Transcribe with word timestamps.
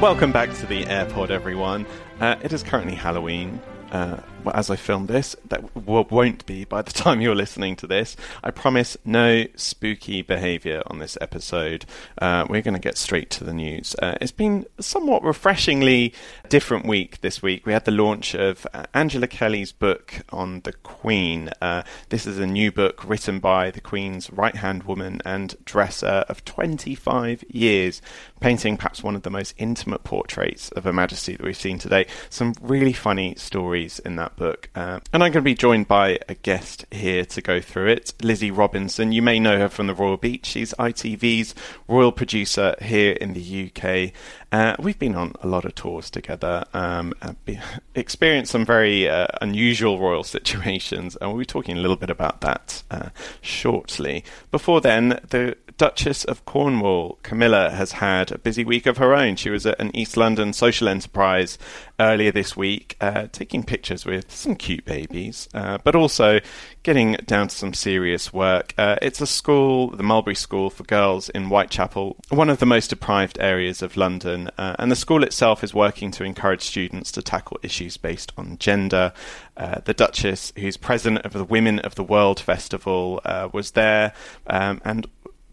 Welcome 0.00 0.30
back 0.30 0.52
to 0.56 0.66
the 0.66 0.84
HeirPod, 0.84 1.30
everyone. 1.30 1.86
Uh, 2.20 2.36
it 2.42 2.52
is 2.52 2.62
currently 2.62 2.94
Halloween. 2.94 3.58
Uh, 3.90 4.20
as 4.54 4.70
I 4.70 4.76
film 4.76 5.06
this, 5.06 5.36
that 5.48 5.74
won't 5.74 6.46
be 6.46 6.64
by 6.64 6.82
the 6.82 6.92
time 7.04 7.20
you're 7.20 7.34
listening 7.34 7.76
to 7.76 7.86
this. 7.86 8.16
I 8.42 8.50
promise 8.50 8.96
no 9.04 9.46
spooky 9.56 10.22
behaviour 10.22 10.82
on 10.86 10.98
this 10.98 11.16
episode. 11.20 11.84
Uh, 12.18 12.46
we're 12.48 12.62
going 12.62 12.74
to 12.74 12.80
get 12.80 12.98
straight 12.98 13.30
to 13.30 13.44
the 13.44 13.52
news. 13.52 13.96
Uh, 14.00 14.14
it's 14.20 14.32
been 14.32 14.66
somewhat 14.78 15.22
refreshingly 15.22 16.12
different 16.48 16.86
week 16.86 17.20
this 17.20 17.42
week. 17.42 17.66
We 17.66 17.72
had 17.72 17.84
the 17.84 17.90
launch 17.90 18.34
of 18.34 18.66
uh, 18.72 18.84
Angela 18.94 19.26
Kelly's 19.26 19.72
book 19.72 20.14
on 20.30 20.60
the 20.60 20.72
Queen. 20.72 21.50
Uh, 21.60 21.82
this 22.08 22.26
is 22.26 22.38
a 22.38 22.46
new 22.46 22.70
book 22.70 23.04
written 23.04 23.38
by 23.38 23.70
the 23.70 23.80
Queen's 23.80 24.30
right 24.30 24.56
hand 24.56 24.84
woman 24.84 25.20
and 25.24 25.56
dresser 25.64 26.24
of 26.28 26.44
25 26.44 27.44
years, 27.48 28.02
painting 28.40 28.76
perhaps 28.76 29.02
one 29.02 29.16
of 29.16 29.22
the 29.22 29.30
most 29.30 29.54
intimate 29.58 30.04
portraits 30.04 30.70
of 30.72 30.84
Her 30.84 30.92
Majesty 30.92 31.36
that 31.36 31.44
we've 31.44 31.56
seen 31.56 31.78
today. 31.78 32.06
Some 32.30 32.54
really 32.60 32.92
funny 32.92 33.34
stories 33.36 33.98
in 34.00 34.16
that 34.16 34.35
book. 34.36 34.68
Uh, 34.74 35.00
and 35.12 35.22
I'm 35.22 35.32
going 35.32 35.32
to 35.32 35.42
be 35.42 35.54
joined 35.54 35.88
by 35.88 36.18
a 36.28 36.34
guest 36.34 36.86
here 36.90 37.24
to 37.24 37.40
go 37.40 37.60
through 37.60 37.88
it, 37.88 38.12
Lizzie 38.22 38.50
Robinson. 38.50 39.12
You 39.12 39.22
may 39.22 39.40
know 39.40 39.58
her 39.58 39.68
from 39.68 39.86
the 39.86 39.94
Royal 39.94 40.16
Beat. 40.16 40.46
She's 40.46 40.72
ITV's 40.74 41.54
royal 41.88 42.12
producer 42.12 42.76
here 42.80 43.12
in 43.12 43.32
the 43.32 43.70
UK. 43.70 44.12
Uh, 44.52 44.76
we've 44.78 44.98
been 44.98 45.14
on 45.14 45.34
a 45.42 45.46
lot 45.46 45.64
of 45.64 45.74
tours 45.74 46.08
together, 46.08 46.64
um, 46.72 47.12
experienced 47.94 48.52
some 48.52 48.64
very 48.64 49.08
uh, 49.08 49.26
unusual 49.40 49.98
royal 49.98 50.24
situations, 50.36 51.16
and 51.20 51.30
we'll 51.30 51.40
be 51.40 51.46
talking 51.46 51.76
a 51.76 51.80
little 51.80 51.96
bit 51.96 52.10
about 52.10 52.40
that 52.42 52.82
uh, 52.90 53.08
shortly. 53.40 54.24
Before 54.50 54.80
then, 54.80 55.20
the 55.30 55.56
Duchess 55.78 56.24
of 56.24 56.44
Cornwall, 56.46 57.18
Camilla, 57.22 57.70
has 57.70 57.92
had 57.92 58.32
a 58.32 58.38
busy 58.38 58.64
week 58.64 58.86
of 58.86 58.96
her 58.96 59.14
own. 59.14 59.36
She 59.36 59.50
was 59.50 59.66
at 59.66 59.78
an 59.78 59.94
East 59.94 60.16
London 60.16 60.54
social 60.54 60.88
enterprise 60.88 61.58
earlier 62.00 62.32
this 62.32 62.56
week, 62.56 62.96
uh, 62.98 63.26
taking 63.30 63.62
pictures 63.62 64.06
with 64.06 64.32
some 64.32 64.56
cute 64.56 64.86
babies, 64.86 65.50
uh, 65.52 65.76
but 65.84 65.94
also 65.94 66.40
getting 66.82 67.12
down 67.26 67.48
to 67.48 67.54
some 67.54 67.74
serious 67.74 68.32
work. 68.32 68.72
Uh, 68.78 68.96
it's 69.02 69.20
a 69.20 69.26
school, 69.26 69.90
the 69.90 70.02
Mulberry 70.02 70.34
School 70.34 70.70
for 70.70 70.84
Girls 70.84 71.28
in 71.28 71.48
Whitechapel, 71.48 72.16
one 72.30 72.48
of 72.48 72.58
the 72.58 72.66
most 72.66 72.88
deprived 72.88 73.36
areas 73.38 73.82
of 73.82 73.98
London, 73.98 74.50
uh, 74.56 74.76
and 74.78 74.90
the 74.90 74.96
school 74.96 75.22
itself 75.22 75.62
is 75.62 75.74
working 75.74 76.10
to 76.12 76.24
encourage 76.24 76.62
students 76.62 77.12
to 77.12 77.20
tackle 77.20 77.58
issues 77.62 77.98
based 77.98 78.32
on 78.38 78.56
gender. 78.58 79.12
Uh, 79.58 79.80
the 79.84 79.94
Duchess, 79.94 80.54
who's 80.56 80.78
president 80.78 81.26
of 81.26 81.34
the 81.34 81.44
Women 81.44 81.80
of 81.80 81.96
the 81.96 82.04
World 82.04 82.40
Festival, 82.40 83.20
uh, 83.26 83.50
was 83.52 83.72
there 83.72 84.14
um, 84.46 84.80
and 84.84 85.06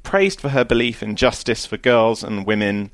praised 0.04 0.40
for 0.40 0.50
her 0.50 0.64
belief 0.64 1.02
in 1.02 1.16
justice 1.16 1.66
for 1.66 1.78
girls 1.78 2.24
and 2.24 2.46
women 2.46 2.92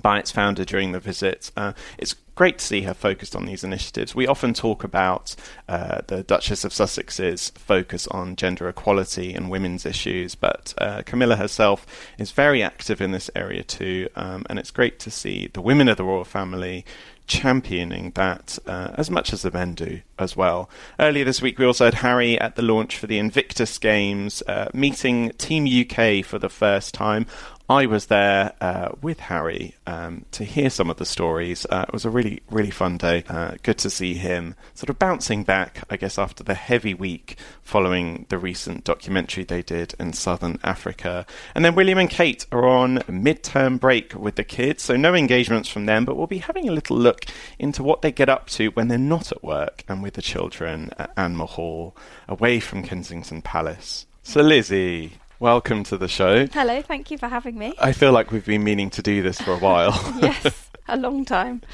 by 0.00 0.18
its 0.18 0.30
founder 0.30 0.64
during 0.64 0.92
the 0.92 1.00
visit. 1.00 1.50
Uh, 1.56 1.72
it's 1.98 2.14
great 2.34 2.58
to 2.58 2.64
see 2.64 2.82
her 2.82 2.94
focused 2.94 3.36
on 3.36 3.46
these 3.46 3.62
initiatives. 3.62 4.14
We 4.14 4.26
often 4.26 4.54
talk 4.54 4.82
about 4.82 5.36
uh, 5.68 6.00
the 6.06 6.22
Duchess 6.24 6.64
of 6.64 6.72
Sussex's 6.72 7.50
focus 7.50 8.08
on 8.08 8.36
gender 8.36 8.68
equality 8.68 9.34
and 9.34 9.50
women's 9.50 9.86
issues, 9.86 10.34
but 10.34 10.74
uh, 10.78 11.02
Camilla 11.06 11.36
herself 11.36 11.86
is 12.18 12.32
very 12.32 12.62
active 12.62 13.00
in 13.00 13.12
this 13.12 13.30
area 13.36 13.62
too, 13.62 14.08
um, 14.16 14.44
and 14.50 14.58
it's 14.58 14.70
great 14.70 14.98
to 15.00 15.10
see 15.10 15.48
the 15.52 15.60
women 15.60 15.88
of 15.88 15.96
the 15.96 16.04
royal 16.04 16.24
family 16.24 16.84
championing 17.26 18.12
that 18.14 18.58
uh, 18.66 18.90
as 18.94 19.10
much 19.10 19.32
as 19.32 19.42
the 19.42 19.50
men 19.50 19.74
do 19.74 20.00
as 20.18 20.36
well. 20.36 20.68
Earlier 20.98 21.24
this 21.24 21.40
week, 21.40 21.58
we 21.58 21.64
also 21.64 21.86
had 21.86 21.94
Harry 21.94 22.38
at 22.38 22.56
the 22.56 22.62
launch 22.62 22.96
for 22.96 23.06
the 23.06 23.18
Invictus 23.18 23.78
Games, 23.78 24.42
uh, 24.46 24.68
meeting 24.74 25.30
Team 25.32 25.64
UK 25.64 26.24
for 26.24 26.38
the 26.38 26.48
first 26.48 26.94
time. 26.94 27.26
I 27.68 27.86
was 27.86 28.06
there 28.06 28.52
uh, 28.60 28.90
with 29.00 29.20
Harry 29.20 29.74
um, 29.86 30.26
to 30.32 30.44
hear 30.44 30.68
some 30.68 30.90
of 30.90 30.98
the 30.98 31.06
stories. 31.06 31.64
Uh, 31.70 31.86
it 31.88 31.94
was 31.94 32.04
a 32.04 32.10
really, 32.10 32.42
really 32.50 32.70
fun 32.70 32.98
day. 32.98 33.24
Uh, 33.26 33.52
good 33.62 33.78
to 33.78 33.88
see 33.88 34.12
him 34.12 34.54
sort 34.74 34.90
of 34.90 34.98
bouncing 34.98 35.44
back, 35.44 35.82
I 35.88 35.96
guess, 35.96 36.18
after 36.18 36.44
the 36.44 36.52
heavy 36.52 36.92
week 36.92 37.38
following 37.62 38.26
the 38.28 38.36
recent 38.36 38.84
documentary 38.84 39.44
they 39.44 39.62
did 39.62 39.94
in 39.98 40.12
southern 40.12 40.58
Africa. 40.62 41.24
And 41.54 41.64
then 41.64 41.74
William 41.74 41.96
and 41.96 42.10
Kate 42.10 42.44
are 42.52 42.66
on 42.66 42.98
midterm 43.08 43.80
break 43.80 44.14
with 44.14 44.34
the 44.34 44.44
kids, 44.44 44.82
so 44.82 44.96
no 44.96 45.14
engagements 45.14 45.70
from 45.70 45.86
them, 45.86 46.04
but 46.04 46.18
we'll 46.18 46.26
be 46.26 46.38
having 46.38 46.68
a 46.68 46.72
little 46.72 46.98
look 46.98 47.24
into 47.58 47.82
what 47.82 48.02
they 48.02 48.12
get 48.12 48.28
up 48.28 48.46
to 48.48 48.68
when 48.72 48.88
they're 48.88 48.98
not 48.98 49.32
at 49.32 49.42
work 49.42 49.84
and 49.88 50.02
with 50.02 50.14
the 50.14 50.22
children 50.22 50.90
at 50.98 51.16
Anmer 51.16 51.48
Hall, 51.48 51.96
away 52.28 52.60
from 52.60 52.82
Kensington 52.82 53.40
Palace. 53.40 54.04
So, 54.22 54.42
Lizzie, 54.42 55.12
welcome 55.44 55.84
to 55.84 55.98
the 55.98 56.08
show. 56.08 56.46
Hello, 56.46 56.80
thank 56.80 57.10
you 57.10 57.18
for 57.18 57.28
having 57.28 57.58
me. 57.58 57.74
I 57.78 57.92
feel 57.92 58.12
like 58.12 58.32
we've 58.32 58.46
been 58.46 58.64
meaning 58.64 58.88
to 58.88 59.02
do 59.02 59.20
this 59.20 59.38
for 59.38 59.52
a 59.52 59.58
while. 59.58 59.92
yes, 60.22 60.70
a 60.88 60.96
long 60.96 61.26
time. 61.26 61.60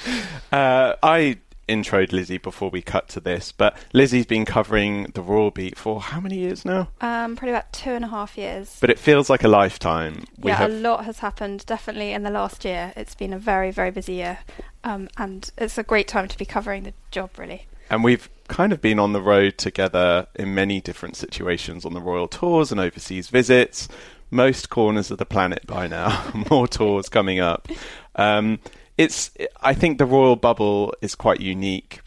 Uh, 0.53 0.97
I 1.01 1.39
introed 1.69 2.11
Lizzie 2.11 2.39
before 2.39 2.71
we 2.71 2.83
cut 2.83 3.09
to 3.11 3.21
this, 3.21 3.53
but 3.53 3.77
Lizzie's 3.93 4.27
been 4.27 4.45
covering 4.45 5.05
the 5.15 5.23
Royal 5.23 5.53
Beat 5.53 5.79
for 5.79 6.01
how 6.01 6.19
many 6.19 6.39
years 6.39 6.65
now? 6.65 6.89
Um, 7.01 7.37
probably 7.37 7.51
about 7.51 7.73
two 7.73 7.91
and 7.91 8.05
a 8.05 8.09
half 8.09 8.37
years. 8.37 8.77
But 8.81 8.91
it 8.91 8.99
feels 8.99 9.31
like 9.31 9.45
a 9.45 9.49
lifetime. 9.49 10.25
We 10.37 10.51
yeah, 10.51 10.57
have... 10.57 10.71
a 10.71 10.75
lot 10.75 11.05
has 11.05 11.21
happened. 11.21 11.65
Definitely 11.67 12.11
in 12.13 12.25
the 12.25 12.31
last 12.31 12.65
year, 12.65 12.93
it's 12.97 13.15
been 13.15 13.33
a 13.33 13.39
very, 13.39 13.71
very 13.71 13.93
busy 13.93 14.15
year, 14.15 14.41
um, 14.83 15.09
and 15.17 15.49
it's 15.57 15.79
a 15.79 15.85
great 15.85 16.09
time 16.09 16.27
to 16.27 16.37
be 16.37 16.45
covering 16.45 16.83
the 16.83 16.95
job, 17.13 17.31
really. 17.39 17.69
And 17.91 18.05
we've 18.05 18.31
kind 18.47 18.73
of 18.73 18.81
been 18.81 18.99
on 18.99 19.12
the 19.12 19.21
road 19.21 19.59
together 19.59 20.28
in 20.37 20.55
many 20.55 20.81
different 20.81 21.17
situations 21.17 21.84
on 21.84 21.93
the 21.93 22.01
royal 22.01 22.28
tours 22.28 22.71
and 22.71 22.81
overseas 22.81 23.28
visits. 23.28 23.89
Most 24.31 24.71
corners 24.71 25.11
of 25.11 25.19
the 25.19 25.27
planet 25.27 25.67
by 25.67 25.89
now. 25.89 26.31
More 26.51 26.69
tours 26.69 27.09
coming 27.09 27.41
up. 27.41 27.69
Um, 28.15 28.61
it's. 28.97 29.33
I 29.61 29.75
think 29.75 29.99
the 29.99 30.06
royal 30.06 30.37
bubble 30.37 30.95
is 31.03 31.17
quite 31.17 31.41
unique. 31.41 32.01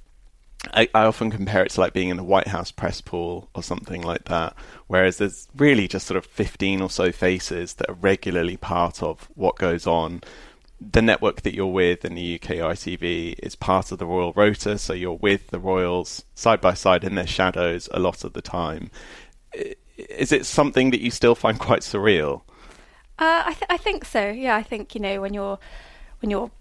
I, 0.73 0.87
I, 0.95 1.03
often 1.03 1.29
compare 1.29 1.65
it 1.65 1.71
to 1.71 1.81
like 1.81 1.91
being 1.91 2.07
in 2.07 2.15
the 2.15 2.23
White 2.23 2.47
House 2.47 2.71
press 2.71 3.01
pool 3.01 3.49
or 3.53 3.61
something 3.61 4.01
like 4.01 4.25
that, 4.25 4.55
whereas 4.87 5.17
there's 5.17 5.49
really 5.57 5.89
just 5.89 6.07
sort 6.07 6.17
of 6.17 6.25
15 6.25 6.81
or 6.81 6.89
so 6.89 7.11
faces 7.11 7.73
that 7.73 7.89
are 7.89 7.95
regularly 7.95 8.55
part 8.55 9.03
of 9.03 9.29
what 9.35 9.57
goes 9.57 9.85
on 9.85 10.21
the 10.91 11.01
network 11.01 11.41
that 11.43 11.53
you're 11.53 11.67
with 11.67 12.03
in 12.05 12.15
the 12.15 12.35
UK 12.35 12.57
ITV 12.57 13.35
is 13.39 13.55
part 13.55 13.91
of 13.91 13.99
the 13.99 14.05
Royal 14.05 14.33
Rota, 14.33 14.77
so 14.77 14.93
you're 14.93 15.13
with 15.13 15.47
the 15.47 15.59
Royals 15.59 16.23
side 16.35 16.61
by 16.61 16.73
side 16.73 17.03
in 17.03 17.15
their 17.15 17.27
shadows 17.27 17.87
a 17.91 17.99
lot 17.99 18.23
of 18.23 18.33
the 18.33 18.41
time. 18.41 18.89
Is 19.97 20.31
it 20.31 20.45
something 20.45 20.91
that 20.91 21.01
you 21.01 21.11
still 21.11 21.35
find 21.35 21.59
quite 21.59 21.81
surreal? 21.81 22.41
Uh, 23.19 23.43
I, 23.45 23.53
th- 23.53 23.67
I 23.69 23.77
think 23.77 24.05
so. 24.05 24.29
Yeah, 24.29 24.55
I 24.55 24.63
think 24.63 24.95
you 24.95 25.01
know 25.01 25.21
when 25.21 25.33
you're 25.33 25.59
when 26.19 26.31
you're 26.31 26.51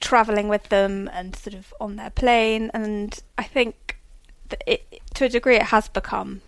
traveling 0.00 0.48
with 0.48 0.68
them 0.70 1.08
and 1.12 1.36
sort 1.36 1.54
of 1.54 1.72
on 1.80 1.96
their 1.96 2.10
plane, 2.10 2.70
and 2.72 3.18
I 3.36 3.44
think 3.44 3.98
it, 4.66 5.00
to 5.14 5.26
a 5.26 5.28
degree 5.28 5.56
it 5.56 5.64
has 5.64 5.88
become 5.88 6.40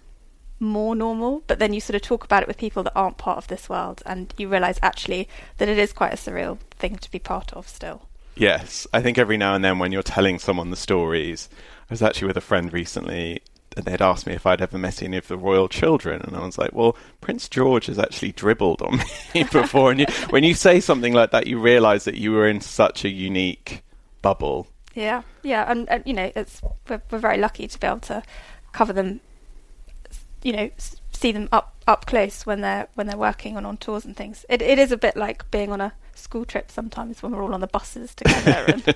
more 0.59 0.95
normal, 0.95 1.43
but 1.47 1.59
then 1.59 1.73
you 1.73 1.81
sort 1.81 1.97
of 1.97 2.03
talk 2.03 2.25
about 2.25 2.43
it 2.43 2.49
with 2.49 2.59
people 2.59 2.83
that 2.83 2.93
aren't 2.97 3.19
part 3.19 3.39
of 3.39 3.49
this 3.49 3.69
world, 3.69 4.03
and 4.07 4.33
you 4.37 4.49
realise 4.49 4.79
actually 4.83 5.29
that 5.59 5.69
it 5.69 5.79
is 5.79 5.93
quite 5.93 6.13
a 6.13 6.17
surreal 6.17 6.59
thing 6.71 6.97
to 6.97 7.11
be 7.11 7.19
part 7.19 7.53
of 7.53 7.69
still. 7.69 8.09
Yes, 8.37 8.87
I 8.93 9.01
think 9.01 9.17
every 9.17 9.37
now 9.37 9.55
and 9.55 9.65
then 9.65 9.79
when 9.79 9.93
you're 9.93 10.03
telling 10.03 10.39
someone 10.39 10.71
the 10.71 10.77
stories, 10.77 11.49
I 11.89 11.95
was 11.95 12.03
actually 12.03 12.29
with 12.29 12.37
a 12.37 12.43
friend 12.43 12.73
recently, 12.73 13.41
and 13.77 13.85
they'd 13.85 14.03
asked 14.03 14.27
me 14.27 14.35
if 14.35 14.47
I'd 14.47 14.61
ever 14.61 14.79
met 14.79 15.03
any 15.03 15.17
of 15.17 15.29
the 15.29 15.39
royal 15.39 15.69
children, 15.69 16.21
and 16.23 16.37
I 16.37 16.45
was 16.45 16.59
like, 16.59 16.73
"Well, 16.73 16.97
Prince 17.21 17.49
George 17.49 17.87
has 17.87 17.99
actually 17.99 18.33
dribbled 18.33 18.83
on 18.83 18.99
me 19.35 19.45
before." 19.53 19.91
and 19.91 20.01
you, 20.01 20.07
when 20.31 20.45
you 20.45 20.55
say 20.55 20.81
something 20.81 21.13
like 21.13 21.31
that, 21.31 21.47
you 21.47 21.59
realise 21.59 22.05
that 22.05 22.17
you 22.17 22.33
were 22.33 22.49
in 22.49 22.61
such 22.61 23.05
a 23.05 23.09
unique 23.09 23.83
bubble. 24.23 24.67
Yeah, 24.95 25.23
yeah, 25.43 25.71
and, 25.71 25.89
and 25.89 26.03
you 26.07 26.15
know, 26.15 26.31
it's 26.35 26.61
we're, 26.89 27.03
we're 27.11 27.19
very 27.19 27.39
lucky 27.39 27.69
to 27.69 27.79
be 27.79 27.87
able 27.87 28.01
to 28.01 28.23
cover 28.73 28.93
them 28.93 29.21
you 30.47 30.53
know 30.53 30.71
see 31.13 31.33
them 31.33 31.49
up 31.51 31.75
up 31.89 32.07
close 32.07 32.47
when 32.47 32.61
they're 32.61 32.87
when 32.95 33.09
they're 33.09 33.17
working 33.17 33.57
and 33.57 33.67
on 33.67 33.77
tours 33.77 34.05
and 34.05 34.17
things. 34.17 34.47
It 34.49 34.63
it 34.63 34.79
is 34.79 34.93
a 34.93 34.97
bit 34.97 35.17
like 35.17 35.51
being 35.51 35.73
on 35.73 35.81
a 35.81 35.93
school 36.15 36.45
trip 36.45 36.71
sometimes 36.71 37.23
when 37.23 37.33
we're 37.33 37.43
all 37.43 37.53
on 37.53 37.61
the 37.61 37.67
buses 37.67 38.15
together. 38.15 38.65
And 38.69 38.87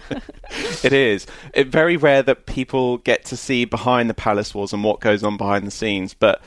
it 0.85 0.93
is. 0.93 1.27
It's 1.53 1.69
very 1.69 1.97
rare 1.97 2.23
that 2.23 2.47
people 2.47 2.99
get 2.99 3.25
to 3.27 3.37
see 3.37 3.65
behind 3.65 4.09
the 4.09 4.15
palace 4.15 4.55
walls 4.55 4.73
and 4.73 4.85
what 4.85 5.01
goes 5.01 5.25
on 5.25 5.37
behind 5.37 5.67
the 5.67 5.73
scenes. 5.73 6.15
But 6.15 6.41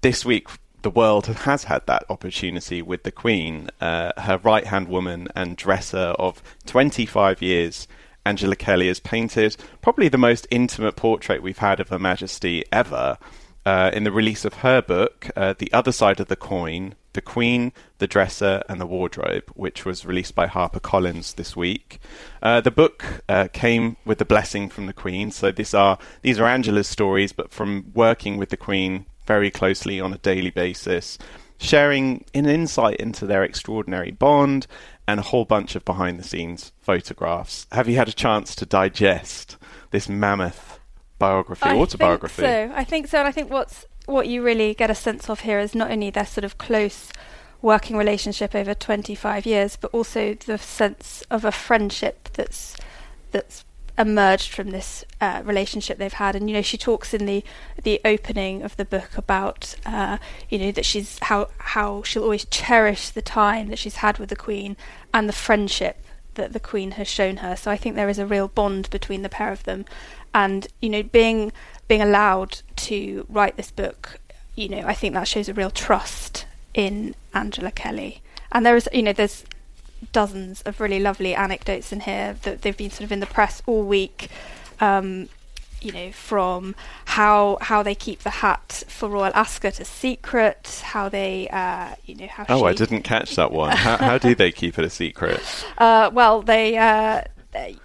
this 0.00 0.24
week, 0.24 0.48
the 0.82 0.90
world 0.90 1.26
has 1.26 1.64
had 1.64 1.86
that 1.86 2.04
opportunity 2.08 2.80
with 2.80 3.02
the 3.02 3.12
Queen, 3.12 3.68
uh, 3.80 4.12
her 4.16 4.38
right 4.38 4.66
hand 4.66 4.88
woman 4.88 5.28
and 5.36 5.56
dresser 5.56 6.14
of 6.18 6.42
25 6.64 7.42
years. 7.42 7.86
Angela 8.24 8.56
Kelly 8.56 8.88
has 8.88 8.98
painted 8.98 9.56
probably 9.82 10.08
the 10.08 10.18
most 10.18 10.48
intimate 10.50 10.96
portrait 10.96 11.42
we've 11.42 11.58
had 11.58 11.78
of 11.78 11.90
Her 11.90 11.98
Majesty 11.98 12.64
ever 12.72 13.18
uh, 13.66 13.90
in 13.92 14.04
the 14.04 14.12
release 14.12 14.44
of 14.44 14.54
her 14.54 14.80
book, 14.80 15.28
uh, 15.36 15.54
The 15.58 15.70
Other 15.72 15.90
Side 15.90 16.20
of 16.20 16.28
the 16.28 16.36
Coin 16.36 16.94
The 17.14 17.20
Queen, 17.20 17.72
the 17.98 18.06
Dresser, 18.06 18.62
and 18.68 18.80
the 18.80 18.86
Wardrobe, 18.86 19.50
which 19.54 19.84
was 19.84 20.06
released 20.06 20.36
by 20.36 20.46
HarperCollins 20.46 21.34
this 21.34 21.56
week. 21.56 21.98
Uh, 22.40 22.60
the 22.60 22.70
book 22.70 23.22
uh, 23.28 23.48
came 23.52 23.96
with 24.04 24.18
the 24.18 24.24
blessing 24.24 24.68
from 24.68 24.86
the 24.86 24.92
Queen, 24.92 25.32
so 25.32 25.52
are, 25.74 25.98
these 26.22 26.38
are 26.38 26.46
Angela's 26.46 26.86
stories, 26.86 27.32
but 27.32 27.50
from 27.50 27.90
working 27.92 28.36
with 28.36 28.50
the 28.50 28.56
Queen 28.56 29.06
very 29.26 29.50
closely 29.50 30.00
on 30.00 30.12
a 30.12 30.18
daily 30.18 30.50
basis 30.50 31.18
sharing 31.58 32.24
an 32.34 32.46
insight 32.46 32.96
into 32.96 33.26
their 33.26 33.42
extraordinary 33.42 34.10
bond 34.10 34.66
and 35.08 35.18
a 35.18 35.22
whole 35.24 35.44
bunch 35.44 35.74
of 35.74 35.84
behind 35.84 36.20
the 36.20 36.22
scenes 36.22 36.70
photographs. 36.80 37.66
Have 37.72 37.88
you 37.88 37.96
had 37.96 38.08
a 38.08 38.12
chance 38.12 38.54
to 38.56 38.66
digest 38.66 39.56
this 39.90 40.08
mammoth 40.08 40.78
biography, 41.18 41.64
I 41.64 41.76
autobiography? 41.76 42.42
Think 42.42 42.72
so 42.72 42.78
I 42.78 42.84
think 42.84 43.08
so, 43.08 43.18
and 43.18 43.28
I 43.28 43.32
think 43.32 43.50
what's 43.50 43.86
what 44.06 44.28
you 44.28 44.42
really 44.42 44.74
get 44.74 44.90
a 44.90 44.94
sense 44.94 45.28
of 45.28 45.40
here 45.40 45.58
is 45.58 45.74
not 45.74 45.90
only 45.90 46.10
their 46.10 46.26
sort 46.26 46.44
of 46.44 46.58
close 46.58 47.10
working 47.60 47.96
relationship 47.96 48.54
over 48.54 48.74
25 48.74 49.44
years, 49.46 49.76
but 49.76 49.92
also 49.92 50.34
the 50.34 50.58
sense 50.58 51.24
of 51.30 51.44
a 51.44 51.52
friendship 51.52 52.28
that's 52.34 52.76
that's 53.32 53.64
emerged 53.98 54.52
from 54.52 54.70
this 54.70 55.04
uh, 55.20 55.42
relationship 55.44 55.98
they've 55.98 56.12
had. 56.12 56.36
And 56.36 56.48
you 56.48 56.54
know, 56.54 56.62
she 56.62 56.78
talks 56.78 57.14
in 57.14 57.26
the 57.26 57.44
the 57.82 58.00
opening 58.04 58.62
of 58.62 58.76
the 58.76 58.84
book 58.84 59.16
about 59.16 59.74
uh, 59.84 60.18
you 60.48 60.58
know 60.58 60.72
that 60.72 60.84
she's 60.84 61.18
how 61.22 61.48
how 61.58 62.02
she'll 62.02 62.22
always 62.22 62.44
cherish 62.46 63.10
the 63.10 63.22
time 63.22 63.68
that 63.68 63.78
she's 63.78 63.96
had 63.96 64.18
with 64.18 64.28
the 64.28 64.36
Queen 64.36 64.76
and 65.12 65.28
the 65.28 65.32
friendship 65.32 65.98
that 66.36 66.52
the 66.52 66.60
Queen 66.60 66.92
has 66.92 67.08
shown 67.08 67.38
her. 67.38 67.56
So 67.56 67.70
I 67.70 67.76
think 67.76 67.94
there 67.94 68.08
is 68.08 68.18
a 68.18 68.26
real 68.26 68.48
bond 68.48 68.88
between 68.90 69.22
the 69.22 69.28
pair 69.28 69.52
of 69.52 69.64
them, 69.64 69.84
and 70.34 70.68
you 70.80 70.88
know, 70.88 71.02
being 71.02 71.52
being 71.88 72.02
allowed 72.02 72.62
to 72.76 73.26
write 73.28 73.56
this 73.56 73.70
book, 73.70 74.18
you 74.54 74.68
know, 74.68 74.82
I 74.86 74.94
think 74.94 75.14
that 75.14 75.28
shows 75.28 75.48
a 75.48 75.54
real 75.54 75.70
trust 75.70 76.46
in 76.74 77.14
Angela 77.34 77.70
Kelly. 77.70 78.22
And 78.52 78.64
there 78.64 78.76
is, 78.76 78.88
you 78.92 79.02
know, 79.02 79.12
there's 79.12 79.44
dozens 80.12 80.62
of 80.62 80.80
really 80.80 81.00
lovely 81.00 81.34
anecdotes 81.34 81.92
in 81.92 82.00
here 82.00 82.36
that 82.42 82.62
they've 82.62 82.76
been 82.76 82.90
sort 82.90 83.04
of 83.04 83.12
in 83.12 83.20
the 83.20 83.26
press 83.26 83.62
all 83.66 83.82
week. 83.82 84.28
Um, 84.80 85.28
you 85.86 85.92
know, 85.92 86.10
from 86.10 86.74
how 87.04 87.58
how 87.60 87.82
they 87.82 87.94
keep 87.94 88.20
the 88.20 88.30
hat 88.30 88.82
for 88.88 89.08
Royal 89.08 89.32
Ascot 89.34 89.78
a 89.78 89.84
secret, 89.84 90.82
how 90.84 91.08
they, 91.08 91.48
uh, 91.48 91.94
you 92.04 92.16
know, 92.16 92.26
how. 92.26 92.44
Oh, 92.48 92.58
she, 92.58 92.64
I 92.66 92.72
didn't 92.72 93.02
catch 93.02 93.36
that 93.36 93.52
one. 93.52 93.70
how, 93.76 93.96
how 93.96 94.18
do 94.18 94.34
they 94.34 94.50
keep 94.50 94.78
it 94.78 94.84
a 94.84 94.90
secret? 94.90 95.40
Uh, 95.78 96.10
well, 96.12 96.40
they, 96.40 96.76
uh, 96.76 97.22
they 97.52 97.76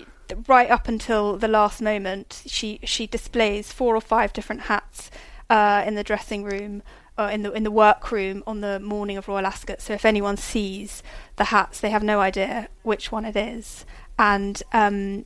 right 0.48 0.70
up 0.70 0.88
until 0.88 1.38
the 1.38 1.48
last 1.48 1.82
moment, 1.82 2.44
she 2.46 2.80
she 2.84 3.06
displays 3.06 3.72
four 3.72 3.96
or 3.96 4.02
five 4.02 4.32
different 4.34 4.64
hats 4.64 5.12
uh, 5.50 5.84
in 5.86 5.96
the 5.96 6.04
dressing 6.04 6.44
room. 6.44 6.82
Uh, 7.18 7.30
in 7.32 7.44
the 7.44 7.52
in 7.52 7.64
the 7.64 7.72
workroom 7.72 8.42
on 8.48 8.62
the 8.62 8.80
morning 8.80 9.18
of 9.18 9.28
Royal 9.28 9.46
Ascot, 9.46 9.82
so 9.82 9.94
if 9.94 10.06
anyone 10.06 10.38
sees 10.38 11.04
the 11.36 11.46
hats, 11.46 11.80
they 11.80 11.90
have 11.90 12.02
no 12.02 12.22
idea 12.22 12.70
which 12.84 13.12
one 13.12 13.26
it 13.26 13.36
is, 13.36 13.86
and 14.18 14.64
um, 14.72 15.26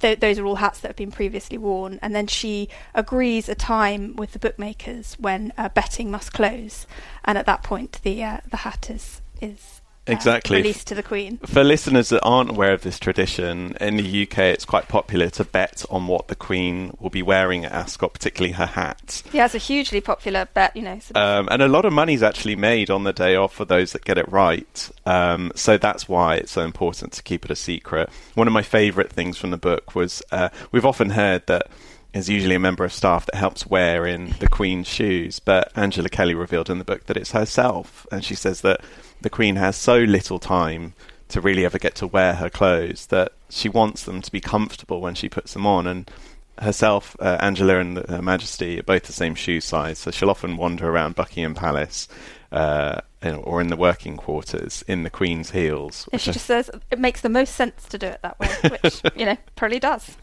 th- 0.00 0.20
those 0.20 0.38
are 0.38 0.46
all 0.46 0.56
hats 0.56 0.80
that 0.80 0.88
have 0.88 0.96
been 0.96 1.10
previously 1.10 1.58
worn. 1.58 1.98
And 2.02 2.14
then 2.14 2.26
she 2.26 2.68
agrees 2.94 3.48
a 3.48 3.54
time 3.54 4.16
with 4.16 4.32
the 4.32 4.38
bookmakers 4.38 5.16
when 5.18 5.52
uh, 5.56 5.68
betting 5.68 6.10
must 6.10 6.32
close, 6.32 6.86
and 7.24 7.38
at 7.38 7.46
that 7.46 7.62
point, 7.62 8.00
the 8.02 8.22
uh, 8.24 8.38
the 8.50 8.58
hat 8.58 8.90
is 8.90 9.20
is 9.40 9.79
uh, 10.08 10.12
Exactly. 10.12 10.56
released 10.56 10.86
to 10.88 10.94
the 10.94 11.02
Queen. 11.02 11.38
For 11.46 11.62
listeners 11.62 12.08
that 12.08 12.20
aren't 12.22 12.50
aware 12.50 12.72
of 12.72 12.82
this 12.82 12.98
tradition, 12.98 13.76
in 13.80 13.96
the 13.96 14.22
UK 14.22 14.38
it's 14.38 14.64
quite 14.64 14.88
popular 14.88 15.28
to 15.30 15.44
bet 15.44 15.84
on 15.90 16.06
what 16.06 16.28
the 16.28 16.34
Queen 16.34 16.96
will 16.98 17.10
be 17.10 17.22
wearing 17.22 17.64
at 17.64 17.72
Ascot, 17.72 18.12
particularly 18.12 18.52
her 18.54 18.66
hat. 18.66 19.22
Yeah, 19.32 19.44
it's 19.44 19.54
a 19.54 19.58
hugely 19.58 20.00
popular 20.00 20.48
bet, 20.54 20.74
you 20.74 20.82
know. 20.82 20.98
Sort 20.98 21.16
of 21.16 21.40
Um, 21.40 21.48
and 21.50 21.62
a 21.62 21.68
lot 21.68 21.84
of 21.84 21.92
money's 21.92 22.22
actually 22.22 22.56
made 22.56 22.90
on 22.90 23.04
the 23.04 23.12
day 23.12 23.36
off 23.36 23.52
for 23.52 23.64
those 23.64 23.92
that 23.92 24.04
get 24.04 24.18
it 24.18 24.28
right. 24.30 24.90
Um, 25.06 25.52
so 25.54 25.76
that's 25.78 26.08
why 26.08 26.36
it's 26.36 26.52
so 26.52 26.62
important 26.62 27.12
to 27.12 27.22
keep 27.22 27.44
it 27.44 27.50
a 27.50 27.56
secret. 27.56 28.08
One 28.34 28.46
of 28.46 28.52
my 28.52 28.62
favourite 28.62 29.10
things 29.12 29.36
from 29.38 29.50
the 29.50 29.58
book 29.58 29.94
was 29.94 30.22
uh, 30.32 30.48
we've 30.72 30.86
often 30.86 31.10
heard 31.10 31.46
that 31.46 31.68
there's 32.12 32.28
usually 32.28 32.56
a 32.56 32.58
member 32.60 32.84
of 32.84 32.92
staff 32.92 33.26
that 33.26 33.36
helps 33.36 33.68
wear 33.68 34.04
in 34.04 34.34
the 34.40 34.48
Queen's 34.48 34.88
shoes, 34.88 35.38
but 35.38 35.70
Angela 35.76 36.08
Kelly 36.08 36.34
revealed 36.34 36.68
in 36.68 36.78
the 36.78 36.84
book 36.84 37.06
that 37.06 37.16
it's 37.16 37.30
herself. 37.30 38.04
And 38.10 38.24
she 38.24 38.34
says 38.34 38.62
that 38.62 38.80
the 39.20 39.30
Queen 39.30 39.56
has 39.56 39.76
so 39.76 39.98
little 39.98 40.38
time 40.38 40.94
to 41.28 41.40
really 41.40 41.64
ever 41.64 41.78
get 41.78 41.94
to 41.96 42.06
wear 42.06 42.34
her 42.34 42.50
clothes 42.50 43.06
that 43.06 43.32
she 43.48 43.68
wants 43.68 44.04
them 44.04 44.20
to 44.22 44.32
be 44.32 44.40
comfortable 44.40 45.00
when 45.00 45.14
she 45.14 45.28
puts 45.28 45.52
them 45.52 45.66
on. 45.66 45.86
And 45.86 46.10
herself, 46.58 47.16
uh, 47.20 47.38
Angela 47.40 47.78
and 47.78 47.98
Her 48.08 48.22
Majesty 48.22 48.78
are 48.78 48.82
both 48.82 49.04
the 49.04 49.12
same 49.12 49.34
shoe 49.34 49.60
size, 49.60 49.98
so 49.98 50.10
she'll 50.10 50.30
often 50.30 50.56
wander 50.56 50.88
around 50.88 51.14
Buckingham 51.14 51.54
Palace 51.54 52.08
uh, 52.52 53.00
or 53.22 53.60
in 53.60 53.68
the 53.68 53.76
working 53.76 54.16
quarters 54.16 54.82
in 54.88 55.02
the 55.02 55.10
Queen's 55.10 55.50
heels. 55.50 56.08
She 56.12 56.32
just 56.32 56.46
says 56.46 56.70
it 56.90 56.98
makes 56.98 57.20
the 57.20 57.28
most 57.28 57.54
sense 57.54 57.86
to 57.88 57.98
do 57.98 58.06
it 58.06 58.20
that 58.22 58.38
way, 58.40 58.48
which 58.82 59.02
you 59.14 59.24
know 59.24 59.36
probably 59.56 59.78
does. 59.78 60.16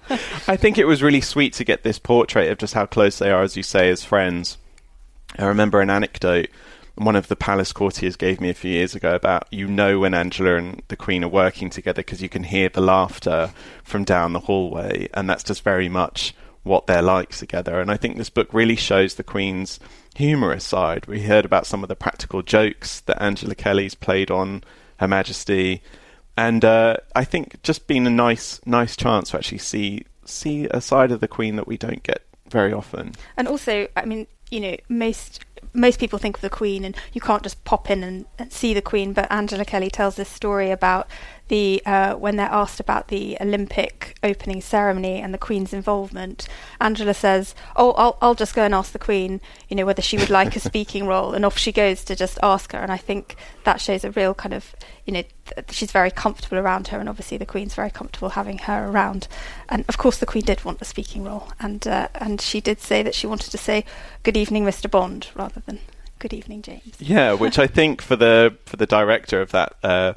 I 0.48 0.58
think 0.58 0.78
it 0.78 0.86
was 0.86 1.02
really 1.02 1.22
sweet 1.22 1.54
to 1.54 1.64
get 1.64 1.84
this 1.84 2.00
portrait 2.00 2.52
of 2.52 2.58
just 2.58 2.74
how 2.74 2.86
close 2.86 3.20
they 3.20 3.32
are, 3.32 3.44
as 3.44 3.56
you 3.56 3.64
say, 3.64 3.90
as 3.90 4.04
friends. 4.04 4.58
I 5.38 5.46
remember 5.46 5.82
an 5.82 5.90
anecdote 5.90 6.50
one 6.98 7.16
of 7.16 7.28
the 7.28 7.36
palace 7.36 7.72
courtiers 7.72 8.16
gave 8.16 8.42
me 8.42 8.50
a 8.50 8.54
few 8.54 8.72
years 8.72 8.96
ago 8.96 9.14
about 9.14 9.48
you 9.52 9.68
know 9.68 10.00
when 10.00 10.14
Angela 10.14 10.56
and 10.56 10.82
the 10.88 10.96
Queen 10.96 11.24
are 11.24 11.30
working 11.30 11.70
together 11.70 12.02
because 12.02 12.22
you 12.22 12.30
can 12.30 12.44
hear 12.44 12.70
the 12.70 12.82
laughter 12.82 13.54
from 13.84 14.04
down 14.04 14.34
the 14.34 14.42
hallway, 14.42 15.08
and 15.14 15.30
that's 15.30 15.44
just 15.44 15.64
very 15.64 15.90
much 15.90 16.34
what 16.64 16.88
they're 16.88 17.02
like 17.02 17.30
together. 17.30 17.80
And 17.80 17.90
I 17.92 17.98
think 17.98 18.18
this 18.18 18.30
book 18.30 18.50
really 18.52 18.76
shows 18.76 19.16
the 19.16 19.24
Queen's 19.24 19.80
humorous 20.16 20.66
side. 20.66 21.06
We 21.06 21.22
heard 21.22 21.46
about 21.46 21.68
some 21.68 21.84
of 21.84 21.90
the 21.90 21.96
practical 21.96 22.42
jokes 22.42 23.02
that 23.02 23.22
Angela 23.22 23.56
Kelly's 23.56 23.96
played 23.96 24.32
on 24.32 24.64
Her 25.00 25.08
Majesty, 25.08 25.82
and 26.36 26.66
uh, 26.66 26.98
I 27.16 27.24
think 27.24 27.62
just 27.64 27.88
being 27.88 28.08
a 28.08 28.12
nice, 28.12 28.60
nice 28.66 28.96
chance 28.96 29.32
to 29.32 29.38
actually 29.38 29.60
see 29.60 30.06
see 30.26 30.68
a 30.72 30.82
side 30.82 31.12
of 31.12 31.20
the 31.20 31.28
Queen 31.28 31.56
that 31.56 31.68
we 31.68 31.78
don't 31.78 32.04
get 32.04 32.24
very 32.50 32.74
often. 32.74 33.14
And 33.38 33.48
also, 33.48 33.88
I 33.96 34.06
mean, 34.06 34.28
you 34.50 34.60
know, 34.60 34.76
most 34.90 35.44
most 35.74 36.00
people 36.00 36.18
think 36.20 36.38
of 36.38 36.42
the 36.42 36.50
Queen, 36.50 36.84
and 36.84 36.96
you 37.14 37.22
can't 37.22 37.44
just 37.44 37.64
pop 37.64 37.90
in 37.90 38.04
and, 38.04 38.26
and 38.40 38.52
see 38.52 38.74
the 38.74 38.82
Queen. 38.82 39.14
But 39.14 39.32
Angela 39.32 39.66
Kelly 39.66 39.90
tells 39.90 40.16
this 40.16 40.30
story 40.30 40.72
about 40.72 41.08
the 41.48 41.82
uh, 41.86 42.16
when 42.16 42.36
they're 42.36 42.48
asked 42.52 42.80
about 42.80 43.08
the 43.08 43.38
Olympic 43.40 44.18
opening 44.24 44.62
ceremony 44.62 45.22
and 45.22 45.34
the 45.34 45.38
Queen's 45.38 45.74
involvement. 45.74 46.48
Angela 46.82 47.14
says, 47.14 47.56
"Oh, 47.76 47.92
I'll 47.94 48.18
I'll 48.22 48.36
just 48.36 48.56
go 48.56 48.64
and 48.64 48.74
ask 48.74 48.92
the 48.92 49.00
Queen, 49.00 49.42
you 49.70 49.76
know, 49.76 49.86
whether 49.86 50.02
she 50.02 50.18
would 50.18 50.30
like 50.30 50.56
a 50.56 50.60
speaking 50.72 51.08
role." 51.08 51.34
And 51.34 51.46
off 51.46 51.58
she 51.58 51.72
goes 51.72 52.04
to 52.06 52.16
just 52.16 52.38
ask 52.44 52.72
her. 52.74 52.80
And 52.80 52.92
I 52.92 52.98
think 52.98 53.36
that 53.64 53.80
shows 53.80 54.04
a 54.04 54.12
real 54.12 54.34
kind 54.34 54.54
of, 54.54 54.76
you 55.06 55.14
know, 55.14 55.24
th- 55.46 55.72
she's 55.72 55.92
very 55.92 56.12
comfortable 56.12 56.58
around 56.58 56.90
her, 56.90 57.00
and 57.00 57.10
obviously 57.10 57.38
the 57.38 57.46
Queen's 57.46 57.76
very 57.76 57.92
comfortable 57.92 58.30
having 58.30 58.60
her 58.60 58.88
around. 58.88 59.28
And 59.70 59.86
of 59.88 59.98
course, 59.98 60.18
the 60.18 60.26
Queen 60.26 60.44
did 60.44 60.66
want 60.66 60.82
a 60.82 60.86
speaking 60.86 61.24
role, 61.24 61.50
and 61.60 61.88
uh, 61.88 62.10
and 62.16 62.42
she 62.42 62.62
did 62.62 62.82
say 62.82 63.04
that 63.04 63.16
she 63.16 63.28
wanted 63.28 63.52
to 63.52 63.58
say 63.58 63.86
"Good 64.24 64.38
evening, 64.38 64.66
Mr. 64.66 64.90
Bond," 64.90 65.30
rather 65.36 65.62
than 65.66 65.80
"Good 66.20 66.34
evening, 66.34 66.62
James." 66.62 66.96
Yeah, 67.00 67.34
which 67.34 67.58
I 67.58 67.68
think 67.68 68.02
for 68.02 68.16
the 68.16 68.56
for 68.66 68.76
the 68.76 68.86
director 68.86 69.42
of 69.42 69.52
that 69.52 69.74
uh, 69.84 70.14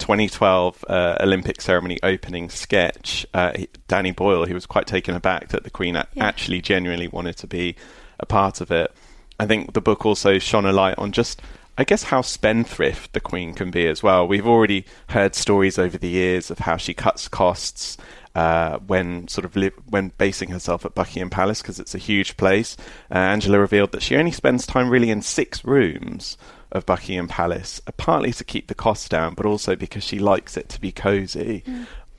2012 0.00 0.84
uh, 0.88 1.16
Olympic 1.20 1.60
ceremony 1.60 1.98
opening 2.02 2.48
sketch, 2.50 3.24
uh, 3.34 3.52
Danny 3.86 4.10
Boyle, 4.10 4.44
he 4.46 4.54
was 4.54 4.66
quite 4.66 4.86
taken 4.86 5.14
aback 5.14 5.48
that 5.48 5.62
the 5.64 5.70
Queen 5.70 5.94
Yeah. 5.94 6.04
actually 6.18 6.60
genuinely 6.60 7.06
wanted 7.08 7.36
to 7.38 7.46
be 7.46 7.76
a 8.18 8.26
part 8.26 8.60
of 8.60 8.70
it. 8.70 8.92
I 9.38 9.46
think 9.46 9.72
the 9.72 9.80
book 9.80 10.04
also 10.04 10.38
shone 10.38 10.66
a 10.66 10.72
light 10.72 10.98
on 10.98 11.12
just. 11.12 11.40
I 11.78 11.84
guess 11.84 12.02
how 12.02 12.20
spendthrift 12.20 13.14
the 13.14 13.20
Queen 13.20 13.54
can 13.54 13.70
be 13.70 13.86
as 13.86 14.02
well. 14.02 14.28
We've 14.28 14.46
already 14.46 14.84
heard 15.10 15.34
stories 15.34 15.78
over 15.78 15.96
the 15.96 16.08
years 16.08 16.50
of 16.50 16.58
how 16.58 16.76
she 16.76 16.92
cuts 16.92 17.26
costs 17.26 17.96
uh, 18.34 18.78
when 18.80 19.28
sort 19.28 19.46
of 19.46 19.56
li- 19.56 19.70
when 19.88 20.12
basing 20.18 20.50
herself 20.50 20.84
at 20.84 20.94
Buckingham 20.94 21.30
Palace 21.30 21.62
because 21.62 21.80
it's 21.80 21.94
a 21.94 21.98
huge 21.98 22.36
place. 22.36 22.76
Uh, 23.10 23.16
Angela 23.18 23.58
revealed 23.58 23.92
that 23.92 24.02
she 24.02 24.16
only 24.16 24.30
spends 24.32 24.66
time 24.66 24.90
really 24.90 25.08
in 25.10 25.22
six 25.22 25.64
rooms 25.64 26.36
of 26.72 26.86
Buckingham 26.86 27.28
Palace, 27.28 27.80
uh, 27.86 27.92
partly 27.96 28.32
to 28.32 28.44
keep 28.44 28.68
the 28.68 28.74
costs 28.74 29.08
down, 29.08 29.34
but 29.34 29.46
also 29.46 29.76
because 29.76 30.04
she 30.04 30.18
likes 30.18 30.56
it 30.56 30.68
to 30.70 30.80
be 30.80 30.92
cosy. 30.92 31.62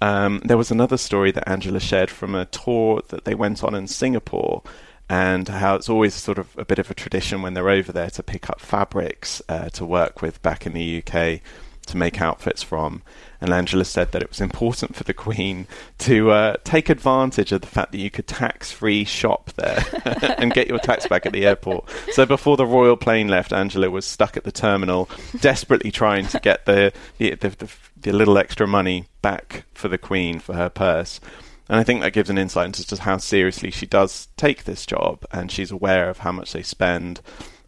Um, 0.01 0.41
there 0.43 0.58
was 0.58 0.72
another 0.72 0.98
story 0.98 1.31
that 1.31 1.48
Angela 1.48 1.79
shared 1.79 2.10
from 2.10 2.34
a 2.34 2.46
tour 2.46 3.01
that 3.10 3.25
they 3.25 3.36
went 3.36 3.63
on 3.63 3.75
in 3.75 3.88
Singapore. 3.88 4.63
And 5.10 5.48
how 5.50 5.75
it's 5.75 5.89
always 5.89 6.13
sort 6.13 6.38
of 6.38 6.58
a 6.58 6.63
bit 6.63 6.79
of 6.79 6.89
a 6.89 6.93
tradition 6.93 7.41
when 7.41 7.53
they're 7.53 7.70
over 7.70 7.91
there 7.91 8.10
to 8.12 8.24
pick 8.24 8.50
up 8.50 8.62
fabrics 8.62 9.41
uh, 9.50 9.67
to 9.72 9.86
work 9.86 10.22
with 10.22 10.41
back 10.41 10.65
in 10.65 10.72
the 10.72 11.03
UK 11.05 11.41
to 11.88 11.98
make 11.98 12.22
outfits 12.22 12.64
from. 12.64 13.02
And 13.40 13.52
Angela 13.52 13.86
said 13.86 14.12
that 14.12 14.22
it 14.22 14.30
was 14.30 14.40
important 14.40 14.96
for 14.96 15.04
the 15.04 15.14
Queen 15.14 15.66
to 16.00 16.30
uh, 16.30 16.58
take 16.64 16.90
advantage 16.90 17.52
of 17.52 17.62
the 17.62 17.68
fact 17.68 17.92
that 17.92 17.98
you 17.98 18.12
could 18.12 18.28
tax 18.28 18.72
free 18.72 19.04
shop 19.04 19.52
there 19.56 19.84
and 20.38 20.54
get 20.54 20.68
your 20.68 20.78
tax 20.78 21.08
back 21.08 21.26
at 21.26 21.34
the 21.34 21.46
airport. 21.46 21.90
So 22.12 22.26
before 22.26 22.56
the 22.56 22.68
royal 22.68 22.98
plane 22.98 23.28
left, 23.28 23.52
Angela 23.52 23.90
was 23.90 24.06
stuck 24.06 24.38
at 24.38 24.44
the 24.44 24.52
terminal, 24.52 25.10
desperately 25.40 25.92
trying 25.92 26.28
to 26.28 26.40
get 26.40 26.66
the, 26.66 26.94
the, 27.18 27.36
the, 27.36 27.50
the, 27.50 27.70
the 28.00 28.12
little 28.12 28.38
extra 28.38 28.68
money 28.68 29.08
back 29.24 29.66
for 29.74 29.88
the 29.88 29.98
Queen 29.98 30.40
for 30.40 30.54
her 30.54 30.70
purse. 30.70 31.20
And 31.68 31.80
I 31.80 31.84
think 31.84 32.02
that 32.02 32.14
gives 32.14 32.30
an 32.30 32.38
insight 32.38 32.66
into 32.68 32.86
just 32.86 33.04
how 33.04 33.18
seriously 33.18 33.72
she 33.72 33.86
does 33.86 34.28
take 34.36 34.66
this 34.66 34.86
job, 34.86 35.26
and 35.32 35.50
she's 35.50 35.72
aware 35.72 36.10
of 36.10 36.20
how 36.20 36.34
much 36.34 36.52
they 36.52 36.64
spend. 36.64 37.22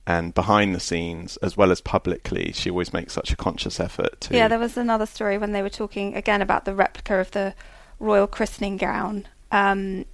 And 0.06 0.34
behind 0.34 0.76
the 0.76 0.82
scenes, 0.82 1.38
as 1.38 1.56
well 1.56 1.72
as 1.72 1.80
publicly, 1.80 2.52
she 2.52 2.70
always 2.70 2.92
makes 2.92 3.14
such 3.14 3.32
a 3.32 3.38
conscious 3.38 3.80
effort 3.80 4.20
to. 4.22 4.36
Yeah, 4.36 4.50
there 4.50 4.60
was 4.60 4.76
another 4.76 5.06
story 5.06 5.38
when 5.38 5.54
they 5.54 5.62
were 5.62 5.70
talking 5.70 6.16
again 6.16 6.42
about 6.42 6.66
the 6.66 6.76
replica 6.76 7.20
of 7.20 7.32
the 7.32 7.54
royal 8.00 8.28
christening 8.28 8.76
gown. 8.76 9.28
Um, 9.52 10.06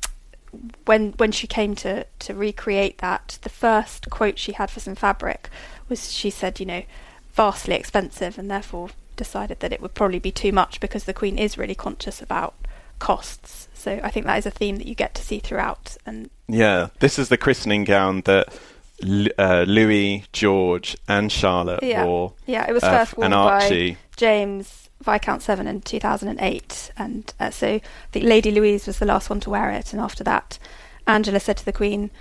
when 0.86 1.14
when 1.14 1.32
she 1.32 1.48
came 1.48 1.76
to 1.76 2.06
to 2.20 2.34
recreate 2.36 3.00
that, 3.00 3.40
the 3.42 3.50
first 3.50 4.10
quote 4.10 4.38
she 4.38 4.54
had 4.54 4.70
for 4.70 4.80
some 4.80 4.96
fabric 4.96 5.50
was 5.88 6.12
she 6.12 6.30
said, 6.30 6.60
you 6.60 6.66
know, 6.66 6.84
vastly 7.34 7.76
expensive 7.76 8.38
and 8.38 8.50
therefore 8.50 8.90
decided 9.16 9.60
that 9.60 9.74
it 9.74 9.82
would 9.82 9.94
probably 9.94 10.20
be 10.20 10.32
too 10.32 10.52
much 10.52 10.80
because 10.80 11.04
the 11.04 11.14
Queen 11.14 11.38
is 11.38 11.58
really 11.58 11.76
conscious 11.76 12.22
about 12.22 12.54
costs. 13.00 13.68
So 13.74 14.00
I 14.04 14.10
think 14.10 14.26
that 14.26 14.38
is 14.38 14.46
a 14.46 14.52
theme 14.52 14.78
that 14.78 14.88
you 14.88 14.96
get 14.96 15.16
to 15.16 15.22
see 15.22 15.40
throughout. 15.40 15.98
And 16.06 16.30
yeah, 16.48 16.90
this 17.00 17.18
is 17.18 17.30
the 17.30 17.38
christening 17.38 17.84
gown 17.84 18.22
that 18.22 18.54
uh, 19.38 19.66
Louis, 19.68 20.26
George, 20.34 20.98
and 21.08 21.32
Charlotte 21.32 21.84
yeah. 21.84 22.06
wore. 22.06 22.34
Yeah, 22.46 22.66
it 22.68 22.74
was 22.74 22.84
uh, 22.84 22.92
first 22.92 23.18
worn 23.18 23.32
by 23.32 23.98
James 24.16 24.90
Viscount 25.02 25.42
Severn 25.42 25.68
in 25.68 25.82
2008, 25.82 26.92
and 26.98 27.34
uh, 27.40 27.50
so 27.50 27.68
I 27.68 27.82
think 28.12 28.26
Lady 28.26 28.52
Louise 28.52 28.88
was 28.88 29.00
the 29.00 29.06
last 29.06 29.30
one 29.30 29.40
to 29.42 29.50
wear 29.50 29.72
it, 29.72 29.94
and 29.94 30.02
after 30.02 30.24
that, 30.26 30.60
Angela 31.08 31.40
said 31.40 31.58
to 31.58 31.66
the 31.66 31.74
Queen 31.74 32.12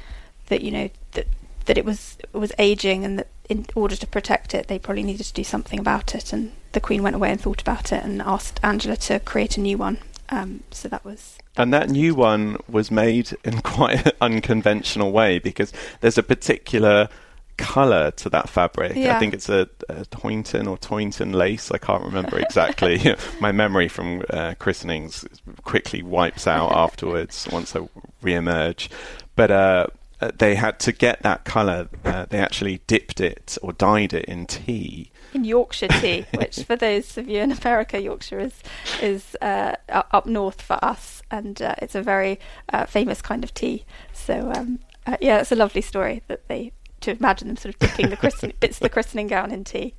that 0.47 0.63
you 0.63 0.71
know 0.71 0.91
that 1.13 1.27
that 1.67 1.77
it 1.77 1.85
was 1.85 2.17
it 2.21 2.37
was 2.37 2.53
aging, 2.59 3.05
and 3.05 3.19
that 3.19 3.29
in 3.49 3.67
order 3.75 3.97
to 3.97 4.07
protect 4.07 4.55
it, 4.55 4.69
they 4.69 4.79
probably 4.79 5.03
needed 5.03 5.25
to 5.25 5.33
do 5.33 5.45
something 5.45 5.79
about 5.79 6.15
it, 6.15 6.33
and 6.33 6.53
the 6.73 6.81
Queen 6.81 7.03
went 7.03 7.17
away 7.17 7.31
and 7.31 7.41
thought 7.41 7.61
about 7.61 7.93
it 7.93 8.05
and 8.05 8.23
asked 8.23 8.61
Angela 8.63 8.97
to 8.97 9.19
create 9.21 9.57
a 9.57 9.61
new 9.61 9.77
one. 9.77 9.99
Um, 10.31 10.63
so 10.71 10.89
that 10.89 11.05
was. 11.05 11.39
And 11.57 11.73
that 11.73 11.91
new 11.91 12.15
one 12.15 12.59
was 12.69 12.91
made 12.91 13.37
in 13.45 13.61
quite 13.63 14.07
an 14.07 14.13
unconventional 14.21 15.13
way 15.13 15.39
because 15.39 15.73
there's 16.01 16.19
a 16.19 16.23
particular 16.23 17.09
colour 17.57 18.13
to 18.13 18.31
that 18.31 18.49
fabric. 18.49 18.95
Yeah. 18.97 19.17
I 19.17 19.19
think 19.19 19.35
it's 19.35 19.49
a, 19.49 19.69
a 19.89 20.05
Toynton 20.07 20.67
or 20.67 20.79
Toynton 20.79 21.33
lace. 21.33 21.71
I 21.71 21.79
can't 21.79 22.05
remember 22.05 22.39
exactly. 22.39 23.15
My 23.41 23.53
memory 23.53 23.89
from 23.89 24.23
uh, 24.31 24.55
christenings 24.59 25.27
quickly 25.65 26.03
wipes 26.03 26.47
out 26.47 26.73
afterwards 26.73 27.49
once 27.53 27.77
I 27.77 27.89
re-emerge. 28.23 28.91
But 29.37 29.51
uh, 29.51 29.87
uh, 30.21 30.31
they 30.39 30.55
had 30.55 30.79
to 30.81 30.93
get 30.93 31.23
that 31.23 31.45
colour. 31.45 31.89
Uh, 32.05 32.27
they 32.29 32.39
actually 32.39 32.81
dipped 32.87 33.21
it 33.21 33.59
or 33.63 33.73
dyed 33.73 34.13
it 34.13 34.25
in 34.25 34.47
tea 34.47 35.11
in 35.35 35.45
Yorkshire 35.45 35.89
tea, 35.89 36.27
which 36.35 36.63
for 36.63 36.77
those 36.77 37.17
of 37.19 37.29
you 37.29 37.41
in 37.41 37.53
America, 37.53 38.01
Yorkshire 38.01 38.41
is 38.41 38.55
is 39.03 39.37
uh, 39.41 39.75
up 39.89 40.27
north 40.27 40.63
for 40.63 40.83
us, 40.85 41.23
and 41.31 41.61
uh, 41.61 41.75
it's 41.79 41.95
a 41.95 42.03
very 42.03 42.39
uh, 42.73 42.87
famous 42.87 43.23
kind 43.23 43.45
of 43.45 43.55
tea. 43.55 43.85
So 44.13 44.53
um, 44.55 44.81
uh, 45.07 45.17
yeah, 45.21 45.41
it's 45.41 45.53
a 45.53 45.57
lovely 45.57 45.83
story 45.83 46.23
that 46.29 46.49
they 46.49 46.73
to 47.01 47.13
imagine 47.13 47.49
them 47.49 47.57
sort 47.57 47.75
of 47.75 47.79
dipping 47.79 48.11
the 48.11 48.17
christening, 48.23 48.57
bits 48.61 48.79
of 48.79 48.83
the 48.83 48.89
christening 48.89 49.29
gown 49.29 49.53
in 49.53 49.65
tea. 49.65 49.95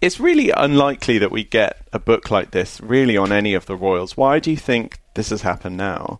It's 0.00 0.18
really 0.18 0.50
unlikely 0.50 1.18
that 1.18 1.30
we 1.30 1.44
get 1.44 1.86
a 1.92 1.98
book 1.98 2.30
like 2.30 2.50
this 2.50 2.80
really 2.80 3.16
on 3.16 3.32
any 3.32 3.54
of 3.54 3.66
the 3.66 3.76
royals. 3.76 4.16
Why 4.16 4.38
do 4.40 4.50
you 4.50 4.56
think 4.56 4.98
this 5.14 5.30
has 5.30 5.42
happened 5.42 5.76
now? 5.76 6.18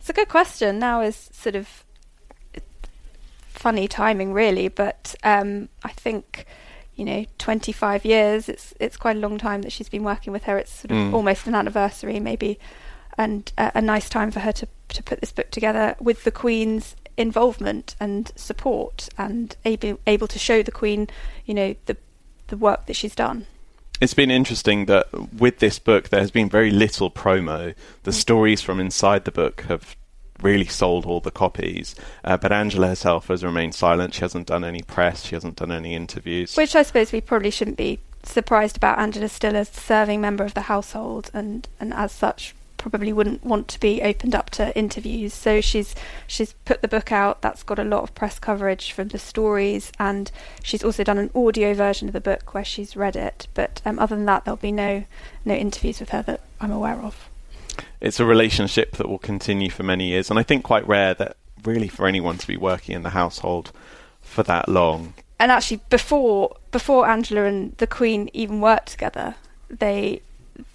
It's 0.00 0.08
a 0.08 0.12
good 0.12 0.28
question. 0.28 0.78
Now 0.78 1.02
is 1.02 1.30
sort 1.32 1.54
of 1.54 1.84
funny 3.62 3.86
timing, 3.86 4.32
really, 4.32 4.68
but 4.68 5.14
um, 5.22 5.68
I 5.84 5.90
think 5.90 6.46
you 6.94 7.04
know, 7.04 7.24
25 7.38 8.04
years. 8.04 8.48
It's 8.48 8.74
it's 8.78 8.96
quite 8.96 9.16
a 9.16 9.20
long 9.20 9.38
time 9.38 9.62
that 9.62 9.72
she's 9.72 9.88
been 9.88 10.04
working 10.04 10.32
with 10.32 10.44
her. 10.44 10.58
It's 10.58 10.72
sort 10.72 10.90
of 10.90 10.96
mm. 10.96 11.12
almost 11.12 11.46
an 11.46 11.54
anniversary, 11.54 12.20
maybe, 12.20 12.58
and 13.16 13.50
uh, 13.58 13.70
a 13.74 13.80
nice 13.80 14.08
time 14.08 14.30
for 14.30 14.40
her 14.40 14.52
to 14.52 14.68
to 14.88 15.02
put 15.02 15.20
this 15.20 15.32
book 15.32 15.50
together 15.50 15.96
with 16.00 16.24
the 16.24 16.30
Queen's 16.30 16.96
involvement 17.16 17.96
and 18.00 18.32
support, 18.36 19.08
and 19.16 19.56
able 19.64 19.98
able 20.06 20.28
to 20.28 20.38
show 20.38 20.62
the 20.62 20.72
Queen, 20.72 21.08
you 21.46 21.54
know, 21.54 21.74
the 21.86 21.96
the 22.48 22.56
work 22.56 22.86
that 22.86 22.96
she's 22.96 23.14
done. 23.14 23.46
It's 24.00 24.14
been 24.14 24.32
interesting 24.32 24.86
that 24.86 25.06
with 25.32 25.60
this 25.60 25.78
book 25.78 26.08
there 26.08 26.20
has 26.20 26.30
been 26.30 26.48
very 26.48 26.70
little 26.70 27.10
promo. 27.10 27.74
The 28.02 28.10
mm. 28.10 28.14
stories 28.14 28.60
from 28.60 28.80
inside 28.80 29.24
the 29.24 29.32
book 29.32 29.62
have 29.62 29.96
really 30.42 30.66
sold 30.66 31.06
all 31.06 31.20
the 31.20 31.30
copies. 31.30 31.94
Uh, 32.24 32.36
but 32.36 32.52
Angela 32.52 32.88
herself 32.88 33.28
has 33.28 33.44
remained 33.44 33.74
silent. 33.74 34.14
She 34.14 34.20
hasn't 34.20 34.46
done 34.46 34.64
any 34.64 34.82
press. 34.82 35.24
She 35.24 35.34
hasn't 35.34 35.56
done 35.56 35.72
any 35.72 35.94
interviews. 35.94 36.56
Which 36.56 36.74
I 36.76 36.82
suppose 36.82 37.12
we 37.12 37.20
probably 37.20 37.50
shouldn't 37.50 37.76
be 37.76 37.98
surprised 38.22 38.76
about. 38.76 38.98
Angela 38.98 39.28
still 39.28 39.56
a 39.56 39.64
serving 39.64 40.20
member 40.20 40.44
of 40.44 40.54
the 40.54 40.62
household, 40.62 41.30
and 41.32 41.68
and 41.80 41.92
as 41.94 42.12
such 42.12 42.54
probably 42.82 43.12
wouldn't 43.12 43.44
want 43.44 43.68
to 43.68 43.78
be 43.78 44.02
opened 44.02 44.34
up 44.34 44.50
to 44.50 44.76
interviews. 44.76 45.32
So 45.32 45.60
she's 45.60 45.94
she's 46.26 46.52
put 46.64 46.82
the 46.82 46.88
book 46.88 47.12
out. 47.12 47.40
That's 47.40 47.62
got 47.62 47.78
a 47.78 47.84
lot 47.84 48.02
of 48.02 48.14
press 48.14 48.38
coverage 48.38 48.92
from 48.92 49.08
the 49.08 49.18
stories, 49.18 49.92
and 49.98 50.30
she's 50.62 50.84
also 50.84 51.04
done 51.04 51.18
an 51.18 51.30
audio 51.34 51.74
version 51.74 52.08
of 52.08 52.12
the 52.12 52.20
book 52.20 52.54
where 52.54 52.64
she's 52.64 52.96
read 52.96 53.16
it. 53.16 53.46
But 53.54 53.80
um, 53.84 53.98
other 53.98 54.16
than 54.16 54.26
that, 54.26 54.44
there'll 54.44 54.56
be 54.56 54.72
no 54.72 55.04
no 55.44 55.54
interviews 55.54 56.00
with 56.00 56.10
her 56.10 56.22
that 56.22 56.40
I'm 56.60 56.72
aware 56.72 57.00
of 57.00 57.28
it's 58.02 58.18
a 58.18 58.26
relationship 58.26 58.96
that 58.96 59.08
will 59.08 59.18
continue 59.18 59.70
for 59.70 59.84
many 59.84 60.08
years, 60.08 60.28
and 60.28 60.38
I 60.38 60.42
think 60.42 60.64
quite 60.64 60.86
rare 60.86 61.14
that 61.14 61.36
really 61.64 61.86
for 61.88 62.08
anyone 62.08 62.36
to 62.36 62.46
be 62.46 62.56
working 62.56 62.96
in 62.96 63.04
the 63.04 63.10
household 63.10 63.70
for 64.20 64.42
that 64.42 64.68
long. 64.68 65.14
And 65.38 65.52
actually, 65.52 65.80
before 65.88 66.56
before 66.72 67.08
Angela 67.08 67.44
and 67.44 67.76
the 67.76 67.86
Queen 67.86 68.28
even 68.32 68.60
worked 68.60 68.88
together, 68.88 69.36
they 69.70 70.20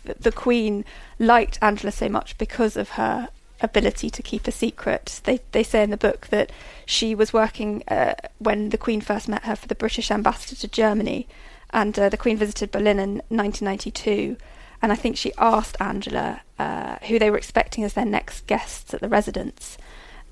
the 0.04 0.32
Queen 0.32 0.86
liked 1.20 1.60
Angela 1.62 1.92
so 1.92 2.08
much 2.08 2.38
because 2.38 2.78
of 2.78 2.92
her 2.92 3.28
ability 3.60 4.10
to 4.10 4.24
keep 4.24 4.48
a 4.48 4.52
secret. 4.52 5.20
They 5.26 5.42
they 5.52 5.64
say 5.64 5.84
in 5.84 5.90
the 5.90 5.98
book 5.98 6.28
that 6.28 6.52
she 6.86 7.14
was 7.14 7.34
working 7.34 7.84
uh, 7.90 8.16
when 8.40 8.70
the 8.70 8.78
Queen 8.78 9.02
first 9.02 9.28
met 9.28 9.44
her 9.44 9.58
for 9.58 9.68
the 9.68 9.76
British 9.76 10.12
ambassador 10.12 10.56
to 10.56 10.68
Germany, 10.70 11.28
and 11.72 12.00
uh, 12.00 12.08
the 12.08 12.18
Queen 12.18 12.38
visited 12.38 12.72
Berlin 12.72 13.00
in 13.00 13.16
1992 13.28 14.38
and 14.82 14.92
I 14.92 14.96
think 14.96 15.18
she 15.18 15.34
asked 15.38 15.76
Angela 15.80 16.42
uh, 16.60 16.98
who 17.08 17.20
they 17.20 17.30
were 17.30 17.38
expecting 17.38 17.84
as 17.84 17.94
their 17.94 18.06
next 18.06 18.48
guests 18.48 18.94
at 18.94 19.02
the 19.02 19.10
residence. 19.10 19.78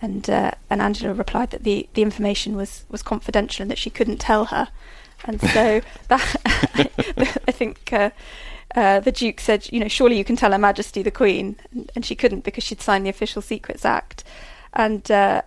And 0.01 0.29
uh, 0.29 0.51
and 0.70 0.82
Angela 0.82 1.13
replied 1.13 1.51
that 1.51 1.63
the, 1.63 1.88
the 1.94 2.01
information 2.01 2.55
was, 2.55 2.86
was 2.89 3.01
confidential 3.01 3.63
and 3.63 3.72
that 3.72 3.77
she 3.77 3.89
couldn't 3.89 4.17
tell 4.17 4.46
her. 4.46 4.70
And 5.24 5.39
so 5.39 5.82
that 6.10 6.36
I 7.48 7.51
think 7.51 7.94
uh, 7.94 8.10
uh, 8.75 9.00
the 9.00 9.12
Duke 9.12 9.39
said, 9.39 9.72
you 9.72 9.79
know, 9.79 9.88
surely 9.88 10.17
you 10.17 10.25
can 10.25 10.36
tell 10.36 10.51
Her 10.51 10.58
Majesty 10.58 11.01
the 11.01 11.12
Queen, 11.12 11.58
and, 11.72 11.91
and 11.96 12.05
she 12.05 12.15
couldn't 12.15 12.44
because 12.44 12.63
she'd 12.63 12.82
signed 12.82 13.05
the 13.05 13.10
Official 13.10 13.41
Secrets 13.41 13.86
Act. 13.86 14.24
And 14.74 15.10
uh, 15.10 15.44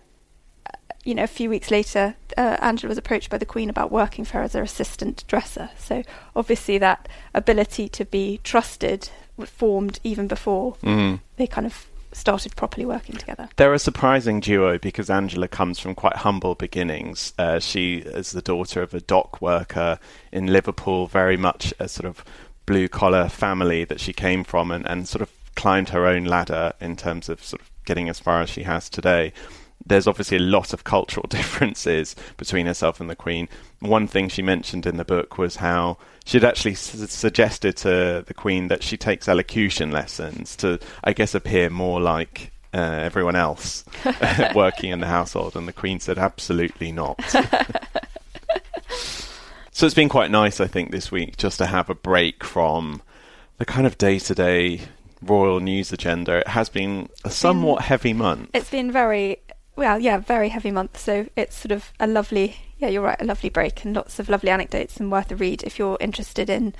you 1.05 1.15
know, 1.15 1.25
a 1.25 1.29
few 1.29 1.51
weeks 1.51 1.71
later, 1.71 2.17
uh, 2.37 2.57
Angela 2.61 2.89
was 2.89 2.99
approached 2.99 3.31
by 3.31 3.39
the 3.39 3.47
Queen 3.47 3.71
about 3.71 3.93
working 3.93 4.25
for 4.25 4.39
her 4.39 4.43
as 4.43 4.55
her 4.55 4.63
assistant 4.63 5.25
dresser. 5.27 5.71
So 5.79 6.03
obviously, 6.35 6.79
that 6.79 7.09
ability 7.35 7.89
to 7.91 8.05
be 8.05 8.41
trusted 8.45 9.11
formed 9.47 10.01
even 10.05 10.27
before 10.27 10.75
mm. 10.83 11.21
they 11.37 11.47
kind 11.47 11.67
of 11.67 11.87
started 12.13 12.57
properly 12.57 12.87
working 12.87 13.17
together. 13.17 13.49
They're 13.57 13.75
a 13.75 13.79
surprising 13.79 14.41
duo 14.41 14.79
because 14.79 15.11
Angela 15.11 15.49
comes 15.49 15.79
from 15.79 15.95
quite 15.95 16.17
humble 16.17 16.55
beginnings. 16.55 17.33
Uh, 17.39 17.59
she 17.59 17.99
is 17.99 18.33
the 18.33 18.43
daughter 18.43 18.83
of 18.83 18.95
a 18.95 19.01
dock 19.01 19.41
worker 19.41 19.99
in 20.33 20.47
Liverpool, 20.47 21.07
very 21.07 21.37
much 21.37 21.73
a 21.79 21.89
sort 21.89 22.07
of 22.07 22.25
blue 22.67 22.89
collar 22.89 23.29
family 23.29 23.85
that 23.85 24.01
she 24.01 24.13
came 24.13 24.45
from, 24.45 24.71
and, 24.71 24.87
and 24.87 25.09
sort 25.09 25.23
of 25.23 25.31
climbed 25.55 25.91
her 25.91 26.07
own 26.07 26.25
ladder 26.25 26.73
in 26.81 26.97
terms 26.97 27.29
of 27.29 27.43
sort 27.43 27.61
of 27.61 27.71
getting 27.85 28.09
as 28.09 28.21
far 28.21 28.43
as 28.43 28.51
she 28.51 28.63
has 28.63 28.89
today 28.89 29.33
there's 29.89 30.07
obviously 30.07 30.37
a 30.37 30.41
lot 30.41 30.73
of 30.73 30.85
cultural 30.85 31.27
differences 31.31 32.15
between 32.37 32.67
herself 32.67 33.01
and 33.01 33.11
the 33.11 33.17
Queen. 33.17 33.49
One 33.81 34.07
thing 34.07 34.29
she 34.29 34.43
mentioned 34.43 34.87
in 34.87 34.97
the 34.97 35.05
book 35.05 35.39
was 35.39 35.57
how 35.57 35.99
she'd 36.25 36.45
actually 36.45 36.75
su- 36.75 37.07
suggested 37.07 37.77
to 37.79 38.25
the 38.27 38.35
Queen 38.35 38.69
that 38.69 38.83
she 38.83 38.97
takes 38.97 39.29
elocution 39.29 39.91
lessons 39.91 40.55
to, 40.57 40.79
I 41.03 41.13
guess, 41.13 41.35
appear 41.35 41.71
more 41.71 42.01
like 42.01 42.53
uh, 42.75 42.79
everyone 42.79 43.37
else 43.37 43.85
working 44.55 44.91
in 44.91 45.01
the 45.01 45.07
household. 45.07 45.57
And 45.57 45.67
the 45.67 45.73
Queen 45.73 46.01
said, 46.01 46.19
absolutely 46.19 46.93
not. 46.93 47.19
so 49.71 49.87
it's 49.87 49.95
been 49.95 50.09
quite 50.09 50.31
nice, 50.31 50.61
I 50.61 50.67
think, 50.67 50.91
this 50.91 51.11
week 51.11 51.37
just 51.37 51.59
to 51.59 51.67
have 51.67 51.89
a 51.89 51.95
break 51.95 52.45
from 52.45 53.03
the 53.57 53.65
kind 53.65 53.87
of 53.87 53.99
day 53.99 54.19
to 54.19 54.35
day 54.35 54.83
royal 55.23 55.61
news 55.61 55.93
agenda. 55.93 56.39
It 56.39 56.49
has 56.49 56.69
been 56.69 57.09
a 57.25 57.31
somewhat 57.31 57.83
heavy 57.83 58.13
month. 58.13 58.51
It's 58.55 58.71
been 58.71 58.93
very 58.93 59.39
well, 59.79 59.99
yeah, 59.99 60.19
very 60.19 60.49
heavy 60.49 60.71
month. 60.73 60.99
So 60.99 61.27
it's 61.37 61.57
sort 61.57 61.73
of 61.73 61.93
a 62.01 62.07
lovely, 62.07 62.57
yeah, 62.79 62.89
you're 62.89 63.03
right, 63.03 63.21
a 63.21 63.25
lovely 63.25 63.49
break 63.49 63.85
and 63.85 63.95
lots 63.95 64.19
of 64.19 64.29
lovely 64.29 64.51
anecdotes 64.51 64.99
and 64.99 65.11
worth 65.11 65.31
a 65.31 65.37
read 65.37 65.63
if 65.63 65.79
you're 65.79 65.97
interested 66.01 66.51
in, 66.51 66.75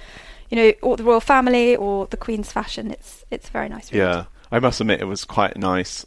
you 0.51 0.57
know, 0.57 0.73
or 0.83 0.97
the 0.97 1.05
royal 1.05 1.21
family 1.21 1.77
or 1.77 2.07
the 2.07 2.17
Queen's 2.17 2.51
fashion. 2.51 2.91
It's 2.91 3.25
it's 3.31 3.49
very 3.49 3.69
nice. 3.69 3.93
Read. 3.93 3.99
Yeah, 3.99 4.25
I 4.51 4.59
must 4.59 4.81
admit 4.81 5.01
it 5.01 5.05
was 5.05 5.25
quite 5.25 5.57
nice. 5.57 6.05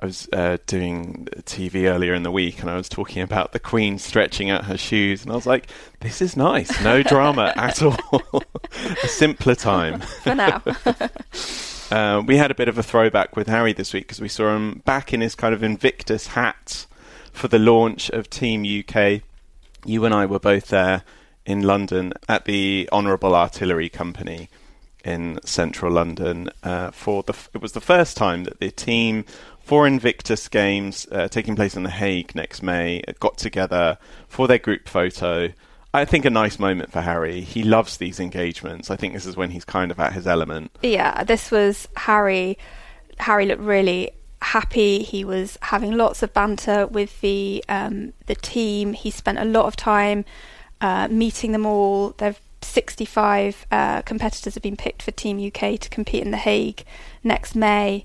I 0.00 0.06
was 0.06 0.28
uh, 0.32 0.56
doing 0.66 1.28
TV 1.42 1.84
earlier 1.84 2.12
in 2.12 2.24
the 2.24 2.32
week 2.32 2.60
and 2.60 2.68
I 2.68 2.76
was 2.76 2.88
talking 2.88 3.22
about 3.22 3.52
the 3.52 3.60
Queen 3.60 3.98
stretching 3.98 4.50
out 4.50 4.64
her 4.64 4.76
shoes, 4.76 5.22
and 5.22 5.30
I 5.30 5.36
was 5.36 5.46
like, 5.46 5.68
"This 6.00 6.20
is 6.20 6.36
nice, 6.36 6.82
no 6.82 7.04
drama 7.04 7.52
at 7.54 7.80
all, 7.84 7.96
a 9.04 9.08
simpler 9.08 9.54
time 9.54 10.00
for 10.00 10.34
now." 10.34 10.60
Uh, 11.92 12.22
we 12.26 12.38
had 12.38 12.50
a 12.50 12.54
bit 12.54 12.68
of 12.68 12.78
a 12.78 12.82
throwback 12.82 13.36
with 13.36 13.48
Harry 13.48 13.74
this 13.74 13.92
week 13.92 14.04
because 14.04 14.18
we 14.18 14.26
saw 14.26 14.56
him 14.56 14.80
back 14.86 15.12
in 15.12 15.20
his 15.20 15.34
kind 15.34 15.52
of 15.52 15.62
Invictus 15.62 16.28
hat 16.28 16.86
for 17.34 17.48
the 17.48 17.58
launch 17.58 18.08
of 18.08 18.30
Team 18.30 18.62
UK. 18.62 19.20
You 19.84 20.06
and 20.06 20.14
I 20.14 20.24
were 20.24 20.38
both 20.38 20.68
there 20.68 21.02
in 21.44 21.60
London 21.60 22.14
at 22.30 22.46
the 22.46 22.88
Honourable 22.90 23.34
Artillery 23.34 23.90
Company 23.90 24.48
in 25.04 25.38
central 25.44 25.92
London 25.92 26.48
uh, 26.62 26.92
for 26.92 27.24
the. 27.24 27.34
F- 27.34 27.50
it 27.52 27.60
was 27.60 27.72
the 27.72 27.80
first 27.82 28.16
time 28.16 28.44
that 28.44 28.58
the 28.58 28.70
team 28.70 29.26
for 29.60 29.86
Invictus 29.86 30.48
Games 30.48 31.06
uh, 31.12 31.28
taking 31.28 31.54
place 31.54 31.76
in 31.76 31.82
The 31.82 31.90
Hague 31.90 32.34
next 32.34 32.62
May 32.62 33.02
got 33.20 33.36
together 33.36 33.98
for 34.28 34.48
their 34.48 34.56
group 34.56 34.88
photo. 34.88 35.52
I 35.94 36.04
think 36.04 36.24
a 36.24 36.30
nice 36.30 36.58
moment 36.58 36.90
for 36.90 37.02
Harry. 37.02 37.42
He 37.42 37.62
loves 37.62 37.98
these 37.98 38.18
engagements. 38.18 38.90
I 38.90 38.96
think 38.96 39.12
this 39.12 39.26
is 39.26 39.36
when 39.36 39.50
he's 39.50 39.64
kind 39.64 39.90
of 39.90 40.00
at 40.00 40.14
his 40.14 40.26
element. 40.26 40.70
Yeah, 40.82 41.22
this 41.24 41.50
was 41.50 41.86
Harry. 41.96 42.56
Harry 43.18 43.44
looked 43.44 43.60
really 43.60 44.12
happy. 44.40 45.02
He 45.02 45.24
was 45.24 45.58
having 45.62 45.96
lots 45.96 46.22
of 46.22 46.32
banter 46.32 46.86
with 46.86 47.20
the 47.20 47.62
um, 47.68 48.14
the 48.26 48.34
team. 48.34 48.94
He 48.94 49.10
spent 49.10 49.38
a 49.38 49.44
lot 49.44 49.66
of 49.66 49.76
time 49.76 50.24
uh, 50.80 51.08
meeting 51.08 51.52
them 51.52 51.66
all. 51.66 52.14
There've 52.16 52.40
65 52.64 53.66
uh, 53.70 54.02
competitors 54.02 54.54
have 54.54 54.62
been 54.62 54.76
picked 54.76 55.02
for 55.02 55.10
Team 55.10 55.44
UK 55.44 55.78
to 55.80 55.88
compete 55.88 56.22
in 56.22 56.30
The 56.30 56.36
Hague 56.36 56.84
next 57.22 57.54
May. 57.54 58.04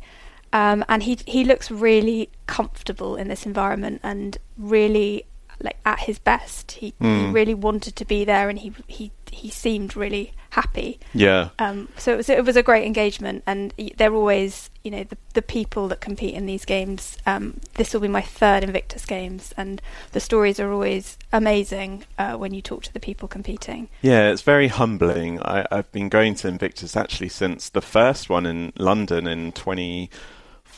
Um, 0.51 0.83
and 0.87 1.03
he 1.03 1.19
he 1.25 1.43
looks 1.43 1.69
really 1.69 2.29
comfortable 2.47 3.15
in 3.15 3.27
this 3.27 3.45
environment 3.45 3.99
and 4.03 4.37
really 4.57 5.25
like 5.61 5.77
at 5.85 5.99
his 5.99 6.19
best. 6.19 6.73
He, 6.73 6.93
mm. 7.01 7.19
he 7.19 7.25
hmm. 7.25 7.31
really 7.33 7.53
wanted 7.53 7.95
to 7.95 8.05
be 8.05 8.25
there, 8.25 8.49
and 8.49 8.59
he 8.59 8.73
he 8.87 9.11
he 9.31 9.49
seemed 9.49 9.95
really 9.95 10.33
happy. 10.51 10.99
Yeah. 11.13 11.49
Um. 11.59 11.89
So 11.97 12.13
it 12.13 12.17
was 12.17 12.29
it 12.29 12.45
was 12.45 12.55
a 12.55 12.63
great 12.63 12.85
engagement, 12.85 13.43
and 13.47 13.73
they're 13.97 14.13
always 14.13 14.69
you 14.83 14.91
know 14.91 15.03
the 15.03 15.17
the 15.33 15.41
people 15.41 15.87
that 15.89 16.01
compete 16.01 16.33
in 16.33 16.45
these 16.45 16.65
games. 16.65 17.17
Um. 17.25 17.59
This 17.75 17.93
will 17.93 18.01
be 18.01 18.07
my 18.07 18.21
third 18.21 18.63
Invictus 18.63 19.05
Games, 19.05 19.53
and 19.57 19.81
the 20.11 20.19
stories 20.19 20.59
are 20.59 20.71
always 20.71 21.17
amazing 21.31 22.05
uh, 22.17 22.35
when 22.35 22.53
you 22.53 22.61
talk 22.61 22.83
to 22.83 22.93
the 22.93 22.99
people 22.99 23.27
competing. 23.27 23.89
Yeah, 24.01 24.29
it's 24.29 24.41
very 24.41 24.67
humbling. 24.67 25.41
I, 25.41 25.65
I've 25.71 25.91
been 25.91 26.09
going 26.09 26.35
to 26.35 26.47
Invictus 26.47 26.95
actually 26.95 27.29
since 27.29 27.69
the 27.69 27.81
first 27.81 28.29
one 28.29 28.45
in 28.45 28.73
London 28.77 29.27
in 29.27 29.51
twenty. 29.51 30.07
20 30.07 30.09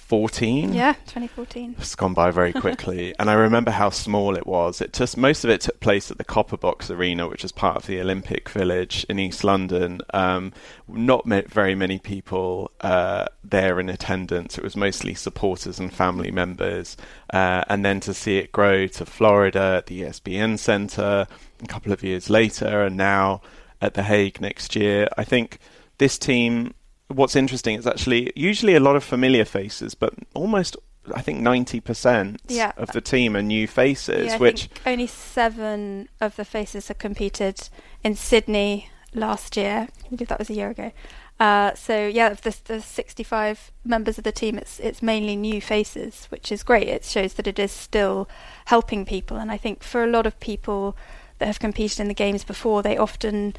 2014. 0.09 0.73
Yeah, 0.73 0.93
2014. 1.05 1.75
It's 1.77 1.93
gone 1.93 2.13
by 2.13 2.31
very 2.31 2.51
quickly, 2.51 3.13
and 3.19 3.29
I 3.29 3.33
remember 3.33 3.69
how 3.69 3.89
small 3.91 4.35
it 4.35 4.47
was. 4.47 4.81
It 4.81 4.93
just 4.93 5.17
most 5.17 5.43
of 5.43 5.49
it 5.49 5.61
took 5.61 5.79
place 5.79 6.09
at 6.09 6.17
the 6.17 6.23
Copper 6.23 6.57
Box 6.57 6.89
Arena, 6.89 7.27
which 7.27 7.43
is 7.43 7.51
part 7.51 7.75
of 7.75 7.85
the 7.85 7.99
Olympic 7.99 8.49
Village 8.49 9.05
in 9.07 9.19
East 9.19 9.43
London. 9.43 10.01
Um, 10.13 10.51
not 10.87 11.27
very 11.27 11.75
many 11.75 11.99
people 11.99 12.71
uh, 12.81 13.27
there 13.43 13.79
in 13.79 13.87
attendance. 13.89 14.57
It 14.57 14.63
was 14.63 14.75
mostly 14.75 15.13
supporters 15.13 15.79
and 15.79 15.93
family 15.93 16.31
members, 16.31 16.97
uh, 17.31 17.63
and 17.67 17.85
then 17.85 17.99
to 18.01 18.13
see 18.13 18.37
it 18.37 18.51
grow 18.51 18.87
to 18.87 19.05
Florida 19.05 19.75
at 19.77 19.85
the 19.85 20.01
ESPN 20.01 20.57
Centre 20.57 21.27
a 21.61 21.67
couple 21.67 21.91
of 21.91 22.01
years 22.01 22.29
later, 22.29 22.83
and 22.83 22.97
now 22.97 23.41
at 23.81 23.93
the 23.93 24.03
Hague 24.03 24.41
next 24.41 24.75
year. 24.75 25.07
I 25.17 25.23
think 25.23 25.59
this 25.99 26.17
team 26.17 26.73
what's 27.09 27.35
interesting 27.35 27.75
is 27.75 27.87
actually 27.87 28.31
usually 28.35 28.75
a 28.75 28.79
lot 28.79 28.95
of 28.95 29.03
familiar 29.03 29.45
faces, 29.45 29.95
but 29.95 30.13
almost 30.33 30.77
I 31.13 31.21
think 31.21 31.39
ninety 31.39 31.79
percent 31.79 32.41
yeah. 32.47 32.71
of 32.77 32.91
the 32.91 33.01
team 33.01 33.35
are 33.35 33.41
new 33.41 33.67
faces. 33.67 34.27
Yeah, 34.27 34.37
which 34.37 34.69
only 34.85 35.07
seven 35.07 36.07
of 36.21 36.35
the 36.35 36.45
faces 36.45 36.87
have 36.87 36.99
competed 36.99 37.69
in 38.03 38.15
Sydney 38.15 38.89
last 39.13 39.57
year. 39.57 39.87
I 40.05 40.09
believe 40.09 40.27
that 40.27 40.39
was 40.39 40.49
a 40.49 40.53
year 40.53 40.69
ago. 40.69 40.91
Uh, 41.39 41.73
so 41.73 42.05
yeah, 42.05 42.31
of 42.31 42.41
the, 42.41 42.55
the 42.65 42.81
65 42.81 43.71
members 43.85 44.17
of 44.17 44.25
the 44.25 44.31
team, 44.31 44.57
it's 44.57 44.79
it's 44.79 45.01
mainly 45.01 45.35
new 45.35 45.61
faces, 45.61 46.25
which 46.29 46.51
is 46.51 46.63
great. 46.63 46.87
It 46.87 47.05
shows 47.05 47.35
that 47.35 47.47
it 47.47 47.57
is 47.57 47.71
still 47.71 48.27
helping 48.65 49.05
people, 49.05 49.37
and 49.37 49.51
I 49.51 49.57
think 49.57 49.81
for 49.81 50.03
a 50.03 50.07
lot 50.07 50.25
of 50.25 50.39
people 50.39 50.97
that 51.39 51.45
have 51.45 51.59
competed 51.59 52.01
in 52.01 52.09
the 52.09 52.13
games 52.13 52.43
before, 52.43 52.83
they 52.83 52.97
often 52.97 53.55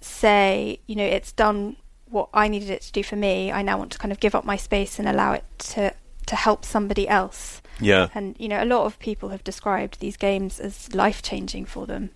say, 0.00 0.80
you 0.86 0.94
know, 0.94 1.04
it's 1.04 1.32
done 1.32 1.76
what 2.12 2.28
I 2.34 2.48
needed 2.48 2.70
it 2.70 2.82
to 2.82 2.92
do 2.92 3.02
for 3.02 3.16
me, 3.16 3.50
I 3.50 3.62
now 3.62 3.78
want 3.78 3.92
to 3.92 3.98
kind 3.98 4.12
of 4.12 4.20
give 4.20 4.34
up 4.34 4.44
my 4.44 4.56
space 4.56 4.98
and 4.98 5.08
allow 5.08 5.32
it 5.32 5.44
to 5.58 5.94
to 6.26 6.36
help 6.36 6.64
somebody 6.64 7.08
else. 7.08 7.60
Yeah. 7.80 8.08
And 8.14 8.36
you 8.38 8.48
know, 8.48 8.62
a 8.62 8.66
lot 8.66 8.84
of 8.84 8.98
people 8.98 9.30
have 9.30 9.42
described 9.42 9.98
these 10.00 10.16
games 10.16 10.60
as 10.60 10.94
life 10.94 11.22
changing 11.22 11.66
for 11.66 11.86
them. 11.86 12.10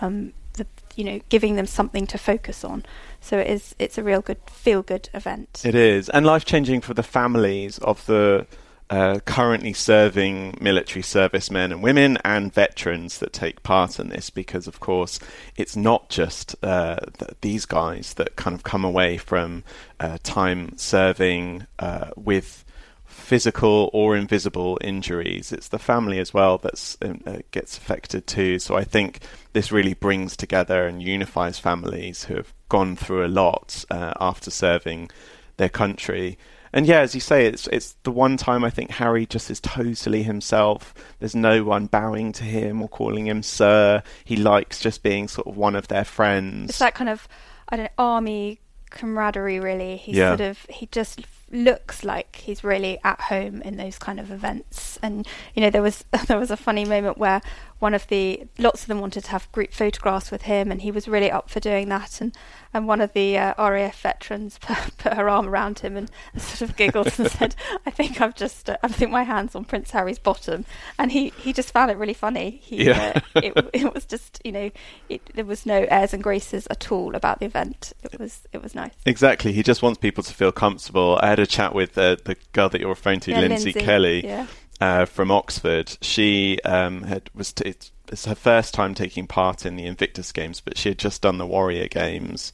Um, 0.00 0.32
the 0.54 0.66
you 0.96 1.04
know, 1.04 1.20
giving 1.28 1.56
them 1.56 1.66
something 1.66 2.06
to 2.08 2.18
focus 2.18 2.64
on. 2.64 2.84
So 3.20 3.38
it 3.38 3.48
is 3.48 3.74
it's 3.78 3.98
a 3.98 4.02
real 4.02 4.20
good 4.20 4.38
feel 4.50 4.82
good 4.82 5.08
event. 5.14 5.62
It 5.64 5.74
is. 5.74 6.08
And 6.08 6.24
life 6.26 6.44
changing 6.44 6.80
for 6.80 6.94
the 6.94 7.02
families 7.02 7.78
of 7.78 8.04
the 8.06 8.46
uh, 8.90 9.18
currently 9.24 9.72
serving 9.72 10.58
military 10.60 11.02
servicemen 11.02 11.72
and 11.72 11.82
women 11.82 12.18
and 12.24 12.52
veterans 12.52 13.18
that 13.18 13.32
take 13.32 13.62
part 13.62 13.98
in 13.98 14.08
this 14.10 14.30
because, 14.30 14.66
of 14.66 14.80
course, 14.80 15.18
it's 15.56 15.74
not 15.74 16.10
just 16.10 16.54
uh, 16.62 16.96
th- 17.18 17.30
these 17.40 17.64
guys 17.64 18.14
that 18.14 18.36
kind 18.36 18.54
of 18.54 18.62
come 18.62 18.84
away 18.84 19.16
from 19.16 19.64
uh, 20.00 20.18
time 20.22 20.76
serving 20.76 21.66
uh, 21.78 22.10
with 22.16 22.64
physical 23.04 23.88
or 23.92 24.16
invisible 24.16 24.78
injuries. 24.82 25.50
It's 25.50 25.68
the 25.68 25.78
family 25.78 26.18
as 26.18 26.34
well 26.34 26.58
that 26.58 26.96
um, 27.00 27.20
uh, 27.26 27.38
gets 27.52 27.78
affected 27.78 28.26
too. 28.26 28.58
So 28.58 28.76
I 28.76 28.84
think 28.84 29.20
this 29.54 29.72
really 29.72 29.94
brings 29.94 30.36
together 30.36 30.86
and 30.86 31.02
unifies 31.02 31.58
families 31.58 32.24
who 32.24 32.34
have 32.34 32.52
gone 32.68 32.96
through 32.96 33.24
a 33.24 33.28
lot 33.28 33.84
uh, 33.90 34.12
after 34.20 34.50
serving 34.50 35.10
their 35.56 35.68
country 35.68 36.36
and 36.74 36.86
yeah, 36.86 37.00
as 37.02 37.14
you 37.14 37.20
say, 37.20 37.46
it's 37.46 37.68
it's 37.68 37.94
the 38.02 38.10
one 38.10 38.36
time 38.36 38.64
I 38.64 38.70
think 38.70 38.90
Harry 38.90 39.26
just 39.26 39.48
is 39.48 39.60
totally 39.60 40.24
himself. 40.24 40.92
There's 41.20 41.36
no 41.36 41.62
one 41.62 41.86
bowing 41.86 42.32
to 42.32 42.42
him 42.42 42.82
or 42.82 42.88
calling 42.88 43.28
him 43.28 43.44
sir. 43.44 44.02
He 44.24 44.34
likes 44.34 44.80
just 44.80 45.04
being 45.04 45.28
sort 45.28 45.46
of 45.46 45.56
one 45.56 45.76
of 45.76 45.86
their 45.86 46.04
friends. 46.04 46.70
It's 46.70 46.80
that 46.80 46.96
kind 46.96 47.08
of 47.08 47.28
I 47.68 47.76
don't 47.76 47.84
know, 47.84 47.90
army 47.96 48.58
camaraderie 48.90 49.60
really. 49.60 49.96
He 49.96 50.12
yeah. 50.14 50.30
sort 50.30 50.40
of 50.40 50.66
he 50.68 50.86
just 50.86 51.20
looks 51.52 52.02
like 52.02 52.34
he's 52.34 52.64
really 52.64 52.98
at 53.04 53.20
home 53.20 53.62
in 53.62 53.76
those 53.76 53.96
kind 53.96 54.18
of 54.18 54.32
events. 54.32 54.98
And 55.00 55.28
you 55.54 55.62
know, 55.62 55.70
there 55.70 55.80
was 55.80 56.04
there 56.26 56.40
was 56.40 56.50
a 56.50 56.56
funny 56.56 56.84
moment 56.84 57.18
where 57.18 57.40
one 57.84 57.92
of 57.92 58.06
the 58.06 58.42
lots 58.56 58.80
of 58.80 58.88
them 58.88 58.98
wanted 58.98 59.22
to 59.24 59.30
have 59.30 59.52
group 59.52 59.70
photographs 59.70 60.30
with 60.30 60.40
him, 60.42 60.70
and 60.70 60.80
he 60.80 60.90
was 60.90 61.06
really 61.06 61.30
up 61.30 61.50
for 61.50 61.60
doing 61.60 61.90
that. 61.90 62.18
And 62.18 62.34
and 62.72 62.88
one 62.88 63.02
of 63.02 63.12
the 63.12 63.36
uh, 63.36 63.52
RAF 63.58 64.00
veterans 64.00 64.58
put, 64.62 64.96
put, 64.96 65.12
her 65.12 65.28
arm 65.28 65.46
around 65.46 65.80
him 65.80 65.94
and 65.94 66.10
sort 66.38 66.62
of 66.62 66.78
giggled 66.78 67.12
and 67.18 67.30
said, 67.30 67.54
"I 67.84 67.90
think 67.90 68.22
I've 68.22 68.34
just 68.34 68.70
uh, 68.70 68.78
I 68.82 68.88
think 68.88 69.10
my 69.10 69.24
hands 69.24 69.54
on 69.54 69.66
Prince 69.66 69.90
Harry's 69.90 70.18
bottom," 70.18 70.64
and 70.98 71.12
he, 71.12 71.28
he 71.36 71.52
just 71.52 71.72
found 71.72 71.90
it 71.90 71.98
really 71.98 72.14
funny. 72.14 72.58
He, 72.62 72.86
yeah. 72.86 73.20
Uh, 73.34 73.40
it, 73.42 73.70
it 73.74 73.92
was 73.92 74.06
just 74.06 74.40
you 74.46 74.52
know 74.52 74.70
it, 75.10 75.20
there 75.34 75.44
was 75.44 75.66
no 75.66 75.84
airs 75.90 76.14
and 76.14 76.22
graces 76.22 76.66
at 76.70 76.90
all 76.90 77.14
about 77.14 77.38
the 77.38 77.44
event. 77.44 77.92
It 78.02 78.18
was 78.18 78.48
it 78.54 78.62
was 78.62 78.74
nice. 78.74 78.94
Exactly. 79.04 79.52
He 79.52 79.62
just 79.62 79.82
wants 79.82 79.98
people 79.98 80.24
to 80.24 80.32
feel 80.32 80.52
comfortable. 80.52 81.18
I 81.22 81.28
had 81.28 81.38
a 81.38 81.46
chat 81.46 81.74
with 81.74 81.98
uh, 81.98 82.16
the 82.24 82.38
girl 82.52 82.70
that 82.70 82.80
you're 82.80 82.88
referring 82.88 83.20
to, 83.20 83.32
yeah, 83.32 83.40
Lindsay, 83.40 83.72
Lindsay, 83.72 83.80
Kelly. 83.84 84.24
Yeah. 84.24 84.46
Uh, 84.80 85.04
from 85.04 85.30
Oxford. 85.30 85.96
She 86.00 86.60
um, 86.64 87.04
had 87.04 87.30
was 87.32 87.52
t- 87.52 87.74
it's 88.08 88.24
her 88.26 88.34
first 88.34 88.74
time 88.74 88.94
taking 88.94 89.26
part 89.26 89.64
in 89.64 89.76
the 89.76 89.86
Invictus 89.86 90.32
Games, 90.32 90.60
but 90.60 90.76
she 90.76 90.90
had 90.90 90.98
just 90.98 91.22
done 91.22 91.38
the 91.38 91.46
Warrior 91.46 91.88
Games 91.88 92.52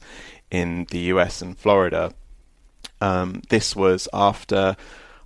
in 0.49 0.85
the 0.91 0.99
US 0.99 1.41
and 1.41 1.57
Florida. 1.57 2.13
Um, 3.01 3.41
this 3.49 3.75
was 3.75 4.07
after 4.13 4.75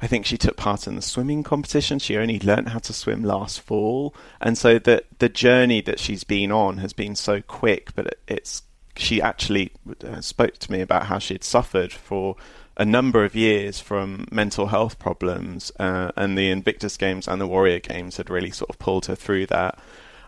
I 0.02 0.08
think 0.08 0.26
she 0.26 0.38
took 0.38 0.58
part 0.58 0.88
in 0.88 0.96
the 0.96 1.02
swimming 1.02 1.44
competition. 1.44 2.00
She 2.00 2.18
only 2.18 2.40
learnt 2.40 2.70
how 2.70 2.80
to 2.80 2.94
swim 2.94 3.24
last 3.24 3.62
fall, 3.62 4.14
and 4.42 4.58
so 4.58 4.78
the 4.78 5.04
the 5.20 5.30
journey 5.30 5.82
that 5.82 6.00
she's 6.00 6.24
been 6.24 6.52
on 6.52 6.78
has 6.78 6.94
been 6.94 7.16
so 7.16 7.42
quick. 7.42 7.96
But 7.96 8.08
it, 8.08 8.20
it's 8.28 8.64
she 8.98 9.22
actually 9.22 9.72
uh, 10.06 10.22
spoke 10.22 10.58
to 10.60 10.72
me 10.72 10.82
about 10.82 11.08
how 11.08 11.20
she 11.20 11.34
had 11.34 11.44
suffered 11.44 11.92
for 11.92 12.36
a 12.78 12.86
number 12.86 13.24
of 13.24 13.36
years 13.36 13.80
from 13.80 14.26
mental 14.32 14.68
health 14.68 15.00
problems, 15.00 15.72
uh, 15.80 16.12
and 16.18 16.38
the 16.38 16.50
Invictus 16.50 16.98
Games 16.98 17.28
and 17.28 17.40
the 17.40 17.48
Warrior 17.48 17.80
Games 17.80 18.18
had 18.18 18.30
really 18.30 18.52
sort 18.52 18.70
of 18.70 18.80
pulled 18.80 19.06
her 19.06 19.16
through 19.16 19.46
that. 19.48 19.80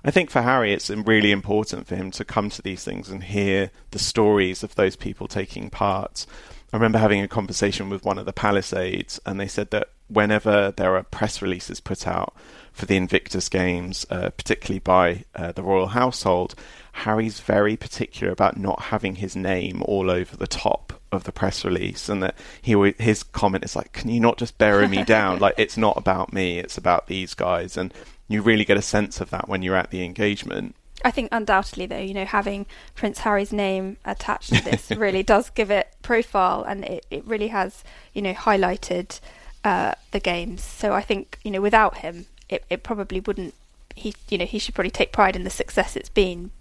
I 0.03 0.11
think 0.11 0.29
for 0.29 0.41
Harry, 0.41 0.71
it's 0.71 0.89
really 0.89 1.31
important 1.31 1.87
for 1.87 1.95
him 1.95 2.11
to 2.11 2.23
come 2.23 2.49
to 2.51 2.61
these 2.61 2.83
things 2.83 3.09
and 3.09 3.23
hear 3.23 3.71
the 3.91 3.99
stories 3.99 4.63
of 4.63 4.75
those 4.75 4.95
people 4.95 5.27
taking 5.27 5.69
part. 5.69 6.25
I 6.71 6.77
remember 6.77 6.99
having 6.99 7.21
a 7.21 7.27
conversation 7.27 7.89
with 7.89 8.05
one 8.05 8.17
of 8.17 8.25
the 8.25 8.33
Palisades, 8.33 9.19
and 9.25 9.39
they 9.39 9.47
said 9.47 9.71
that 9.71 9.89
whenever 10.07 10.71
there 10.71 10.95
are 10.95 11.03
press 11.03 11.41
releases 11.41 11.81
put 11.81 12.07
out 12.07 12.33
for 12.71 12.85
the 12.85 12.95
Invictus 12.95 13.49
Games, 13.49 14.05
uh, 14.09 14.29
particularly 14.29 14.79
by 14.79 15.25
uh, 15.35 15.51
the 15.51 15.63
royal 15.63 15.87
household, 15.87 16.55
Harry's 16.93 17.39
very 17.41 17.75
particular 17.75 18.31
about 18.31 18.57
not 18.57 18.83
having 18.83 19.15
his 19.15 19.35
name 19.35 19.81
all 19.85 20.09
over 20.09 20.37
the 20.37 20.47
top 20.47 20.96
of 21.11 21.23
the 21.23 21.31
press 21.31 21.63
release, 21.63 22.09
and 22.09 22.21
that 22.23 22.35
he 22.61 22.93
his 22.97 23.23
comment 23.23 23.63
is 23.63 23.75
like, 23.75 23.91
"Can 23.93 24.09
you 24.09 24.19
not 24.19 24.37
just 24.37 24.57
bury 24.57 24.87
me 24.87 25.03
down? 25.03 25.39
like 25.45 25.55
it's 25.57 25.77
not 25.77 25.97
about 25.97 26.33
me; 26.33 26.59
it's 26.59 26.77
about 26.77 27.07
these 27.07 27.33
guys." 27.33 27.77
And 27.77 27.93
you 28.27 28.41
really 28.41 28.65
get 28.65 28.77
a 28.77 28.81
sense 28.81 29.21
of 29.21 29.29
that 29.29 29.47
when 29.47 29.61
you're 29.61 29.75
at 29.75 29.91
the 29.91 30.03
engagement. 30.03 30.75
I 31.05 31.11
think 31.11 31.29
undoubtedly, 31.31 31.85
though, 31.85 31.99
you 31.99 32.13
know, 32.13 32.25
having 32.25 32.65
Prince 32.95 33.19
Harry's 33.19 33.53
name 33.53 33.97
attached 34.03 34.53
to 34.53 34.63
this 34.63 34.89
really 34.97 35.23
does 35.23 35.49
give 35.51 35.69
it 35.69 35.93
profile, 36.01 36.63
and 36.63 36.83
it, 36.83 37.05
it 37.11 37.25
really 37.25 37.49
has, 37.49 37.83
you 38.13 38.21
know, 38.21 38.33
highlighted 38.33 39.19
uh, 39.63 39.93
the 40.11 40.19
games. 40.19 40.63
So 40.63 40.93
I 40.93 41.01
think, 41.01 41.39
you 41.43 41.51
know, 41.51 41.61
without 41.61 41.99
him, 41.99 42.25
it, 42.49 42.65
it 42.69 42.83
probably 42.83 43.19
wouldn't. 43.19 43.53
He, 43.95 44.13
you 44.29 44.37
know, 44.37 44.45
he 44.45 44.59
should 44.59 44.75
probably 44.75 44.91
take 44.91 45.11
pride 45.11 45.35
in 45.35 45.43
the 45.43 45.49
success 45.49 45.95
it's 45.95 46.09
been 46.09 46.51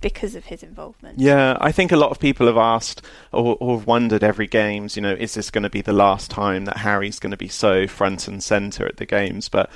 because 0.00 0.34
of 0.34 0.46
his 0.46 0.62
involvement. 0.62 1.18
Yeah, 1.18 1.56
I 1.60 1.72
think 1.72 1.92
a 1.92 1.96
lot 1.96 2.10
of 2.10 2.18
people 2.18 2.46
have 2.46 2.56
asked 2.56 3.02
or, 3.32 3.56
or 3.60 3.78
wondered 3.78 4.24
every 4.24 4.46
games, 4.46 4.96
you 4.96 5.02
know, 5.02 5.12
is 5.12 5.34
this 5.34 5.50
going 5.50 5.62
to 5.62 5.70
be 5.70 5.82
the 5.82 5.92
last 5.92 6.30
time 6.30 6.64
that 6.64 6.78
Harry's 6.78 7.18
going 7.18 7.30
to 7.30 7.36
be 7.36 7.48
so 7.48 7.86
front 7.86 8.28
and 8.28 8.42
centre 8.42 8.86
at 8.86 8.96
the 8.96 9.06
games? 9.06 9.48
But 9.48 9.70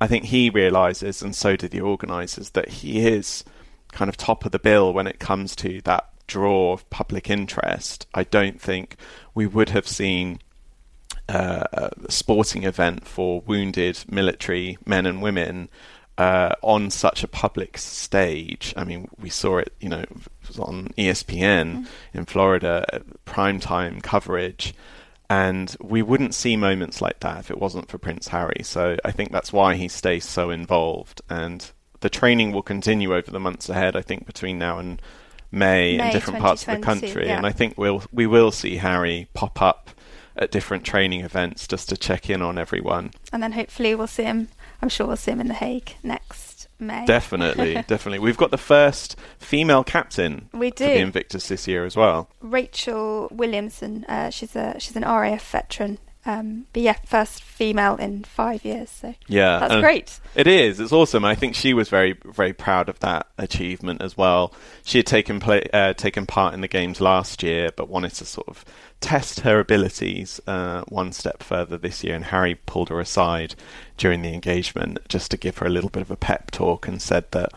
I 0.00 0.06
think 0.06 0.26
he 0.26 0.50
realizes, 0.50 1.22
and 1.22 1.34
so 1.34 1.56
do 1.56 1.68
the 1.68 1.80
organisers, 1.80 2.50
that 2.50 2.68
he 2.68 3.06
is 3.06 3.44
kind 3.92 4.08
of 4.08 4.16
top 4.16 4.44
of 4.44 4.52
the 4.52 4.58
bill 4.58 4.92
when 4.92 5.06
it 5.06 5.18
comes 5.18 5.54
to 5.56 5.80
that 5.82 6.10
draw 6.26 6.72
of 6.72 6.88
public 6.90 7.30
interest. 7.30 8.06
I 8.14 8.24
don't 8.24 8.60
think 8.60 8.96
we 9.34 9.46
would 9.46 9.70
have 9.70 9.86
seen 9.86 10.40
uh, 11.28 11.64
a 11.72 12.10
sporting 12.10 12.64
event 12.64 13.06
for 13.06 13.40
wounded 13.42 14.04
military 14.08 14.76
men 14.84 15.06
and 15.06 15.22
women 15.22 15.68
uh, 16.18 16.54
on 16.62 16.90
such 16.90 17.24
a 17.24 17.28
public 17.28 17.78
stage. 17.78 18.72
I 18.76 18.84
mean, 18.84 19.08
we 19.18 19.30
saw 19.30 19.58
it, 19.58 19.72
you 19.80 19.88
know, 19.88 20.00
it 20.00 20.10
was 20.46 20.58
on 20.58 20.88
ESPN 20.96 21.82
mm. 21.82 21.86
in 22.12 22.24
Florida, 22.24 23.02
prime 23.24 23.60
time 23.60 24.00
coverage. 24.00 24.74
And 25.30 25.74
we 25.80 26.02
wouldn't 26.02 26.34
see 26.34 26.56
moments 26.56 27.00
like 27.00 27.20
that 27.20 27.38
if 27.40 27.50
it 27.50 27.58
wasn't 27.58 27.88
for 27.88 27.98
Prince 27.98 28.28
Harry. 28.28 28.60
So 28.62 28.96
I 29.04 29.10
think 29.10 29.32
that's 29.32 29.52
why 29.52 29.74
he 29.74 29.88
stays 29.88 30.24
so 30.24 30.50
involved. 30.50 31.22
And 31.30 31.68
the 32.00 32.10
training 32.10 32.52
will 32.52 32.62
continue 32.62 33.14
over 33.14 33.30
the 33.30 33.40
months 33.40 33.68
ahead, 33.68 33.96
I 33.96 34.02
think, 34.02 34.26
between 34.26 34.58
now 34.58 34.78
and 34.78 35.00
May, 35.50 35.96
May 35.96 36.06
in 36.06 36.12
different 36.12 36.40
parts 36.40 36.68
of 36.68 36.76
the 36.76 36.82
country. 36.82 37.26
Yeah. 37.26 37.38
And 37.38 37.46
I 37.46 37.52
think 37.52 37.78
we'll, 37.78 38.02
we 38.12 38.26
will 38.26 38.52
see 38.52 38.76
Harry 38.76 39.28
pop 39.32 39.62
up 39.62 39.90
at 40.36 40.50
different 40.50 40.84
training 40.84 41.20
events 41.20 41.66
just 41.66 41.88
to 41.88 41.96
check 41.96 42.28
in 42.28 42.42
on 42.42 42.58
everyone. 42.58 43.12
And 43.32 43.42
then 43.42 43.52
hopefully 43.52 43.94
we'll 43.94 44.06
see 44.06 44.24
him 44.24 44.48
I'm 44.84 44.90
sure 44.90 45.06
we'll 45.06 45.16
see 45.16 45.30
him 45.30 45.40
in 45.40 45.48
The 45.48 45.54
Hague 45.54 45.94
next 46.02 46.68
May. 46.78 47.06
Definitely, 47.06 47.72
definitely. 47.86 48.18
We've 48.18 48.36
got 48.36 48.50
the 48.50 48.58
first 48.58 49.16
female 49.38 49.82
captain 49.82 50.50
we 50.52 50.70
do. 50.72 50.84
for 50.84 50.90
the 50.90 50.98
Invictus 50.98 51.48
this 51.48 51.66
year 51.66 51.86
as 51.86 51.96
well. 51.96 52.28
Rachel 52.42 53.28
Williamson. 53.30 54.04
Uh, 54.06 54.28
she's 54.28 54.54
a 54.54 54.78
she's 54.78 54.94
an 54.94 55.04
RAF 55.04 55.50
veteran. 55.52 55.96
Um, 56.26 56.66
but 56.72 56.82
yeah, 56.82 56.96
first 57.04 57.42
female 57.42 57.96
in 57.96 58.24
five 58.24 58.64
years. 58.64 58.90
So 58.90 59.14
yeah, 59.28 59.58
that's 59.58 59.80
great. 59.80 60.20
It 60.34 60.46
is. 60.46 60.80
It's 60.80 60.92
awesome. 60.92 61.24
I 61.24 61.34
think 61.34 61.54
she 61.54 61.74
was 61.74 61.88
very 61.88 62.18
very 62.24 62.52
proud 62.52 62.88
of 62.88 62.98
that 63.00 63.26
achievement 63.36 64.00
as 64.00 64.16
well. 64.16 64.54
She 64.84 64.98
had 64.98 65.06
taken 65.06 65.38
play, 65.38 65.68
uh, 65.72 65.92
taken 65.92 66.24
part 66.26 66.54
in 66.54 66.62
the 66.62 66.68
games 66.68 67.00
last 67.00 67.42
year, 67.42 67.70
but 67.76 67.88
wanted 67.88 68.14
to 68.14 68.24
sort 68.24 68.48
of 68.48 68.64
test 69.00 69.40
her 69.40 69.60
abilities 69.60 70.40
uh, 70.46 70.82
one 70.88 71.12
step 71.12 71.42
further 71.42 71.76
this 71.76 72.02
year, 72.02 72.14
and 72.14 72.24
Harry 72.24 72.54
pulled 72.54 72.88
her 72.88 73.00
aside 73.00 73.54
during 73.98 74.22
the 74.22 74.32
engagement 74.32 74.98
just 75.08 75.30
to 75.30 75.36
give 75.36 75.58
her 75.58 75.66
a 75.66 75.70
little 75.70 75.90
bit 75.90 76.00
of 76.00 76.10
a 76.10 76.16
pep 76.16 76.50
talk 76.50 76.88
and 76.88 77.02
said 77.02 77.30
that, 77.32 77.52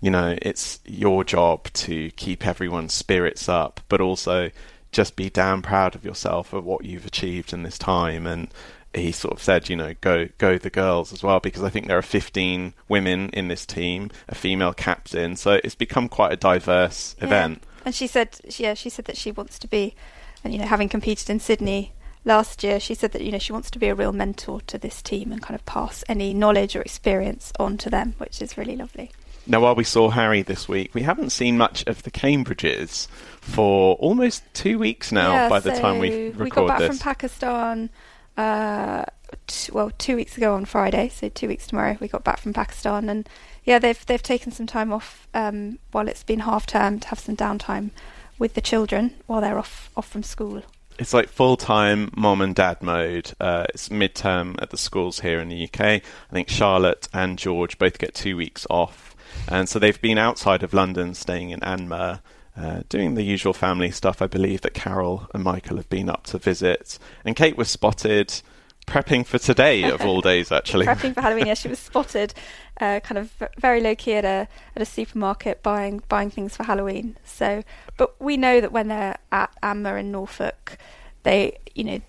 you 0.00 0.10
know, 0.10 0.38
it's 0.40 0.78
your 0.86 1.24
job 1.24 1.72
to 1.72 2.10
keep 2.12 2.46
everyone's 2.46 2.94
spirits 2.94 3.48
up, 3.48 3.80
but 3.88 4.00
also 4.00 4.50
just 4.92 5.16
be 5.16 5.30
damn 5.30 5.62
proud 5.62 5.94
of 5.94 6.04
yourself 6.04 6.52
of 6.52 6.64
what 6.64 6.84
you've 6.84 7.06
achieved 7.06 7.52
in 7.52 7.62
this 7.62 7.78
time. 7.78 8.26
And 8.26 8.48
he 8.94 9.10
sort 9.10 9.34
of 9.34 9.42
said, 9.42 9.68
you 9.68 9.76
know, 9.76 9.94
go 10.00 10.28
go 10.38 10.58
the 10.58 10.70
girls 10.70 11.12
as 11.12 11.22
well, 11.22 11.40
because 11.40 11.62
I 11.62 11.70
think 11.70 11.86
there 11.86 11.98
are 11.98 12.02
15 12.02 12.74
women 12.88 13.30
in 13.30 13.48
this 13.48 13.66
team, 13.66 14.10
a 14.28 14.34
female 14.34 14.74
captain, 14.74 15.36
so 15.36 15.58
it's 15.64 15.74
become 15.74 16.08
quite 16.08 16.32
a 16.32 16.36
diverse 16.36 17.16
yeah. 17.18 17.24
event. 17.24 17.62
And 17.84 17.94
she 17.94 18.06
said, 18.06 18.38
yeah, 18.58 18.74
she 18.74 18.90
said 18.90 19.06
that 19.06 19.16
she 19.16 19.32
wants 19.32 19.58
to 19.58 19.66
be 19.66 19.96
and 20.44 20.52
you 20.52 20.58
know, 20.58 20.66
having 20.66 20.88
competed 20.88 21.30
in 21.30 21.40
Sydney 21.40 21.92
last 22.24 22.62
year, 22.62 22.80
she 22.80 22.94
said 22.94 23.12
that 23.12 23.22
you 23.22 23.32
know 23.32 23.38
she 23.38 23.52
wants 23.52 23.70
to 23.70 23.78
be 23.78 23.88
a 23.88 23.94
real 23.94 24.12
mentor 24.12 24.60
to 24.62 24.78
this 24.78 25.02
team 25.02 25.32
and 25.32 25.42
kind 25.42 25.54
of 25.54 25.64
pass 25.66 26.04
any 26.08 26.34
knowledge 26.34 26.74
or 26.74 26.82
experience 26.82 27.52
on 27.58 27.76
to 27.78 27.90
them, 27.90 28.14
which 28.18 28.42
is 28.42 28.58
really 28.58 28.76
lovely. 28.76 29.10
Now, 29.46 29.60
while 29.60 29.74
we 29.74 29.84
saw 29.84 30.10
Harry 30.10 30.42
this 30.42 30.68
week, 30.68 30.94
we 30.94 31.02
haven't 31.02 31.30
seen 31.30 31.58
much 31.58 31.84
of 31.86 32.02
the 32.04 32.10
Cambridges 32.10 33.08
for 33.40 33.96
almost 33.96 34.44
two 34.54 34.78
weeks 34.78 35.10
now. 35.10 35.32
Yeah, 35.32 35.48
by 35.48 35.60
the 35.60 35.74
so 35.74 35.80
time 35.80 35.98
we 35.98 36.26
record 36.28 36.34
this, 36.34 36.40
we 36.40 36.50
got 36.50 36.68
back 36.68 36.78
this. 36.78 36.88
from 36.88 36.98
Pakistan. 36.98 37.90
Uh, 38.36 39.04
t- 39.46 39.72
well, 39.72 39.90
two 39.98 40.16
weeks 40.16 40.36
ago 40.36 40.54
on 40.54 40.64
Friday, 40.64 41.08
so 41.08 41.28
two 41.28 41.48
weeks 41.48 41.66
tomorrow, 41.66 41.96
we 42.00 42.08
got 42.08 42.24
back 42.24 42.38
from 42.38 42.52
Pakistan, 42.52 43.08
and 43.08 43.28
yeah, 43.64 43.78
they've 43.78 44.06
they've 44.06 44.22
taken 44.22 44.52
some 44.52 44.66
time 44.66 44.92
off 44.92 45.26
um, 45.34 45.78
while 45.90 46.08
it's 46.08 46.22
been 46.22 46.40
half 46.40 46.66
term 46.66 47.00
to 47.00 47.08
have 47.08 47.18
some 47.18 47.36
downtime 47.36 47.90
with 48.38 48.54
the 48.54 48.60
children 48.60 49.14
while 49.26 49.40
they're 49.40 49.58
off 49.58 49.90
off 49.96 50.08
from 50.08 50.22
school. 50.22 50.62
It's 50.98 51.14
like 51.14 51.28
full 51.28 51.56
time 51.56 52.10
mom 52.16 52.40
and 52.40 52.54
dad 52.54 52.82
mode. 52.82 53.32
Uh, 53.40 53.64
it's 53.74 53.88
midterm 53.88 54.60
at 54.60 54.70
the 54.70 54.76
schools 54.76 55.20
here 55.20 55.40
in 55.40 55.48
the 55.48 55.64
UK. 55.64 55.80
I 55.80 56.02
think 56.32 56.48
Charlotte 56.48 57.08
and 57.12 57.38
George 57.38 57.78
both 57.78 57.98
get 57.98 58.14
two 58.14 58.36
weeks 58.36 58.66
off, 58.68 59.11
and 59.48 59.68
so 59.68 59.78
they've 59.78 60.00
been 60.00 60.18
outside 60.18 60.62
of 60.62 60.72
London, 60.72 61.14
staying 61.14 61.50
in 61.50 61.60
Anmer. 61.60 62.20
Uh, 62.54 62.82
doing 62.90 63.14
the 63.14 63.22
usual 63.22 63.54
family 63.54 63.90
stuff, 63.90 64.20
I 64.20 64.26
believe 64.26 64.60
that 64.60 64.74
Carol 64.74 65.26
and 65.32 65.42
Michael 65.42 65.78
have 65.78 65.88
been 65.88 66.10
up 66.10 66.24
to 66.24 66.36
visit. 66.36 66.98
And 67.24 67.34
Kate 67.34 67.56
was 67.56 67.70
spotted 67.70 68.42
prepping 68.86 69.24
for 69.24 69.38
today 69.38 69.84
of 69.84 70.02
all 70.02 70.20
days, 70.32 70.52
actually. 70.52 70.86
prepping 70.86 71.14
for 71.14 71.22
Halloween, 71.22 71.46
yeah. 71.46 71.54
She 71.54 71.68
was 71.68 71.78
spotted 71.90 72.34
uh, 72.80 73.00
kind 73.00 73.18
of 73.18 73.32
very 73.58 73.80
low 73.80 73.94
key 73.94 74.14
at 74.14 74.24
a 74.24 74.48
at 74.74 74.82
a 74.82 74.84
supermarket 74.84 75.62
buying 75.62 76.02
buying 76.08 76.30
things 76.30 76.56
for 76.56 76.64
Halloween. 76.64 77.16
So, 77.24 77.62
but 77.96 78.20
we 78.20 78.36
know 78.36 78.60
that 78.60 78.72
when 78.72 78.88
they're 78.88 79.16
at 79.30 79.50
Anmer 79.62 79.98
in 79.98 80.12
Norfolk, 80.12 80.78
they 81.22 81.58
you 81.74 81.84
know 81.84 82.00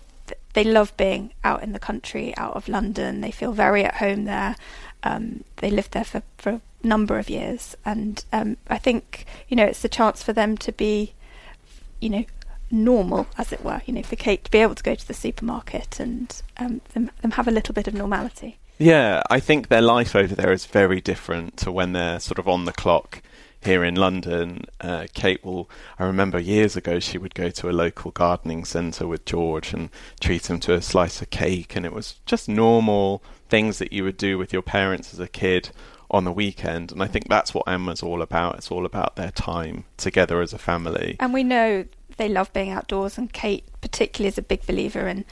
they 0.54 0.64
love 0.64 0.96
being 0.96 1.32
out 1.42 1.62
in 1.62 1.72
the 1.72 1.78
country, 1.78 2.36
out 2.36 2.54
of 2.54 2.68
London. 2.68 3.20
They 3.20 3.30
feel 3.30 3.52
very 3.52 3.84
at 3.84 3.96
home 3.96 4.24
there. 4.24 4.56
Um, 5.02 5.44
they 5.56 5.70
lived 5.70 5.92
there 5.92 6.04
for 6.04 6.22
for 6.38 6.60
number 6.84 7.18
of 7.18 7.30
years, 7.30 7.76
and 7.84 8.24
um, 8.32 8.56
I 8.68 8.78
think 8.78 9.26
you 9.48 9.56
know 9.56 9.64
it's 9.64 9.82
the 9.82 9.88
chance 9.88 10.22
for 10.22 10.32
them 10.32 10.56
to 10.58 10.72
be, 10.72 11.14
you 12.00 12.10
know, 12.10 12.24
normal, 12.70 13.26
as 13.38 13.52
it 13.52 13.64
were. 13.64 13.82
You 13.86 13.94
know, 13.94 14.02
for 14.02 14.16
Kate 14.16 14.44
to 14.44 14.50
be 14.50 14.58
able 14.58 14.74
to 14.74 14.82
go 14.82 14.94
to 14.94 15.08
the 15.08 15.14
supermarket 15.14 16.00
and 16.00 16.42
um, 16.56 16.80
them, 16.92 17.10
them 17.22 17.32
have 17.32 17.48
a 17.48 17.52
little 17.52 17.74
bit 17.74 17.88
of 17.88 17.94
normality. 17.94 18.58
Yeah, 18.78 19.22
I 19.30 19.38
think 19.38 19.68
their 19.68 19.82
life 19.82 20.16
over 20.16 20.34
there 20.34 20.52
is 20.52 20.66
very 20.66 21.00
different 21.00 21.56
to 21.58 21.70
when 21.70 21.92
they're 21.92 22.18
sort 22.18 22.40
of 22.40 22.48
on 22.48 22.64
the 22.64 22.72
clock 22.72 23.22
here 23.62 23.84
in 23.84 23.94
London. 23.94 24.64
Uh, 24.80 25.06
Kate 25.14 25.44
will, 25.44 25.70
I 25.98 26.04
remember 26.04 26.38
years 26.38 26.76
ago, 26.76 26.98
she 26.98 27.16
would 27.16 27.34
go 27.34 27.50
to 27.50 27.70
a 27.70 27.72
local 27.72 28.10
gardening 28.10 28.64
centre 28.64 29.06
with 29.06 29.24
George 29.24 29.72
and 29.72 29.90
treat 30.20 30.50
him 30.50 30.58
to 30.60 30.74
a 30.74 30.82
slice 30.82 31.22
of 31.22 31.30
cake, 31.30 31.76
and 31.76 31.86
it 31.86 31.92
was 31.92 32.16
just 32.26 32.48
normal 32.48 33.22
things 33.48 33.78
that 33.78 33.92
you 33.92 34.02
would 34.02 34.16
do 34.16 34.38
with 34.38 34.52
your 34.52 34.62
parents 34.62 35.14
as 35.14 35.20
a 35.20 35.28
kid 35.28 35.70
on 36.14 36.24
the 36.24 36.32
weekend. 36.32 36.92
And 36.92 37.02
I 37.02 37.06
think 37.06 37.28
that's 37.28 37.52
what 37.52 37.66
Anmer's 37.66 38.02
all 38.02 38.22
about. 38.22 38.56
It's 38.56 38.70
all 38.70 38.86
about 38.86 39.16
their 39.16 39.30
time 39.30 39.84
together 39.96 40.40
as 40.40 40.52
a 40.52 40.58
family. 40.58 41.16
And 41.20 41.34
we 41.34 41.42
know 41.42 41.84
they 42.16 42.28
love 42.28 42.52
being 42.52 42.70
outdoors, 42.70 43.18
and 43.18 43.32
Kate 43.32 43.64
particularly 43.80 44.28
is 44.28 44.38
a 44.38 44.42
big 44.42 44.66
believer 44.66 45.08
in 45.08 45.24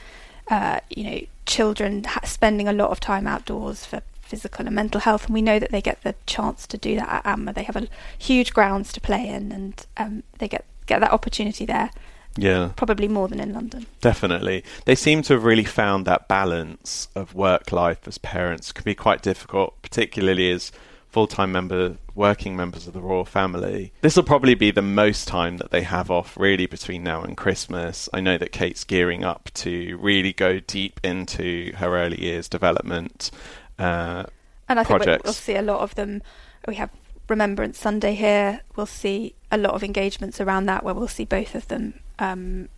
uh, 0.49 0.79
you 0.89 1.03
know, 1.03 1.21
children 1.45 2.05
spending 2.23 2.67
a 2.67 2.73
lot 2.73 2.89
of 2.89 2.99
time 2.99 3.27
outdoors 3.27 3.85
for 3.85 4.01
physical 4.21 4.65
and 4.65 4.75
mental 4.75 5.01
health, 5.01 5.25
and 5.25 5.33
we 5.33 5.41
know 5.41 5.59
that 5.59 5.71
they 5.71 5.81
get 5.81 6.01
the 6.03 6.15
chance 6.25 6.67
to 6.67 6.77
do 6.77 6.95
that 6.95 7.23
at 7.25 7.37
Anmer. 7.37 7.53
They 7.53 7.63
have 7.63 7.75
a 7.75 7.87
huge 8.17 8.53
grounds 8.53 8.91
to 8.93 9.01
play 9.01 9.27
in, 9.27 9.51
and 9.51 9.85
um, 9.97 10.23
they 10.39 10.47
get 10.47 10.65
get 10.85 10.99
that 10.99 11.11
opportunity 11.11 11.65
there. 11.65 11.91
Yeah, 12.37 12.71
probably 12.75 13.07
more 13.07 13.27
than 13.27 13.39
in 13.39 13.53
London. 13.53 13.85
Definitely, 14.01 14.63
they 14.85 14.95
seem 14.95 15.21
to 15.23 15.33
have 15.33 15.43
really 15.43 15.63
found 15.63 16.05
that 16.05 16.27
balance 16.27 17.07
of 17.15 17.35
work 17.35 17.71
life 17.71 18.07
as 18.07 18.17
parents 18.17 18.71
can 18.71 18.83
be 18.83 18.95
quite 18.95 19.21
difficult, 19.21 19.81
particularly 19.81 20.51
as 20.51 20.71
full-time 21.13 21.51
member 21.51 21.95
working 22.15 22.55
members 22.55 22.87
of 22.87 22.93
the 22.93 23.01
royal 23.01 23.23
family. 23.23 23.93
This 24.01 24.15
will 24.15 24.23
probably 24.23 24.55
be 24.55 24.71
the 24.71 24.81
most 24.81 25.27
time 25.27 25.57
that 25.57 25.69
they 25.69 25.83
have 25.83 26.09
off 26.09 26.35
really 26.35 26.65
between 26.65 27.03
now 27.03 27.21
and 27.21 27.37
christmas. 27.37 28.09
I 28.11 28.19
know 28.19 28.39
that 28.39 28.51
kate's 28.51 28.83
gearing 28.83 29.23
up 29.23 29.51
to 29.55 29.95
really 30.01 30.33
go 30.33 30.59
deep 30.59 30.99
into 31.03 31.71
her 31.75 31.95
early 31.95 32.19
years 32.19 32.49
development 32.49 33.29
uh, 33.77 34.23
and 34.67 34.79
i 34.79 34.83
projects. 34.83 35.05
think 35.05 35.23
we'll 35.23 35.33
see 35.33 35.55
a 35.55 35.61
lot 35.61 35.81
of 35.81 35.93
them. 35.93 36.23
We 36.67 36.75
have 36.75 36.89
remembrance 37.29 37.77
sunday 37.77 38.15
here. 38.15 38.61
We'll 38.75 38.87
see 38.87 39.35
a 39.51 39.57
lot 39.57 39.75
of 39.75 39.83
engagements 39.83 40.41
around 40.41 40.65
that 40.65 40.83
where 40.83 40.95
we'll 40.95 41.07
see 41.07 41.25
both 41.25 41.53
of 41.53 41.67
them 41.67 41.93
um, 42.19 42.69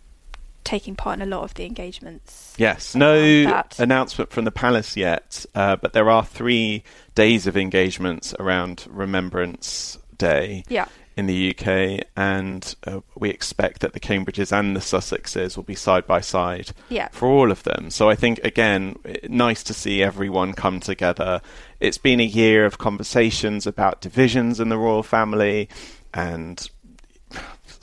taking 0.66 0.96
part 0.96 1.18
in 1.18 1.22
a 1.22 1.26
lot 1.26 1.44
of 1.44 1.54
the 1.54 1.64
engagements. 1.64 2.54
Yes, 2.58 2.94
no 2.94 3.64
announcement 3.78 4.30
from 4.30 4.44
the 4.44 4.50
palace 4.50 4.96
yet, 4.96 5.46
uh, 5.54 5.76
but 5.76 5.92
there 5.92 6.10
are 6.10 6.24
three 6.24 6.82
days 7.14 7.46
of 7.46 7.56
engagements 7.56 8.34
around 8.38 8.84
Remembrance 8.90 9.96
Day. 10.18 10.64
Yeah. 10.68 10.86
In 11.16 11.24
the 11.24 11.56
UK, 11.56 12.06
and 12.14 12.76
uh, 12.86 13.00
we 13.14 13.30
expect 13.30 13.80
that 13.80 13.94
the 13.94 14.00
Cambridges 14.00 14.52
and 14.52 14.76
the 14.76 14.80
Sussexes 14.80 15.56
will 15.56 15.64
be 15.64 15.74
side 15.74 16.06
by 16.06 16.20
side 16.20 16.72
yeah. 16.90 17.08
for 17.10 17.26
all 17.26 17.50
of 17.50 17.62
them. 17.62 17.88
So 17.88 18.10
I 18.10 18.14
think 18.14 18.38
again, 18.44 18.98
nice 19.26 19.62
to 19.62 19.72
see 19.72 20.02
everyone 20.02 20.52
come 20.52 20.78
together. 20.78 21.40
It's 21.80 21.96
been 21.96 22.20
a 22.20 22.22
year 22.22 22.66
of 22.66 22.76
conversations 22.76 23.66
about 23.66 24.02
divisions 24.02 24.60
in 24.60 24.68
the 24.68 24.76
royal 24.76 25.02
family, 25.02 25.70
and 26.12 26.68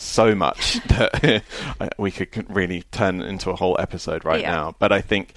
so 0.04 0.36
much 0.36 0.82
that 0.88 1.44
we 1.98 2.12
could 2.12 2.54
really 2.54 2.84
turn 2.92 3.22
into 3.22 3.50
a 3.50 3.56
whole 3.56 3.76
episode 3.80 4.26
right 4.26 4.42
yeah. 4.42 4.52
now. 4.52 4.76
But 4.80 4.92
I 4.92 5.02
think 5.02 5.34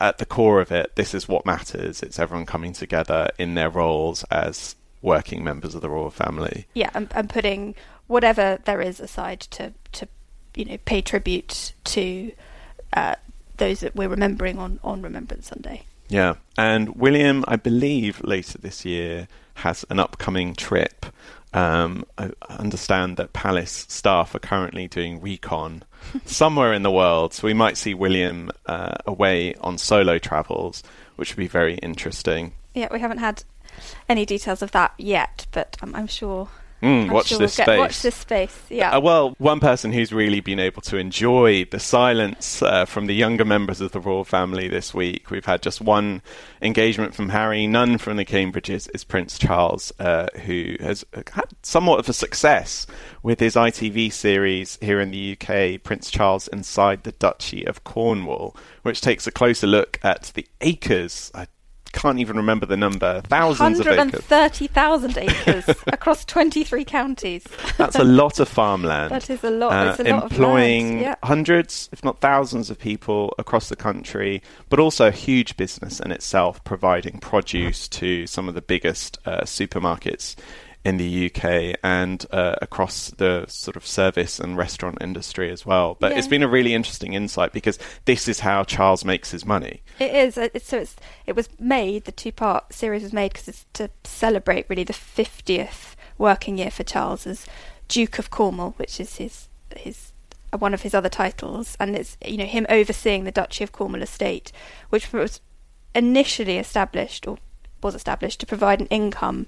at 0.00 0.18
the 0.18 0.26
core 0.26 0.60
of 0.60 0.72
it, 0.72 0.96
this 0.96 1.14
is 1.14 1.28
what 1.28 1.46
matters. 1.46 2.02
It's 2.02 2.18
everyone 2.18 2.46
coming 2.46 2.72
together 2.72 3.28
in 3.38 3.54
their 3.54 3.70
roles 3.70 4.24
as 4.24 4.76
working 5.02 5.44
members 5.44 5.74
of 5.74 5.80
the 5.80 5.90
royal 5.90 6.10
family. 6.10 6.66
Yeah, 6.74 6.90
and, 6.94 7.08
and 7.14 7.28
putting 7.28 7.74
whatever 8.06 8.58
there 8.64 8.80
is 8.80 9.00
aside 9.00 9.40
to 9.40 9.72
to 9.92 10.08
you 10.54 10.64
know 10.64 10.78
pay 10.84 11.00
tribute 11.00 11.72
to 11.84 12.32
uh, 12.94 13.14
those 13.58 13.80
that 13.80 13.94
we're 13.94 14.08
remembering 14.08 14.58
on 14.58 14.80
on 14.82 15.02
Remembrance 15.02 15.48
Sunday. 15.48 15.84
Yeah, 16.08 16.36
and 16.56 16.96
William, 16.96 17.44
I 17.46 17.56
believe 17.56 18.22
later 18.24 18.58
this 18.58 18.84
year 18.84 19.28
has 19.54 19.84
an 19.90 19.98
upcoming 19.98 20.54
trip 20.54 21.06
Um, 21.54 22.04
I 22.18 22.30
understand 22.48 23.16
that 23.16 23.32
palace 23.32 23.86
staff 23.88 24.34
are 24.34 24.38
currently 24.38 24.86
doing 24.86 25.20
recon 25.20 25.84
somewhere 26.24 26.72
in 26.72 26.82
the 26.82 26.90
world, 26.90 27.32
so 27.32 27.46
we 27.46 27.54
might 27.54 27.76
see 27.76 27.94
William 27.94 28.50
uh, 28.66 28.96
away 29.06 29.54
on 29.54 29.78
solo 29.78 30.18
travels, 30.18 30.82
which 31.16 31.32
would 31.34 31.40
be 31.40 31.48
very 31.48 31.76
interesting. 31.76 32.52
Yeah, 32.74 32.88
we 32.92 33.00
haven't 33.00 33.18
had 33.18 33.44
any 34.08 34.26
details 34.26 34.62
of 34.62 34.72
that 34.72 34.92
yet, 34.98 35.46
but 35.52 35.76
I'm, 35.82 35.94
I'm 35.94 36.06
sure 36.06 36.48
Mm, 36.82 37.10
watch 37.10 37.26
sure 37.26 37.38
this 37.38 37.58
we'll 37.58 37.64
space. 37.64 37.78
Watch 37.78 38.02
this 38.02 38.14
space. 38.14 38.56
Yeah. 38.68 38.96
Uh, 38.96 39.00
well, 39.00 39.34
one 39.38 39.58
person 39.58 39.92
who's 39.92 40.12
really 40.12 40.40
been 40.40 40.60
able 40.60 40.80
to 40.82 40.96
enjoy 40.96 41.64
the 41.64 41.80
silence 41.80 42.62
uh, 42.62 42.84
from 42.84 43.06
the 43.06 43.14
younger 43.14 43.44
members 43.44 43.80
of 43.80 43.90
the 43.92 44.00
royal 44.00 44.24
family 44.24 44.68
this 44.68 44.94
week, 44.94 45.30
we've 45.30 45.44
had 45.44 45.60
just 45.60 45.80
one 45.80 46.22
engagement 46.62 47.14
from 47.14 47.30
Harry, 47.30 47.66
none 47.66 47.98
from 47.98 48.16
the 48.16 48.24
Cambridges, 48.24 48.88
is 48.94 49.02
Prince 49.02 49.38
Charles, 49.38 49.92
uh, 49.98 50.28
who 50.44 50.76
has 50.80 51.04
had 51.12 51.48
somewhat 51.62 51.98
of 51.98 52.08
a 52.08 52.12
success 52.12 52.86
with 53.24 53.40
his 53.40 53.56
ITV 53.56 54.12
series 54.12 54.78
here 54.80 55.00
in 55.00 55.10
the 55.10 55.36
UK, 55.36 55.82
Prince 55.82 56.10
Charles 56.10 56.46
Inside 56.48 57.02
the 57.02 57.12
Duchy 57.12 57.64
of 57.64 57.82
Cornwall, 57.82 58.56
which 58.82 59.00
takes 59.00 59.26
a 59.26 59.32
closer 59.32 59.66
look 59.66 59.98
at 60.04 60.30
the 60.34 60.46
acres. 60.60 61.32
I 61.34 61.48
can't 61.92 62.18
even 62.18 62.36
remember 62.36 62.66
the 62.66 62.76
number, 62.76 63.20
thousands 63.22 63.80
of 63.80 63.86
acres. 63.86 63.98
130,000 63.98 65.18
acres 65.18 65.64
across 65.86 66.24
23 66.24 66.84
counties. 66.84 67.44
That's 67.76 67.96
a 67.96 68.04
lot 68.04 68.40
of 68.40 68.48
farmland. 68.48 69.10
That 69.10 69.30
is 69.30 69.42
a 69.44 69.50
lot. 69.50 69.72
Uh, 69.72 70.02
a 70.02 70.10
lot 70.10 70.22
employing. 70.24 71.00
Yeah. 71.00 71.16
hundreds, 71.22 71.88
if 71.92 72.04
not 72.04 72.20
thousands, 72.20 72.70
of 72.70 72.78
people 72.78 73.34
across 73.38 73.68
the 73.68 73.76
country, 73.76 74.42
but 74.68 74.78
also 74.78 75.08
a 75.08 75.12
huge 75.12 75.56
business 75.56 76.00
in 76.00 76.12
itself, 76.12 76.62
providing 76.64 77.18
produce 77.18 77.88
to 77.88 78.26
some 78.26 78.48
of 78.48 78.54
the 78.54 78.62
biggest 78.62 79.18
uh, 79.24 79.42
supermarkets 79.42 80.36
in 80.84 80.96
the 80.96 81.26
UK 81.26 81.78
and 81.82 82.24
uh, 82.30 82.54
across 82.62 83.10
the 83.10 83.44
sort 83.48 83.76
of 83.76 83.86
service 83.86 84.38
and 84.38 84.56
restaurant 84.56 84.98
industry 85.00 85.50
as 85.50 85.66
well. 85.66 85.96
But 85.98 86.12
it's 86.12 86.28
been 86.28 86.42
a 86.42 86.48
really 86.48 86.72
interesting 86.72 87.12
insight 87.14 87.52
because 87.52 87.78
this 88.04 88.28
is 88.28 88.40
how 88.40 88.64
Charles 88.64 89.04
makes 89.04 89.30
his 89.32 89.44
money. 89.44 89.82
It 89.98 90.14
is. 90.14 90.38
uh, 90.38 90.48
It's, 90.54 90.68
so 90.68 90.78
it's 90.78 90.96
it 91.26 91.34
was 91.36 91.48
made. 91.58 92.04
The 92.04 92.12
two 92.12 92.32
part 92.32 92.72
series 92.72 93.02
was 93.02 93.12
made 93.12 93.32
because 93.32 93.48
it's 93.48 93.66
to 93.74 93.90
celebrate 94.04 94.66
really 94.68 94.84
the 94.84 94.92
fiftieth 94.92 95.96
working 96.16 96.58
year 96.58 96.70
for 96.70 96.84
Charles 96.84 97.26
as 97.26 97.46
Duke 97.88 98.18
of 98.18 98.30
Cornwall, 98.30 98.74
which 98.76 99.00
is 99.00 99.16
his 99.16 99.48
his 99.76 100.12
uh, 100.52 100.58
one 100.58 100.74
of 100.74 100.82
his 100.82 100.94
other 100.94 101.08
titles, 101.10 101.76
and 101.80 101.96
it's 101.96 102.16
you 102.24 102.36
know 102.38 102.46
him 102.46 102.66
overseeing 102.68 103.24
the 103.24 103.32
Duchy 103.32 103.64
of 103.64 103.72
Cornwall 103.72 104.02
estate, 104.02 104.52
which 104.90 105.12
was 105.12 105.40
initially 105.94 106.58
established 106.58 107.26
or 107.26 107.36
was 107.82 107.94
established 107.94 108.40
to 108.40 108.46
provide 108.46 108.80
an 108.80 108.86
income 108.88 109.46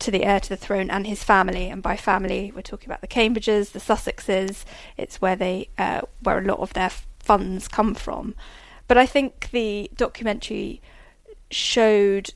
to 0.00 0.10
the 0.10 0.24
heir 0.24 0.40
to 0.40 0.48
the 0.48 0.56
throne 0.56 0.90
and 0.90 1.06
his 1.06 1.22
family. 1.24 1.68
And 1.68 1.82
by 1.82 1.96
family, 1.96 2.52
we're 2.54 2.62
talking 2.62 2.88
about 2.88 3.00
the 3.00 3.06
Cambridges, 3.08 3.72
the 3.72 3.78
Sussexes. 3.78 4.64
It's 4.96 5.20
where 5.20 5.36
they 5.36 5.68
uh, 5.78 6.02
where 6.22 6.38
a 6.38 6.44
lot 6.44 6.58
of 6.58 6.72
their 6.72 6.90
funds 7.18 7.68
come 7.68 7.94
from. 7.94 8.34
But 8.88 8.98
I 8.98 9.06
think 9.06 9.50
the 9.50 9.90
documentary 9.96 10.80
showed, 11.50 12.30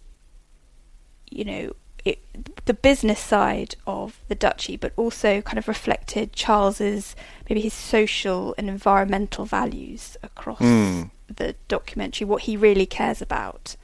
you 1.30 1.44
know, 1.44 1.72
it, 2.04 2.18
the 2.66 2.74
business 2.74 3.18
side 3.18 3.76
of 3.86 4.20
the 4.28 4.34
duchy, 4.34 4.76
but 4.76 4.92
also 4.96 5.40
kind 5.40 5.58
of 5.58 5.66
reflected 5.66 6.32
Charles's 6.32 7.16
maybe 7.48 7.60
his 7.62 7.72
social 7.72 8.54
and 8.58 8.68
environmental 8.68 9.44
values 9.46 10.16
across 10.22 10.60
Mm. 10.60 11.10
the 11.34 11.54
documentary, 11.68 12.26
what 12.26 12.42
he 12.42 12.56
really 12.56 12.86
cares 12.86 13.22
about. 13.22 13.76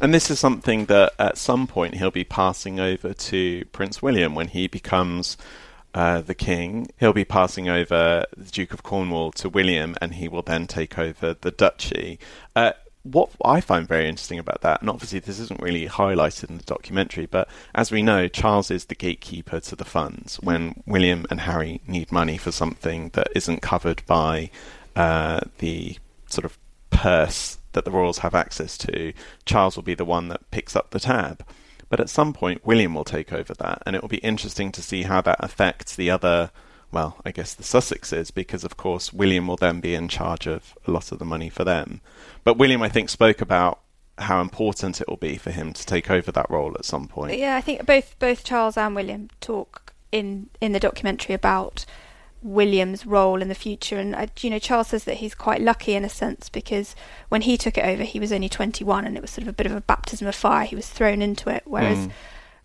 And 0.00 0.14
this 0.14 0.30
is 0.30 0.40
something 0.40 0.86
that 0.86 1.12
at 1.18 1.36
some 1.36 1.66
point 1.66 1.96
he'll 1.96 2.10
be 2.10 2.24
passing 2.24 2.80
over 2.80 3.12
to 3.12 3.64
Prince 3.66 4.00
William 4.00 4.34
when 4.34 4.48
he 4.48 4.66
becomes 4.66 5.36
uh, 5.92 6.22
the 6.22 6.34
king. 6.34 6.88
He'll 6.98 7.12
be 7.12 7.26
passing 7.26 7.68
over 7.68 8.24
the 8.34 8.50
Duke 8.50 8.72
of 8.72 8.82
Cornwall 8.82 9.30
to 9.32 9.50
William, 9.50 9.96
and 10.00 10.14
he 10.14 10.26
will 10.26 10.42
then 10.42 10.66
take 10.66 10.98
over 10.98 11.34
the 11.34 11.50
duchy. 11.50 12.18
Uh, 12.56 12.72
what 13.02 13.30
I 13.44 13.60
find 13.60 13.86
very 13.86 14.08
interesting 14.08 14.38
about 14.38 14.62
that, 14.62 14.80
and 14.80 14.88
obviously 14.88 15.20
this 15.20 15.38
isn't 15.38 15.60
really 15.60 15.86
highlighted 15.86 16.48
in 16.48 16.58
the 16.58 16.64
documentary, 16.64 17.26
but 17.26 17.48
as 17.74 17.90
we 17.90 18.02
know, 18.02 18.28
Charles 18.28 18.70
is 18.70 18.86
the 18.86 18.94
gatekeeper 18.94 19.60
to 19.60 19.76
the 19.76 19.84
funds. 19.84 20.36
When 20.36 20.82
William 20.86 21.26
and 21.30 21.40
Harry 21.40 21.80
need 21.86 22.12
money 22.12 22.38
for 22.38 22.52
something 22.52 23.10
that 23.10 23.28
isn't 23.34 23.60
covered 23.62 24.02
by 24.06 24.50
uh, 24.96 25.40
the 25.58 25.98
sort 26.26 26.44
of 26.44 26.58
purse 26.90 27.58
that 27.72 27.84
the 27.84 27.90
royals 27.90 28.18
have 28.18 28.34
access 28.34 28.76
to, 28.78 29.12
Charles 29.44 29.76
will 29.76 29.82
be 29.82 29.94
the 29.94 30.04
one 30.04 30.28
that 30.28 30.50
picks 30.50 30.76
up 30.76 30.90
the 30.90 31.00
tab. 31.00 31.44
But 31.88 32.00
at 32.00 32.08
some 32.08 32.32
point, 32.32 32.64
William 32.64 32.94
will 32.94 33.04
take 33.04 33.32
over 33.32 33.52
that, 33.54 33.82
and 33.84 33.96
it 33.96 34.02
will 34.02 34.08
be 34.08 34.18
interesting 34.18 34.70
to 34.72 34.82
see 34.82 35.02
how 35.02 35.20
that 35.22 35.42
affects 35.42 35.96
the 35.96 36.10
other, 36.10 36.50
well, 36.92 37.18
I 37.24 37.32
guess 37.32 37.52
the 37.52 37.64
Sussexes, 37.64 38.32
because 38.32 38.64
of 38.64 38.76
course 38.76 39.12
William 39.12 39.48
will 39.48 39.56
then 39.56 39.80
be 39.80 39.94
in 39.94 40.08
charge 40.08 40.46
of 40.46 40.76
a 40.86 40.90
lot 40.90 41.10
of 41.10 41.18
the 41.18 41.24
money 41.24 41.48
for 41.48 41.64
them. 41.64 42.00
But 42.44 42.58
William, 42.58 42.82
I 42.82 42.88
think, 42.88 43.08
spoke 43.08 43.40
about 43.40 43.80
how 44.18 44.40
important 44.40 45.00
it 45.00 45.08
will 45.08 45.16
be 45.16 45.36
for 45.36 45.50
him 45.50 45.72
to 45.72 45.86
take 45.86 46.10
over 46.10 46.30
that 46.30 46.50
role 46.50 46.74
at 46.78 46.84
some 46.84 47.08
point. 47.08 47.36
Yeah, 47.38 47.56
I 47.56 47.60
think 47.60 47.86
both 47.86 48.18
both 48.18 48.44
Charles 48.44 48.76
and 48.76 48.94
William 48.94 49.30
talk 49.40 49.92
in 50.12 50.48
in 50.60 50.72
the 50.72 50.80
documentary 50.80 51.34
about 51.34 51.86
William's 52.42 53.04
role 53.06 53.42
in 53.42 53.48
the 53.48 53.54
future, 53.54 53.98
and 53.98 54.14
uh, 54.14 54.26
you 54.40 54.50
know 54.50 54.58
Charles 54.58 54.88
says 54.88 55.04
that 55.04 55.16
he's 55.18 55.34
quite 55.34 55.60
lucky 55.60 55.94
in 55.94 56.04
a 56.04 56.08
sense 56.08 56.48
because 56.48 56.94
when 57.28 57.42
he 57.42 57.56
took 57.56 57.76
it 57.76 57.84
over, 57.84 58.02
he 58.02 58.20
was 58.20 58.32
only 58.32 58.48
21, 58.48 59.04
and 59.06 59.16
it 59.16 59.20
was 59.22 59.30
sort 59.30 59.42
of 59.42 59.48
a 59.48 59.52
bit 59.52 59.66
of 59.66 59.74
a 59.76 59.80
baptism 59.82 60.26
of 60.26 60.34
fire. 60.34 60.64
He 60.66 60.76
was 60.76 60.88
thrown 60.88 61.20
into 61.22 61.50
it, 61.50 61.62
whereas 61.66 61.98
Mm. 61.98 62.10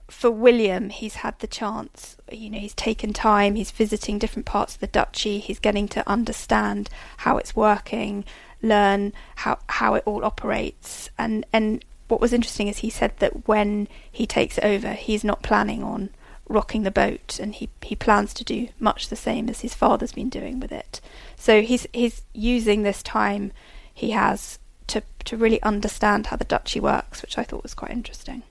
for 0.10 0.30
William, 0.32 0.90
he's 0.90 1.16
had 1.16 1.38
the 1.40 1.48
chance. 1.48 2.16
You 2.32 2.50
know, 2.52 2.60
he's 2.60 2.76
taken 2.76 3.12
time. 3.12 3.56
He's 3.56 3.72
visiting 3.72 4.20
different 4.20 4.46
parts 4.46 4.76
of 4.76 4.80
the 4.80 4.88
duchy. 4.88 5.40
He's 5.40 5.60
getting 5.60 5.88
to 5.90 6.08
understand 6.10 6.90
how 7.18 7.38
it's 7.38 7.56
working, 7.56 8.24
learn 8.62 9.14
how 9.38 9.58
how 9.68 9.96
it 9.96 10.04
all 10.06 10.24
operates. 10.24 11.10
And 11.18 11.46
and 11.52 11.84
what 12.08 12.22
was 12.22 12.34
interesting 12.34 12.68
is 12.68 12.78
he 12.78 12.90
said 12.92 13.14
that 13.18 13.48
when 13.48 13.88
he 14.12 14.28
takes 14.28 14.60
over, 14.60 14.94
he's 14.94 15.24
not 15.24 15.42
planning 15.42 15.84
on 15.84 16.10
rocking 16.48 16.84
the 16.84 16.92
boat, 16.92 17.40
and 17.42 17.56
he 17.56 17.70
he 17.82 17.96
plans 17.96 18.34
to 18.36 18.44
do 18.44 18.70
much 18.80 19.10
the 19.10 19.16
same 19.16 19.50
as 19.50 19.62
his 19.62 19.74
father's 19.74 20.12
been 20.12 20.30
doing 20.30 20.60
with 20.60 20.72
it. 20.72 21.02
So 21.38 21.62
he's 21.62 21.88
he's 21.94 22.22
using 22.34 22.84
this 22.84 23.02
time 23.04 23.52
he 23.94 24.12
has 24.12 24.60
to 24.88 25.02
to 25.26 25.38
really 25.38 25.62
understand 25.64 26.28
how 26.28 26.36
the 26.38 26.44
duchy 26.46 26.80
works, 26.80 27.22
which 27.22 27.38
I 27.38 27.44
thought 27.44 27.64
was 27.64 27.74
quite 27.74 27.92
interesting. 27.92 28.44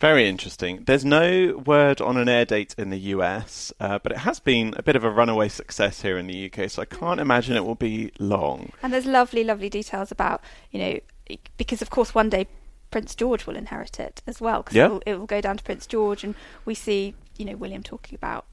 Very 0.00 0.28
interesting. 0.28 0.82
There's 0.84 1.04
no 1.04 1.62
word 1.64 2.00
on 2.00 2.16
an 2.16 2.28
air 2.28 2.44
date 2.44 2.74
in 2.76 2.90
the 2.90 2.98
US, 2.98 3.72
uh, 3.80 3.98
but 4.00 4.12
it 4.12 4.18
has 4.18 4.38
been 4.38 4.74
a 4.76 4.82
bit 4.82 4.96
of 4.96 5.04
a 5.04 5.10
runaway 5.10 5.48
success 5.48 6.02
here 6.02 6.18
in 6.18 6.26
the 6.26 6.50
UK, 6.52 6.68
so 6.68 6.82
I 6.82 6.84
can't 6.84 7.20
imagine 7.20 7.56
it 7.56 7.64
will 7.64 7.74
be 7.74 8.12
long. 8.18 8.72
And 8.82 8.92
there's 8.92 9.06
lovely, 9.06 9.44
lovely 9.44 9.70
details 9.70 10.10
about, 10.12 10.42
you 10.70 10.78
know, 10.80 11.38
because 11.56 11.80
of 11.80 11.90
course 11.90 12.14
one 12.14 12.28
day 12.28 12.46
Prince 12.90 13.14
George 13.14 13.46
will 13.46 13.56
inherit 13.56 13.98
it 13.98 14.20
as 14.26 14.40
well. 14.40 14.62
Because 14.62 14.76
Yeah. 14.76 14.96
it, 14.96 15.02
it 15.06 15.18
will 15.18 15.26
go 15.26 15.40
down 15.40 15.56
to 15.56 15.64
Prince 15.64 15.86
George, 15.86 16.22
and 16.22 16.34
we 16.64 16.74
see, 16.74 17.14
you 17.36 17.44
know, 17.44 17.56
William 17.56 17.82
talking 17.82 18.14
about, 18.14 18.46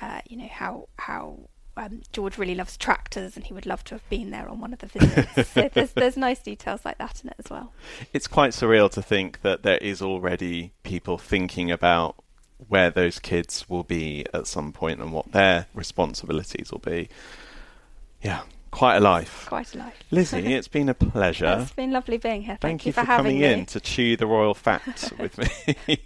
uh, 0.00 0.20
you 0.26 0.36
know, 0.36 0.48
how 0.50 0.88
how 0.98 1.38
um, 1.76 2.02
George 2.12 2.38
really 2.38 2.54
loves 2.54 2.76
tractors, 2.76 3.36
and 3.36 3.44
he 3.44 3.54
would 3.54 3.66
love 3.66 3.84
to 3.84 3.94
have 3.94 4.08
been 4.08 4.30
there 4.30 4.48
on 4.48 4.60
one 4.60 4.72
of 4.72 4.80
the 4.80 4.86
visits. 4.86 5.50
so 5.52 5.70
there's 5.72 5.92
there's 5.92 6.16
nice 6.16 6.40
details 6.40 6.84
like 6.84 6.98
that 6.98 7.22
in 7.22 7.30
it 7.30 7.36
as 7.38 7.50
well. 7.50 7.72
It's 8.12 8.26
quite 8.26 8.52
surreal 8.52 8.90
to 8.92 9.02
think 9.02 9.42
that 9.42 9.62
there 9.62 9.78
is 9.78 10.02
already 10.02 10.72
people 10.82 11.18
thinking 11.18 11.70
about 11.70 12.16
where 12.66 12.90
those 12.90 13.18
kids 13.18 13.68
will 13.68 13.84
be 13.84 14.26
at 14.34 14.46
some 14.46 14.72
point 14.72 15.00
and 15.00 15.12
what 15.12 15.30
their 15.32 15.66
responsibilities 15.74 16.72
will 16.72 16.80
be. 16.80 17.08
Yeah, 18.20 18.42
quite 18.70 18.96
a 18.96 19.00
life. 19.00 19.46
Quite 19.48 19.74
a 19.74 19.78
lot. 19.78 19.92
Lizzie, 20.10 20.38
it's 20.54 20.68
been 20.68 20.88
a 20.88 20.94
pleasure. 20.94 21.58
It's 21.60 21.72
been 21.72 21.92
lovely 21.92 22.18
being 22.18 22.42
here. 22.42 22.58
Thank, 22.60 22.82
Thank, 22.82 22.86
you, 22.86 22.92
for, 22.92 23.00
having 23.00 23.24
coming 23.24 23.40
me. 23.40 23.46
in 23.46 23.66
to 23.66 23.80
chew 23.80 24.16
the 24.16 24.26
royal 24.26 24.54
fat 24.54 25.12
with 25.18 25.38
me. 25.38 25.98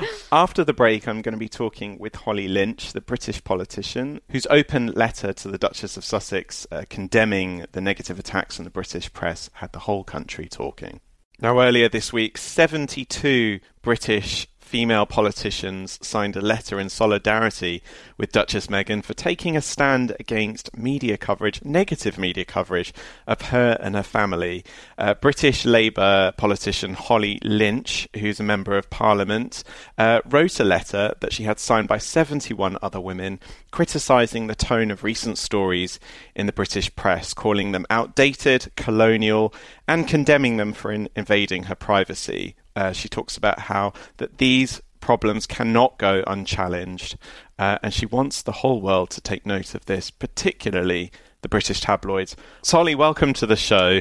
After 0.32 0.64
the 0.64 0.72
break, 0.72 1.08
I'm 1.08 1.22
going 1.22 1.34
to 1.34 1.38
be 1.38 1.48
talking 1.48 1.98
with 1.98 2.14
Holly 2.14 2.48
Lynch, 2.48 2.92
the 2.92 3.00
British 3.00 3.42
politician, 3.42 4.20
whose 4.30 4.46
open 4.50 4.88
letter 4.92 5.32
to 5.32 5.48
the 5.48 5.58
Duchess 5.58 5.96
of 5.96 6.04
Sussex 6.04 6.66
uh, 6.70 6.84
condemning 6.88 7.66
the 7.72 7.80
negative 7.80 8.18
attacks 8.18 8.58
on 8.58 8.64
the 8.64 8.70
British 8.70 9.12
press 9.12 9.50
had 9.54 9.72
the 9.72 9.80
whole 9.80 10.04
country 10.04 10.46
talking. 10.46 11.00
Now, 11.42 11.58
earlier 11.60 11.88
this 11.88 12.12
week, 12.12 12.36
72 12.36 13.60
British 13.80 14.46
female 14.70 15.04
politicians 15.04 15.98
signed 16.00 16.36
a 16.36 16.40
letter 16.40 16.78
in 16.78 16.88
solidarity 16.88 17.82
with 18.16 18.30
Duchess 18.30 18.68
Meghan 18.68 19.02
for 19.02 19.14
taking 19.14 19.56
a 19.56 19.60
stand 19.60 20.14
against 20.20 20.76
media 20.78 21.16
coverage, 21.16 21.60
negative 21.64 22.16
media 22.16 22.44
coverage 22.44 22.94
of 23.26 23.42
her 23.50 23.76
and 23.80 23.96
her 23.96 24.04
family. 24.04 24.62
Uh, 24.96 25.14
British 25.14 25.64
Labour 25.64 26.32
politician 26.36 26.94
Holly 26.94 27.40
Lynch, 27.42 28.08
who's 28.14 28.38
a 28.38 28.44
member 28.44 28.78
of 28.78 28.88
Parliament, 28.90 29.64
uh, 29.98 30.20
wrote 30.24 30.60
a 30.60 30.64
letter 30.64 31.14
that 31.18 31.32
she 31.32 31.42
had 31.42 31.58
signed 31.58 31.88
by 31.88 31.98
71 31.98 32.78
other 32.80 33.00
women 33.00 33.40
criticising 33.72 34.46
the 34.46 34.54
tone 34.54 34.92
of 34.92 35.02
recent 35.02 35.36
stories 35.36 35.98
in 36.36 36.46
the 36.46 36.52
British 36.52 36.94
press, 36.94 37.34
calling 37.34 37.72
them 37.72 37.86
outdated, 37.90 38.70
colonial, 38.76 39.52
and 39.88 40.06
condemning 40.06 40.58
them 40.58 40.72
for 40.72 40.92
in- 40.92 41.08
invading 41.16 41.64
her 41.64 41.74
privacy. 41.74 42.54
Uh, 42.76 42.92
she 42.92 43.08
talks 43.08 43.36
about 43.36 43.60
how 43.60 43.92
that 44.18 44.38
these 44.38 44.80
problems 45.00 45.46
cannot 45.46 45.98
go 45.98 46.22
unchallenged, 46.26 47.16
uh, 47.58 47.78
and 47.82 47.92
she 47.92 48.06
wants 48.06 48.42
the 48.42 48.52
whole 48.52 48.80
world 48.80 49.10
to 49.10 49.20
take 49.20 49.44
note 49.46 49.74
of 49.74 49.86
this, 49.86 50.10
particularly 50.10 51.10
the 51.42 51.48
British 51.48 51.80
tabloids. 51.80 52.36
Holly, 52.64 52.94
welcome 52.94 53.32
to 53.34 53.46
the 53.46 53.56
show. 53.56 54.00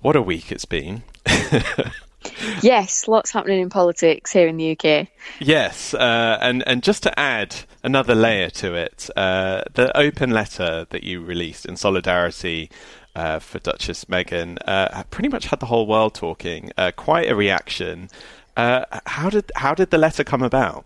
What 0.00 0.16
a 0.16 0.22
week 0.22 0.50
it's 0.50 0.64
been. 0.64 1.02
yes, 2.62 3.08
lots 3.08 3.30
happening 3.30 3.60
in 3.60 3.70
politics 3.70 4.32
here 4.32 4.48
in 4.48 4.56
the 4.56 4.72
UK. 4.72 5.08
Yes, 5.38 5.94
uh, 5.94 6.38
and 6.40 6.66
and 6.66 6.82
just 6.82 7.02
to 7.04 7.18
add 7.18 7.56
another 7.82 8.14
layer 8.14 8.50
to 8.50 8.74
it, 8.74 9.08
uh, 9.16 9.62
the 9.74 9.96
open 9.96 10.30
letter 10.30 10.86
that 10.90 11.04
you 11.04 11.22
released 11.22 11.66
in 11.66 11.76
solidarity 11.76 12.70
uh, 13.14 13.38
for 13.38 13.58
Duchess 13.58 14.04
Meghan 14.06 14.58
uh, 14.66 15.02
pretty 15.10 15.28
much 15.28 15.46
had 15.46 15.60
the 15.60 15.66
whole 15.66 15.86
world 15.86 16.14
talking. 16.14 16.70
Uh, 16.76 16.92
quite 16.94 17.28
a 17.30 17.34
reaction. 17.34 18.08
Uh, 18.56 18.84
how 19.06 19.30
did 19.30 19.50
how 19.56 19.74
did 19.74 19.90
the 19.90 19.98
letter 19.98 20.24
come 20.24 20.42
about? 20.42 20.84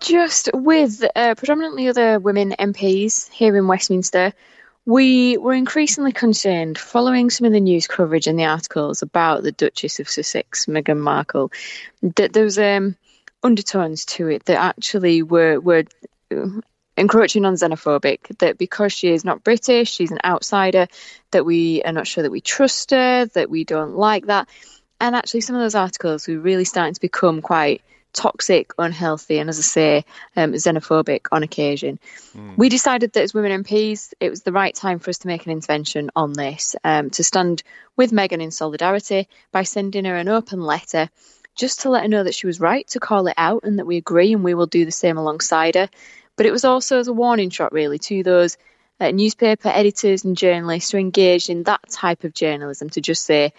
Just 0.00 0.50
with 0.52 1.02
predominantly 1.14 1.88
other 1.88 2.18
women 2.18 2.54
MPs 2.58 3.30
here 3.30 3.56
in 3.56 3.66
Westminster 3.66 4.34
we 4.86 5.36
were 5.36 5.52
increasingly 5.52 6.12
concerned 6.12 6.78
following 6.78 7.28
some 7.28 7.44
of 7.44 7.52
the 7.52 7.60
news 7.60 7.88
coverage 7.88 8.28
and 8.28 8.38
the 8.38 8.44
articles 8.44 9.02
about 9.02 9.42
the 9.42 9.50
Duchess 9.50 9.98
of 9.98 10.08
Sussex, 10.08 10.66
Meghan 10.66 10.98
Markle, 10.98 11.50
that 12.14 12.32
there 12.32 12.44
was 12.44 12.56
um, 12.56 12.96
undertones 13.42 14.04
to 14.04 14.28
it 14.28 14.44
that 14.44 14.58
actually 14.58 15.24
were 15.24 15.58
were 15.58 15.84
uh, 16.32 16.60
encroaching 16.96 17.44
on 17.44 17.54
xenophobic. 17.54 18.38
That 18.38 18.58
because 18.58 18.92
she 18.92 19.08
is 19.08 19.24
not 19.24 19.42
British, 19.42 19.92
she's 19.92 20.12
an 20.12 20.20
outsider. 20.24 20.86
That 21.32 21.44
we 21.44 21.82
are 21.82 21.92
not 21.92 22.06
sure 22.06 22.22
that 22.22 22.30
we 22.30 22.40
trust 22.40 22.92
her. 22.92 23.26
That 23.26 23.50
we 23.50 23.64
don't 23.64 23.96
like 23.96 24.26
that. 24.26 24.48
And 25.00 25.16
actually, 25.16 25.40
some 25.40 25.56
of 25.56 25.62
those 25.62 25.74
articles 25.74 26.28
were 26.28 26.38
really 26.38 26.64
starting 26.64 26.94
to 26.94 27.00
become 27.00 27.42
quite 27.42 27.82
toxic, 28.16 28.72
unhealthy, 28.78 29.38
and 29.38 29.48
as 29.48 29.58
I 29.58 29.62
say, 29.62 30.04
um, 30.36 30.52
xenophobic 30.52 31.26
on 31.30 31.42
occasion. 31.42 32.00
Mm. 32.36 32.56
We 32.56 32.68
decided 32.68 33.12
that 33.12 33.22
as 33.22 33.34
women 33.34 33.62
MPs, 33.62 34.14
it 34.18 34.30
was 34.30 34.42
the 34.42 34.52
right 34.52 34.74
time 34.74 34.98
for 34.98 35.10
us 35.10 35.18
to 35.18 35.28
make 35.28 35.44
an 35.44 35.52
intervention 35.52 36.10
on 36.16 36.32
this, 36.32 36.74
um, 36.82 37.10
to 37.10 37.22
stand 37.22 37.62
with 37.96 38.10
Meghan 38.10 38.42
in 38.42 38.50
solidarity 38.50 39.28
by 39.52 39.62
sending 39.62 40.06
her 40.06 40.16
an 40.16 40.28
open 40.28 40.60
letter 40.60 41.08
just 41.54 41.82
to 41.82 41.90
let 41.90 42.02
her 42.02 42.08
know 42.08 42.24
that 42.24 42.34
she 42.34 42.46
was 42.46 42.58
right 42.60 42.86
to 42.88 43.00
call 43.00 43.26
it 43.28 43.34
out 43.36 43.64
and 43.64 43.78
that 43.78 43.86
we 43.86 43.96
agree 43.96 44.32
and 44.32 44.42
we 44.42 44.54
will 44.54 44.66
do 44.66 44.84
the 44.84 44.90
same 44.90 45.16
alongside 45.16 45.74
her. 45.74 45.88
But 46.36 46.46
it 46.46 46.52
was 46.52 46.64
also 46.64 46.98
as 46.98 47.08
a 47.08 47.12
warning 47.12 47.50
shot, 47.50 47.72
really, 47.72 47.98
to 48.00 48.22
those 48.22 48.58
uh, 49.00 49.10
newspaper 49.10 49.68
editors 49.68 50.24
and 50.24 50.36
journalists 50.36 50.90
who 50.90 50.98
engage 50.98 51.50
in 51.50 51.64
that 51.64 51.88
type 51.90 52.24
of 52.24 52.34
journalism 52.34 52.90
to 52.90 53.00
just 53.00 53.24
say, 53.24 53.52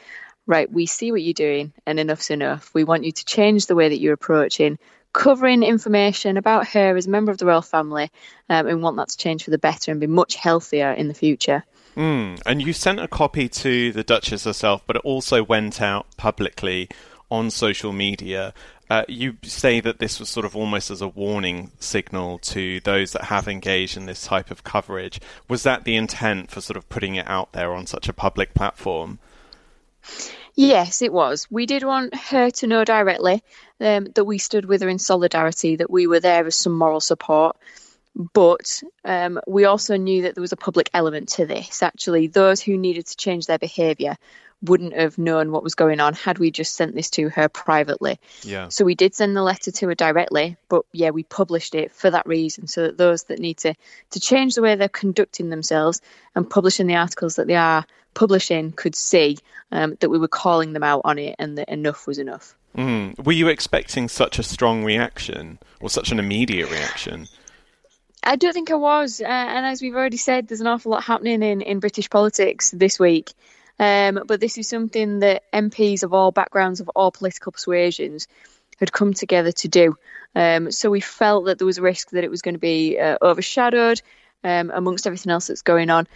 right, 0.47 0.71
we 0.71 0.85
see 0.85 1.11
what 1.11 1.21
you're 1.21 1.33
doing 1.33 1.73
and 1.85 1.99
enough's 1.99 2.29
enough. 2.31 2.73
We 2.73 2.83
want 2.83 3.03
you 3.03 3.11
to 3.11 3.25
change 3.25 3.67
the 3.67 3.75
way 3.75 3.89
that 3.89 3.99
you're 3.99 4.13
approaching 4.13 4.79
covering 5.17 5.63
information 5.63 6.37
about 6.37 6.67
her 6.67 6.95
as 6.95 7.07
a 7.07 7.09
member 7.09 7.31
of 7.31 7.39
the 7.39 7.45
royal 7.45 7.63
family 7.63 8.11
um, 8.49 8.67
and 8.67 8.83
want 8.83 8.97
that 8.97 9.09
to 9.09 9.17
change 9.17 9.43
for 9.43 9.49
the 9.49 9.57
better 9.57 9.91
and 9.91 9.99
be 9.99 10.05
much 10.05 10.35
healthier 10.35 10.91
in 10.91 11.07
the 11.07 11.13
future. 11.13 11.63
Mm, 11.95 12.39
and 12.45 12.61
you 12.61 12.71
sent 12.71 12.99
a 12.99 13.07
copy 13.07 13.49
to 13.49 13.91
the 13.91 14.03
Duchess 14.03 14.43
herself, 14.43 14.83
but 14.85 14.95
it 14.95 15.01
also 15.03 15.43
went 15.43 15.81
out 15.81 16.05
publicly 16.17 16.87
on 17.31 17.49
social 17.49 17.91
media. 17.91 18.53
Uh, 18.91 19.03
you 19.07 19.37
say 19.41 19.79
that 19.79 19.97
this 19.97 20.19
was 20.19 20.29
sort 20.29 20.45
of 20.45 20.55
almost 20.55 20.91
as 20.91 21.01
a 21.01 21.07
warning 21.07 21.71
signal 21.79 22.37
to 22.39 22.79
those 22.81 23.11
that 23.13 23.23
have 23.23 23.47
engaged 23.47 23.97
in 23.97 24.05
this 24.05 24.23
type 24.23 24.51
of 24.51 24.63
coverage. 24.63 25.19
Was 25.49 25.63
that 25.63 25.83
the 25.83 25.95
intent 25.95 26.51
for 26.51 26.61
sort 26.61 26.77
of 26.77 26.87
putting 26.89 27.15
it 27.15 27.27
out 27.27 27.53
there 27.53 27.73
on 27.73 27.87
such 27.87 28.07
a 28.07 28.13
public 28.13 28.53
platform? 28.53 29.17
Yes, 30.55 31.01
it 31.03 31.13
was. 31.13 31.47
We 31.51 31.65
did 31.65 31.83
want 31.83 32.15
her 32.15 32.49
to 32.49 32.67
know 32.67 32.83
directly 32.83 33.43
um, 33.79 34.05
that 34.15 34.25
we 34.25 34.39
stood 34.39 34.65
with 34.65 34.81
her 34.81 34.89
in 34.89 34.99
solidarity, 34.99 35.75
that 35.75 35.91
we 35.91 36.07
were 36.07 36.19
there 36.19 36.47
as 36.47 36.55
some 36.55 36.75
moral 36.75 36.99
support. 36.99 37.55
But 38.33 38.81
um, 39.05 39.39
we 39.45 39.65
also 39.65 39.95
knew 39.95 40.23
that 40.23 40.33
there 40.33 40.41
was 40.41 40.51
a 40.51 40.57
public 40.57 40.89
element 40.95 41.29
to 41.29 41.45
this. 41.45 41.83
Actually, 41.83 42.25
those 42.25 42.59
who 42.59 42.75
needed 42.75 43.05
to 43.05 43.15
change 43.15 43.45
their 43.45 43.59
behaviour 43.59 44.17
wouldn't 44.63 44.93
have 44.93 45.19
known 45.19 45.51
what 45.51 45.63
was 45.63 45.75
going 45.75 45.99
on 45.99 46.15
had 46.15 46.39
we 46.39 46.49
just 46.49 46.75
sent 46.75 46.95
this 46.95 47.11
to 47.11 47.29
her 47.29 47.47
privately. 47.47 48.19
Yeah. 48.41 48.69
So 48.69 48.85
we 48.85 48.95
did 48.95 49.13
send 49.13 49.35
the 49.35 49.43
letter 49.43 49.71
to 49.71 49.87
her 49.87 49.95
directly, 49.95 50.57
but 50.67 50.83
yeah, 50.93 51.11
we 51.11 51.23
published 51.23 51.75
it 51.75 51.91
for 51.91 52.09
that 52.09 52.25
reason, 52.25 52.65
so 52.65 52.83
that 52.83 52.97
those 52.97 53.25
that 53.25 53.39
need 53.39 53.57
to 53.59 53.75
to 54.11 54.19
change 54.19 54.55
the 54.55 54.63
way 54.63 54.75
they're 54.75 54.89
conducting 54.89 55.49
themselves 55.49 56.01
and 56.33 56.49
publishing 56.49 56.87
the 56.87 56.95
articles 56.95 57.35
that 57.35 57.45
they 57.45 57.55
are 57.55 57.85
publishing 58.17 58.71
could 58.71 58.95
see 58.95 59.37
um, 59.71 59.95
that 59.99 60.09
we 60.09 60.17
were 60.17 60.27
calling 60.27 60.73
them 60.73 60.83
out 60.83 61.01
on 61.05 61.19
it 61.19 61.35
and 61.37 61.57
that 61.57 61.69
enough 61.69 62.07
was 62.07 62.17
enough. 62.17 62.55
Mm. 62.75 63.23
Were 63.23 63.31
you 63.31 63.47
expecting 63.47 64.07
such 64.07 64.39
a 64.39 64.43
strong 64.43 64.83
reaction 64.83 65.59
or 65.79 65.89
such 65.89 66.11
an 66.11 66.19
immediate 66.19 66.69
reaction? 66.71 67.27
I 68.23 68.35
don't 68.35 68.53
think 68.53 68.71
I 68.71 68.75
was. 68.75 69.21
Uh, 69.21 69.25
and 69.25 69.65
as 69.65 69.81
we've 69.81 69.95
already 69.95 70.17
said, 70.17 70.47
there's 70.47 70.61
an 70.61 70.67
awful 70.67 70.91
lot 70.91 71.03
happening 71.03 71.43
in, 71.43 71.61
in 71.61 71.79
British 71.79 72.09
politics 72.09 72.71
this 72.71 72.99
week. 72.99 73.33
Um, 73.79 74.23
but 74.25 74.39
this 74.39 74.57
is 74.57 74.67
something 74.67 75.19
that 75.19 75.43
MPs 75.53 76.03
of 76.03 76.11
all 76.13 76.31
backgrounds, 76.31 76.79
of 76.79 76.89
all 76.89 77.11
political 77.11 77.51
persuasions, 77.51 78.27
had 78.79 78.91
come 78.91 79.13
together 79.13 79.51
to 79.51 79.67
do. 79.67 79.95
Um, 80.35 80.71
so 80.71 80.89
we 80.89 81.01
felt 81.01 81.45
that 81.45 81.59
there 81.59 81.67
was 81.67 81.77
a 81.77 81.83
risk 81.83 82.09
that 82.11 82.23
it 82.23 82.31
was 82.31 82.41
going 82.41 82.55
to 82.55 82.59
be 82.59 82.99
uh, 82.99 83.17
overshadowed 83.21 84.01
um, 84.43 84.71
amongst 84.73 85.07
everything 85.07 85.31
else 85.31 85.47
that's 85.47 85.61
going 85.61 85.89
on. 85.89 86.07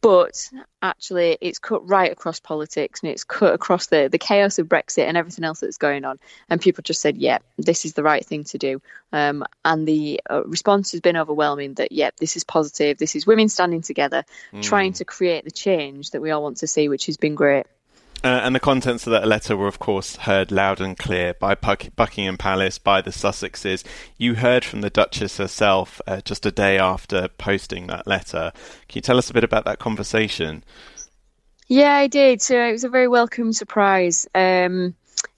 But 0.00 0.50
actually, 0.82 1.38
it's 1.40 1.60
cut 1.60 1.88
right 1.88 2.10
across 2.10 2.40
politics 2.40 3.02
and 3.02 3.12
it's 3.12 3.22
cut 3.22 3.54
across 3.54 3.86
the, 3.86 4.08
the 4.10 4.18
chaos 4.18 4.58
of 4.58 4.66
Brexit 4.66 5.06
and 5.06 5.16
everything 5.16 5.44
else 5.44 5.60
that's 5.60 5.76
going 5.76 6.04
on. 6.04 6.18
And 6.48 6.60
people 6.60 6.82
just 6.82 7.00
said, 7.00 7.18
yeah, 7.18 7.38
this 7.56 7.84
is 7.84 7.92
the 7.92 8.02
right 8.02 8.24
thing 8.24 8.44
to 8.44 8.58
do. 8.58 8.82
Um, 9.12 9.44
and 9.64 9.86
the 9.86 10.20
uh, 10.28 10.42
response 10.44 10.90
has 10.92 11.00
been 11.00 11.16
overwhelming 11.16 11.74
that, 11.74 11.92
yeah, 11.92 12.10
this 12.18 12.36
is 12.36 12.42
positive. 12.42 12.98
This 12.98 13.14
is 13.14 13.26
women 13.26 13.48
standing 13.48 13.82
together, 13.82 14.24
mm. 14.52 14.62
trying 14.62 14.94
to 14.94 15.04
create 15.04 15.44
the 15.44 15.52
change 15.52 16.10
that 16.10 16.22
we 16.22 16.32
all 16.32 16.42
want 16.42 16.56
to 16.58 16.66
see, 16.66 16.88
which 16.88 17.06
has 17.06 17.16
been 17.16 17.36
great. 17.36 17.66
Uh, 18.24 18.40
and 18.42 18.54
the 18.54 18.60
contents 18.60 19.06
of 19.06 19.10
that 19.12 19.28
letter 19.28 19.56
were, 19.56 19.68
of 19.68 19.78
course, 19.78 20.16
heard 20.16 20.50
loud 20.50 20.80
and 20.80 20.98
clear 20.98 21.34
by 21.34 21.54
Buck- 21.54 21.94
Buckingham 21.94 22.36
Palace, 22.36 22.78
by 22.78 23.00
the 23.00 23.10
Sussexes. 23.10 23.84
You 24.16 24.34
heard 24.34 24.64
from 24.64 24.80
the 24.80 24.90
Duchess 24.90 25.36
herself 25.36 26.00
uh, 26.06 26.20
just 26.22 26.46
a 26.46 26.50
day 26.50 26.78
after 26.78 27.28
posting 27.28 27.86
that 27.86 28.06
letter. 28.06 28.52
Can 28.88 28.98
you 28.98 29.02
tell 29.02 29.18
us 29.18 29.30
a 29.30 29.34
bit 29.34 29.44
about 29.44 29.64
that 29.66 29.78
conversation? 29.78 30.64
Yeah, 31.68 31.94
I 31.94 32.06
did. 32.06 32.40
So 32.42 32.60
it 32.60 32.72
was 32.72 32.84
a 32.84 32.88
very 32.88 33.08
welcome 33.08 33.52
surprise. 33.52 34.26
Um, 34.34 34.94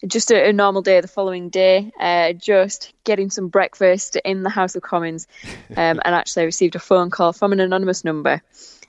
just 0.07 0.31
a, 0.31 0.49
a, 0.49 0.53
normal 0.53 0.83
day 0.83 1.01
the 1.01 1.09
following 1.09 1.49
day, 1.49 1.91
uh, 1.99 2.33
just 2.33 2.93
getting 3.05 3.31
some 3.31 3.49
breakfast 3.49 4.17
in 4.25 4.43
the 4.43 4.51
House 4.51 4.75
of 4.77 4.83
Commons, 4.83 5.27
um, 5.71 6.01
and 6.05 6.15
actually 6.15 6.43
I 6.43 6.47
received 6.47 6.75
a 6.75 6.81
phone 6.81 7.11
call 7.11 7.33
from 7.33 7.53
an 7.53 7.61
anonymous 7.61 8.05
number 8.05 8.43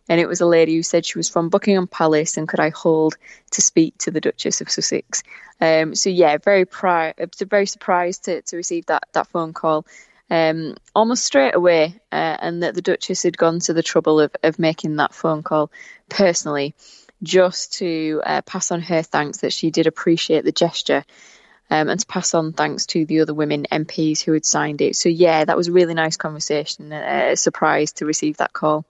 and 0.09 0.19
it 0.19 0.27
was 0.27 0.41
a 0.41 0.45
lady 0.45 0.75
who 0.75 0.83
said 0.83 1.05
she 1.05 1.19
was 1.19 1.29
from 1.29 1.49
Buckingham 1.49 1.87
Palace 1.87 2.35
and 2.35 2.47
could 2.47 2.59
I 2.59 2.69
hold 2.69 3.15
to 3.51 3.61
speak 3.61 3.97
to 3.99 4.11
the 4.11 4.19
Duchess 4.19 4.59
of 4.59 4.69
Sussex. 4.69 5.21
Um, 5.61 5.93
so 5.93 6.09
yeah, 6.09 6.37
very 6.37 6.65
pri- 6.65 7.13
very 7.39 7.67
surprised 7.67 8.25
to, 8.25 8.41
to 8.41 8.57
receive 8.57 8.87
that 8.87 9.03
that 9.13 9.27
phone 9.27 9.53
call. 9.53 9.85
Um, 10.31 10.75
almost 10.95 11.25
straight 11.25 11.55
away, 11.55 11.99
uh, 12.11 12.37
and 12.39 12.61
that 12.63 12.75
the 12.75 12.83
Duchess 12.83 13.23
had 13.23 13.37
gone 13.37 13.59
to 13.61 13.73
the 13.73 13.81
trouble 13.81 14.19
of, 14.19 14.35
of 14.43 14.59
making 14.59 14.97
that 14.97 15.13
phone 15.13 15.41
call 15.41 15.71
personally, 16.07 16.75
just 17.23 17.73
to 17.79 18.21
uh, 18.23 18.41
pass 18.43 18.71
on 18.71 18.81
her 18.81 19.01
thanks 19.01 19.39
that 19.39 19.53
she 19.53 19.71
did 19.71 19.87
appreciate 19.87 20.45
the 20.45 20.51
gesture, 20.51 21.03
um, 21.71 21.89
and 21.89 21.99
to 21.99 22.05
pass 22.05 22.35
on 22.35 22.53
thanks 22.53 22.85
to 22.87 23.05
the 23.05 23.21
other 23.21 23.33
women 23.33 23.65
MPs 23.71 24.21
who 24.21 24.33
had 24.33 24.45
signed 24.45 24.81
it. 24.81 24.95
So 24.95 25.09
yeah, 25.09 25.45
that 25.45 25.57
was 25.57 25.67
a 25.67 25.71
really 25.71 25.95
nice 25.95 26.17
conversation, 26.17 26.93
a 26.93 27.35
surprise 27.35 27.93
to 27.93 28.05
receive 28.05 28.37
that 28.37 28.53
call. 28.53 28.85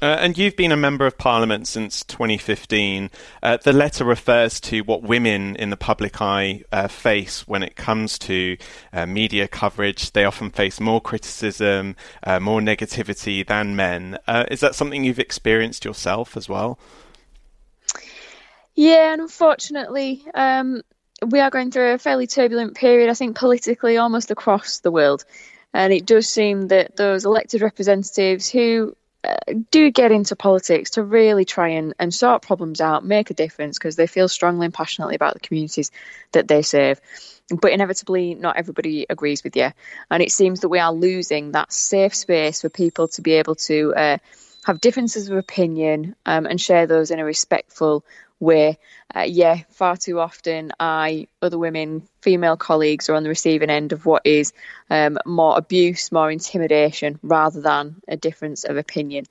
Uh, 0.00 0.16
and 0.20 0.38
you've 0.38 0.54
been 0.54 0.70
a 0.70 0.76
member 0.76 1.06
of 1.06 1.18
parliament 1.18 1.66
since 1.66 2.04
2015. 2.04 3.10
Uh, 3.42 3.56
the 3.56 3.72
letter 3.72 4.04
refers 4.04 4.60
to 4.60 4.80
what 4.82 5.02
women 5.02 5.56
in 5.56 5.70
the 5.70 5.76
public 5.76 6.22
eye 6.22 6.62
uh, 6.70 6.86
face 6.86 7.48
when 7.48 7.64
it 7.64 7.74
comes 7.74 8.16
to 8.16 8.56
uh, 8.92 9.06
media 9.06 9.48
coverage. 9.48 10.12
They 10.12 10.24
often 10.24 10.50
face 10.50 10.78
more 10.78 11.00
criticism, 11.00 11.96
uh, 12.22 12.38
more 12.38 12.60
negativity 12.60 13.44
than 13.44 13.74
men. 13.74 14.18
Uh, 14.28 14.44
is 14.48 14.60
that 14.60 14.76
something 14.76 15.02
you've 15.02 15.18
experienced 15.18 15.84
yourself 15.84 16.36
as 16.36 16.48
well? 16.48 16.78
Yeah, 18.76 19.12
and 19.12 19.20
unfortunately, 19.20 20.24
um, 20.34 20.82
we 21.26 21.40
are 21.40 21.50
going 21.50 21.72
through 21.72 21.94
a 21.94 21.98
fairly 21.98 22.28
turbulent 22.28 22.76
period, 22.76 23.10
I 23.10 23.14
think, 23.14 23.36
politically 23.36 23.96
almost 23.96 24.30
across 24.30 24.78
the 24.78 24.92
world. 24.92 25.24
And 25.74 25.92
it 25.92 26.06
does 26.06 26.28
seem 26.28 26.68
that 26.68 26.96
those 26.96 27.24
elected 27.24 27.62
representatives 27.62 28.48
who 28.48 28.96
do 29.70 29.90
get 29.90 30.12
into 30.12 30.36
politics 30.36 30.90
to 30.90 31.02
really 31.02 31.44
try 31.44 31.68
and, 31.68 31.94
and 31.98 32.12
sort 32.12 32.42
problems 32.42 32.80
out, 32.80 33.04
make 33.04 33.30
a 33.30 33.34
difference 33.34 33.78
because 33.78 33.96
they 33.96 34.06
feel 34.06 34.28
strongly 34.28 34.66
and 34.66 34.74
passionately 34.74 35.14
about 35.14 35.34
the 35.34 35.40
communities 35.40 35.90
that 36.32 36.48
they 36.48 36.62
serve. 36.62 37.00
But 37.50 37.72
inevitably, 37.72 38.34
not 38.34 38.56
everybody 38.56 39.06
agrees 39.08 39.42
with 39.42 39.56
you. 39.56 39.70
And 40.10 40.22
it 40.22 40.32
seems 40.32 40.60
that 40.60 40.68
we 40.68 40.78
are 40.78 40.92
losing 40.92 41.52
that 41.52 41.72
safe 41.72 42.14
space 42.14 42.60
for 42.60 42.68
people 42.68 43.08
to 43.08 43.22
be 43.22 43.32
able 43.32 43.54
to 43.54 43.94
uh, 43.94 44.18
have 44.64 44.80
differences 44.80 45.28
of 45.28 45.38
opinion 45.38 46.14
um, 46.26 46.46
and 46.46 46.60
share 46.60 46.86
those 46.86 47.10
in 47.10 47.18
a 47.18 47.24
respectful 47.24 48.04
way. 48.40 48.78
Uh, 49.14 49.20
yeah, 49.20 49.62
far 49.70 49.96
too 49.96 50.20
often 50.20 50.72
I, 50.78 51.28
other 51.42 51.58
women, 51.58 52.02
female 52.20 52.56
colleagues 52.56 53.08
are 53.08 53.14
on 53.14 53.22
the 53.22 53.28
receiving 53.28 53.70
end 53.70 53.92
of 53.92 54.06
what 54.06 54.22
is 54.24 54.52
um, 54.90 55.18
more 55.26 55.56
abuse, 55.56 56.12
more 56.12 56.30
intimidation, 56.30 57.18
rather 57.22 57.60
than 57.60 57.96
a 58.06 58.16
difference 58.16 58.64
of 58.64 58.76
opinion. 58.76 59.26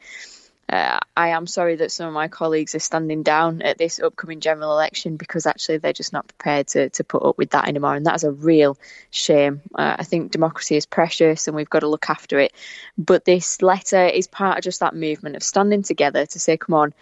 Uh, 0.70 1.00
I 1.16 1.30
am 1.30 1.48
sorry 1.48 1.78
that 1.78 1.92
some 1.92 2.08
of 2.08 2.14
my 2.14 2.28
colleagues 2.28 2.76
are 2.76 2.80
standing 2.80 3.24
down 3.24 3.62
at 3.62 3.78
this 3.78 4.00
upcoming 4.00 4.42
general 4.42 4.74
election 4.74 5.16
because 5.16 5.46
actually 5.46 5.78
they're 5.78 5.94
just 5.94 6.12
not 6.12 6.28
prepared 6.28 6.68
to, 6.70 6.90
to 6.90 7.04
put 7.06 7.24
up 7.24 7.38
with 7.38 7.52
that 7.52 7.68
anymore. 7.70 7.96
And 7.96 8.06
that 8.06 8.16
is 8.16 8.26
a 8.26 8.32
real 8.32 8.78
shame. 9.10 9.62
Uh, 9.74 9.96
I 10.00 10.04
think 10.04 10.32
democracy 10.32 10.76
is 10.76 10.86
precious 10.86 11.48
and 11.48 11.56
we've 11.56 11.70
got 11.70 11.80
to 11.80 11.88
look 11.88 12.10
after 12.10 12.40
it. 12.40 12.52
But 12.98 13.24
this 13.24 13.62
letter 13.62 14.06
is 14.06 14.28
part 14.28 14.58
of 14.58 14.64
just 14.64 14.82
that 14.82 14.94
movement 14.94 15.38
of 15.38 15.44
standing 15.44 15.84
together 15.84 16.26
to 16.26 16.40
say, 16.40 16.58
come 16.58 16.76
on, 16.76 16.94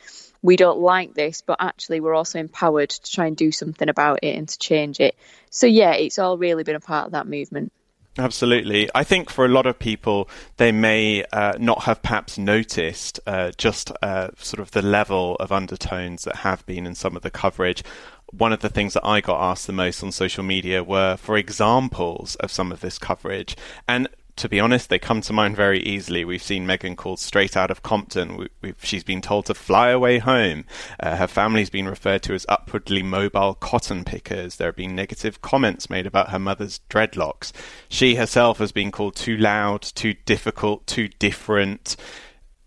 we 0.43 0.57
don't 0.57 0.80
like 0.80 1.16
this, 1.16 1.41
but 1.41 1.57
actually 1.59 2.01
we're 2.01 2.13
also 2.13 2.38
empowered 2.38 2.91
to 2.91 3.11
try 3.11 3.26
and 3.26 3.36
do 3.36 3.51
something 3.51 3.89
about 3.89 4.20
it 4.22 4.36
and 4.36 4.47
to 4.47 4.59
change 4.59 4.99
it. 4.99 5.16
So, 5.49 5.66
yeah, 5.66 5.93
it's 5.93 6.20
all 6.20 6.38
really 6.38 6.63
been 6.63 6.76
a 6.76 6.80
part 6.80 7.07
of 7.07 7.13
that 7.13 7.28
movement. 7.28 7.72
Absolutely. 8.18 8.89
I 8.95 9.03
think 9.03 9.30
for 9.30 9.43
a 9.43 9.49
lot 9.49 9.66
of 9.66 9.78
people, 9.78 10.30
they 10.55 10.72
may 10.72 11.26
uh, 11.34 11.57
not 11.59 11.84
have 11.84 12.01
perhaps 12.01 12.38
noticed 12.38 13.20
uh, 13.28 13.51
just 13.57 13.91
uh, 14.01 14.30
sort 14.38 14.61
of 14.61 14.72
the 14.72 14.82
level 14.82 15.36
of 15.36 15.51
undertones 15.51 16.24
that 16.24 16.38
have 16.38 16.66
been 16.66 16.88
in 16.88 16.95
some 16.95 17.18
of 17.18 17.24
the 17.24 17.30
coverage. 17.30 17.84
One 18.32 18.53
of 18.53 18.61
the 18.61 18.70
things 18.70 18.93
that 18.93 19.05
I 19.05 19.20
got 19.20 19.41
asked 19.41 19.68
the 19.68 19.74
most 19.74 20.01
on 20.01 20.13
social 20.13 20.43
media 20.43 20.82
were 20.82 21.18
for 21.18 21.36
examples 21.36 22.36
of 22.36 22.51
some 22.51 22.72
of 22.72 22.80
this 22.80 22.97
coverage. 22.97 23.57
And 23.86 24.07
to 24.38 24.50
be 24.50 24.60
honest, 24.60 24.90
they 24.90 25.00
come 25.00 25.22
to 25.22 25.34
mind 25.34 25.56
very 25.56 25.80
easily. 25.80 26.26
We've 26.26 26.44
seen 26.44 26.66
Meghan 26.66 26.98
called 26.98 27.20
straight 27.20 27.56
out 27.56 27.72
of 27.72 27.84
Compton. 27.84 28.48
We, 28.62 28.74
she's 28.84 29.04
been 29.04 29.22
told 29.22 29.46
to 29.46 29.54
fly 29.54 29.90
away 29.90 30.20
home. 30.20 30.66
Uh, 31.00 31.16
her 31.16 31.28
family's 31.28 31.70
been 31.70 31.88
referred 31.88 32.24
to 32.24 32.34
as 32.34 32.46
upwardly 32.50 33.02
mobile 33.02 33.54
cotton 33.54 34.04
pickers. 34.04 34.58
There 34.58 34.68
have 34.68 34.76
been 34.76 34.96
negative 34.96 35.42
comments 35.42 35.90
made 35.90 36.06
about 36.06 36.32
her 36.32 36.40
mother's 36.40 36.82
dreadlocks. 36.90 37.54
She 37.88 38.16
herself 38.16 38.58
has 38.58 38.74
been 38.74 38.92
called 38.92 39.16
too 39.16 39.38
loud, 39.38 39.82
too 39.82 40.16
difficult, 40.26 40.86
too 40.86 41.08
different. 41.08 41.96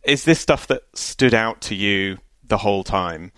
Is 0.04 0.24
this 0.24 0.40
stuff 0.40 0.66
that 0.68 0.84
stood 0.94 1.34
out 1.34 1.60
to 1.62 1.74
you 1.74 2.18
the 2.42 2.58
whole 2.58 2.82
time? 2.82 3.30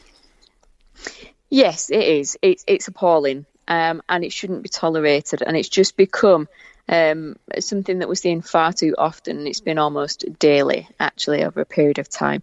Yes, 1.48 1.90
it 1.90 2.04
is. 2.04 2.38
It's 2.42 2.64
it's 2.68 2.86
appalling, 2.86 3.44
um, 3.66 4.02
and 4.08 4.22
it 4.22 4.32
shouldn't 4.32 4.62
be 4.62 4.68
tolerated. 4.68 5.42
And 5.42 5.56
it's 5.56 5.68
just 5.68 5.96
become 5.96 6.46
um, 6.90 7.36
something 7.60 8.00
that 8.00 8.08
we're 8.08 8.16
seeing 8.16 8.42
far 8.42 8.72
too 8.72 8.94
often. 8.98 9.46
It's 9.46 9.60
been 9.60 9.78
almost 9.78 10.24
daily, 10.38 10.88
actually, 10.98 11.44
over 11.44 11.60
a 11.60 11.66
period 11.66 11.98
of 11.98 12.08
time. 12.08 12.42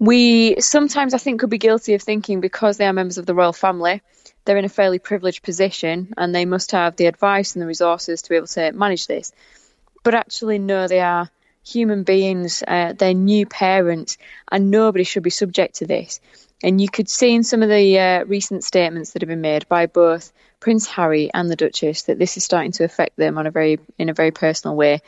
We 0.00 0.60
sometimes, 0.60 1.14
I 1.14 1.18
think, 1.18 1.40
could 1.40 1.50
be 1.50 1.58
guilty 1.58 1.94
of 1.94 2.02
thinking 2.02 2.40
because 2.40 2.76
they 2.76 2.86
are 2.86 2.92
members 2.92 3.18
of 3.18 3.26
the 3.26 3.34
royal 3.34 3.52
family, 3.52 4.02
they're 4.44 4.56
in 4.56 4.64
a 4.64 4.70
fairly 4.70 4.98
privileged 4.98 5.42
position 5.42 6.12
and 6.16 6.34
they 6.34 6.44
must 6.44 6.72
have 6.72 6.96
the 6.96 7.06
advice 7.06 7.54
and 7.54 7.62
the 7.62 7.66
resources 7.66 8.22
to 8.22 8.30
be 8.30 8.36
able 8.36 8.46
to 8.48 8.72
manage 8.72 9.06
this. 9.06 9.32
But 10.02 10.14
actually, 10.14 10.58
no, 10.58 10.88
they 10.88 11.00
are 11.00 11.30
human 11.62 12.02
beings, 12.02 12.64
uh, 12.66 12.94
they're 12.94 13.14
new 13.14 13.46
parents, 13.46 14.16
and 14.50 14.70
nobody 14.70 15.04
should 15.04 15.22
be 15.22 15.30
subject 15.30 15.76
to 15.76 15.86
this. 15.86 16.20
And 16.62 16.80
you 16.80 16.88
could 16.88 17.08
see 17.08 17.34
in 17.34 17.42
some 17.42 17.62
of 17.62 17.68
the 17.68 17.98
uh, 17.98 18.24
recent 18.24 18.64
statements 18.64 19.12
that 19.12 19.22
have 19.22 19.28
been 19.28 19.40
made 19.40 19.66
by 19.68 19.86
both 19.86 20.32
Prince 20.60 20.86
Harry 20.86 21.30
and 21.32 21.50
the 21.50 21.56
Duchess 21.56 22.02
that 22.02 22.18
this 22.18 22.36
is 22.36 22.44
starting 22.44 22.72
to 22.72 22.84
affect 22.84 23.16
them 23.16 23.38
on 23.38 23.46
a 23.46 23.50
very 23.50 23.78
in 23.98 24.08
a 24.08 24.14
very 24.14 24.30
personal 24.30 24.76
way. 24.76 25.00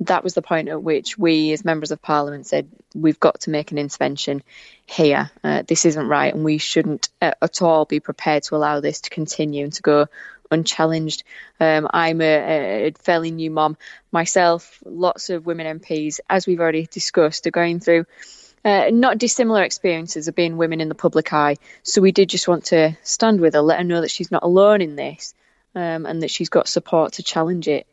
That 0.00 0.24
was 0.24 0.32
the 0.32 0.42
point 0.42 0.68
at 0.68 0.82
which 0.82 1.18
we, 1.18 1.52
as 1.52 1.64
members 1.64 1.90
of 1.90 2.00
Parliament, 2.00 2.46
said 2.46 2.68
we've 2.94 3.20
got 3.20 3.40
to 3.40 3.50
make 3.50 3.70
an 3.70 3.78
intervention 3.78 4.42
here. 4.86 5.30
Uh, 5.44 5.62
this 5.66 5.84
isn't 5.84 6.06
right, 6.06 6.34
and 6.34 6.44
we 6.44 6.58
shouldn't 6.58 7.08
uh, 7.20 7.32
at 7.40 7.60
all 7.62 7.84
be 7.84 8.00
prepared 8.00 8.42
to 8.44 8.56
allow 8.56 8.80
this 8.80 9.02
to 9.02 9.10
continue 9.10 9.64
and 9.64 9.72
to 9.74 9.82
go 9.82 10.06
unchallenged. 10.50 11.22
Um, 11.60 11.88
I'm 11.92 12.20
a, 12.20 12.86
a, 12.88 12.92
fairly 12.92 13.30
new 13.30 13.50
mom 13.50 13.76
myself. 14.10 14.82
Lots 14.84 15.30
of 15.30 15.46
women 15.46 15.78
MPs, 15.78 16.20
as 16.28 16.46
we've 16.46 16.60
already 16.60 16.86
discussed, 16.86 17.46
are 17.46 17.52
going 17.52 17.80
through 17.80 18.06
uh, 18.64 18.90
not 18.92 19.18
dissimilar 19.18 19.62
experiences 19.62 20.28
of 20.28 20.34
being 20.34 20.56
women 20.56 20.80
in 20.80 20.88
the 20.88 20.94
public 20.94 21.32
eye. 21.32 21.56
So 21.82 22.00
we 22.00 22.12
did 22.12 22.28
just 22.28 22.48
want 22.48 22.66
to 22.66 22.96
stand 23.02 23.40
with 23.40 23.54
her, 23.54 23.60
let 23.60 23.78
her 23.78 23.84
know 23.84 24.00
that 24.00 24.10
she's 24.10 24.30
not 24.30 24.42
alone 24.42 24.80
in 24.80 24.96
this, 24.96 25.34
um, 25.74 26.06
and 26.06 26.22
that 26.22 26.30
she's 26.30 26.48
got 26.48 26.68
support 26.68 27.14
to 27.14 27.22
challenge 27.22 27.68
it. 27.68 27.86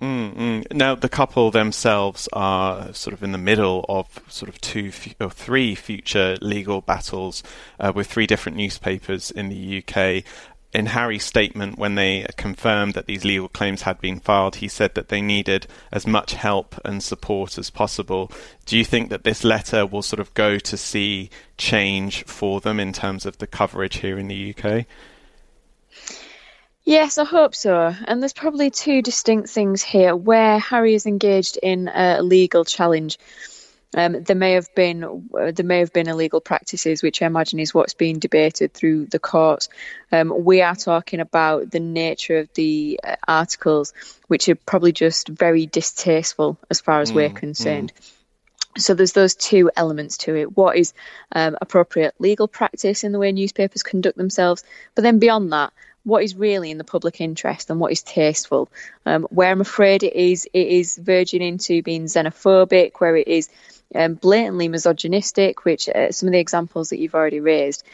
Mm-hmm. 0.00 0.76
Now, 0.76 0.94
the 0.94 1.08
couple 1.08 1.50
themselves 1.50 2.28
are 2.32 2.92
sort 2.92 3.14
of 3.14 3.24
in 3.24 3.32
the 3.32 3.38
middle 3.38 3.84
of 3.88 4.20
sort 4.28 4.48
of 4.48 4.60
two 4.60 4.92
or 5.20 5.30
three 5.30 5.74
future 5.74 6.36
legal 6.40 6.80
battles 6.80 7.42
uh, 7.80 7.92
with 7.92 8.06
three 8.06 8.26
different 8.26 8.56
newspapers 8.56 9.32
in 9.32 9.48
the 9.48 9.82
UK 9.82 10.22
in 10.72 10.86
Harry's 10.86 11.24
statement, 11.24 11.78
when 11.78 11.94
they 11.94 12.26
confirmed 12.36 12.94
that 12.94 13.06
these 13.06 13.24
legal 13.24 13.48
claims 13.48 13.82
had 13.82 14.00
been 14.00 14.20
filed, 14.20 14.56
he 14.56 14.68
said 14.68 14.94
that 14.94 15.08
they 15.08 15.22
needed 15.22 15.66
as 15.90 16.06
much 16.06 16.34
help 16.34 16.78
and 16.84 17.02
support 17.02 17.56
as 17.56 17.70
possible. 17.70 18.30
Do 18.66 18.76
you 18.76 18.84
think 18.84 19.08
that 19.08 19.24
this 19.24 19.44
letter 19.44 19.86
will 19.86 20.02
sort 20.02 20.20
of 20.20 20.34
go 20.34 20.58
to 20.58 20.76
see 20.76 21.30
change 21.56 22.24
for 22.24 22.60
them 22.60 22.78
in 22.78 22.92
terms 22.92 23.24
of 23.24 23.38
the 23.38 23.46
coverage 23.46 23.98
here 23.98 24.18
in 24.18 24.28
the 24.28 24.54
UK? 24.54 24.84
Yes, 26.84 27.18
I 27.18 27.24
hope 27.24 27.54
so. 27.54 27.94
And 28.06 28.22
there's 28.22 28.32
probably 28.32 28.70
two 28.70 29.00
distinct 29.02 29.48
things 29.48 29.82
here 29.82 30.14
where 30.14 30.58
Harry 30.58 30.94
is 30.94 31.06
engaged 31.06 31.58
in 31.62 31.88
a 31.88 32.22
legal 32.22 32.64
challenge. 32.64 33.18
Um, 33.96 34.22
there 34.22 34.36
may 34.36 34.52
have 34.52 34.74
been 34.74 35.02
uh, 35.02 35.50
there 35.52 35.64
may 35.64 35.78
have 35.78 35.92
been 35.94 36.08
illegal 36.08 36.40
practices, 36.40 37.02
which 37.02 37.22
I 37.22 37.26
imagine 37.26 37.58
is 37.58 37.72
what's 37.72 37.94
being 37.94 38.18
debated 38.18 38.74
through 38.74 39.06
the 39.06 39.18
courts. 39.18 39.70
Um, 40.12 40.44
we 40.44 40.60
are 40.60 40.76
talking 40.76 41.20
about 41.20 41.70
the 41.70 41.80
nature 41.80 42.38
of 42.38 42.52
the 42.52 43.00
uh, 43.02 43.16
articles, 43.26 43.94
which 44.26 44.48
are 44.50 44.56
probably 44.56 44.92
just 44.92 45.28
very 45.28 45.64
distasteful 45.64 46.58
as 46.68 46.80
far 46.82 47.00
as 47.00 47.12
mm, 47.12 47.16
we're 47.16 47.30
concerned. 47.30 47.92
Mm. 47.94 48.80
So 48.80 48.94
there's 48.94 49.14
those 49.14 49.34
two 49.34 49.70
elements 49.74 50.18
to 50.18 50.36
it. 50.36 50.56
What 50.56 50.76
is 50.76 50.92
um, 51.32 51.56
appropriate 51.60 52.14
legal 52.18 52.46
practice 52.46 53.04
in 53.04 53.12
the 53.12 53.18
way 53.18 53.32
newspapers 53.32 53.82
conduct 53.82 54.18
themselves, 54.18 54.64
but 54.94 55.02
then 55.02 55.18
beyond 55.18 55.52
that, 55.52 55.72
what 56.08 56.24
is 56.24 56.34
really 56.34 56.70
in 56.70 56.78
the 56.78 56.84
public 56.84 57.20
interest 57.20 57.68
and 57.68 57.78
what 57.78 57.92
is 57.92 58.02
tasteful. 58.02 58.70
Um, 59.04 59.24
where 59.24 59.50
I'm 59.50 59.60
afraid 59.60 60.02
it 60.02 60.14
is, 60.14 60.48
it 60.54 60.66
is 60.66 60.96
verging 60.96 61.42
into 61.42 61.82
being 61.82 62.04
xenophobic, 62.04 62.92
where 62.98 63.14
it 63.14 63.28
is 63.28 63.50
um, 63.94 64.14
blatantly 64.14 64.68
misogynistic, 64.68 65.66
which 65.66 65.86
uh, 65.88 66.10
some 66.10 66.28
of 66.28 66.32
the 66.32 66.38
examples 66.38 66.90
that 66.90 66.98
you've 66.98 67.14
already 67.14 67.40
raised. 67.40 67.84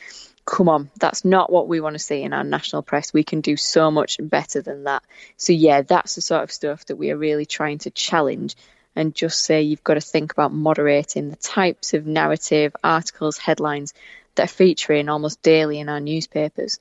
Come 0.47 0.69
on, 0.69 0.91
that's 1.01 1.25
not 1.25 1.51
what 1.51 1.67
we 1.67 1.81
want 1.81 1.95
to 1.95 1.99
see 1.99 2.23
in 2.23 2.33
our 2.33 2.45
national 2.45 2.83
press. 2.83 3.13
We 3.13 3.25
can 3.25 3.41
do 3.41 3.57
so 3.57 3.91
much 3.91 4.19
better 4.21 4.63
than 4.63 4.85
that. 4.85 5.03
So, 5.37 5.53
yeah, 5.53 5.83
that's 5.83 6.15
the 6.15 6.21
sort 6.21 6.43
of 6.43 6.53
stuff 6.53 6.85
that 6.87 6.97
we 6.97 7.11
are 7.11 7.17
really 7.17 7.47
trying 7.47 7.79
to 7.79 7.91
challenge 7.91 8.55
and 8.95 9.15
just 9.15 9.43
say 9.43 9.63
you've 9.63 9.83
got 9.83 9.95
to 9.95 10.01
think 10.01 10.33
about 10.33 10.53
moderating 10.53 11.31
the 11.31 11.37
types 11.37 11.95
of 11.95 12.07
narrative, 12.07 12.77
articles, 12.85 13.39
headlines 13.39 13.93
that 14.37 14.45
are 14.45 14.49
featuring 14.49 15.09
almost 15.09 15.43
daily 15.43 15.81
in 15.81 15.89
our 15.89 16.01
newspapers. 16.01 16.79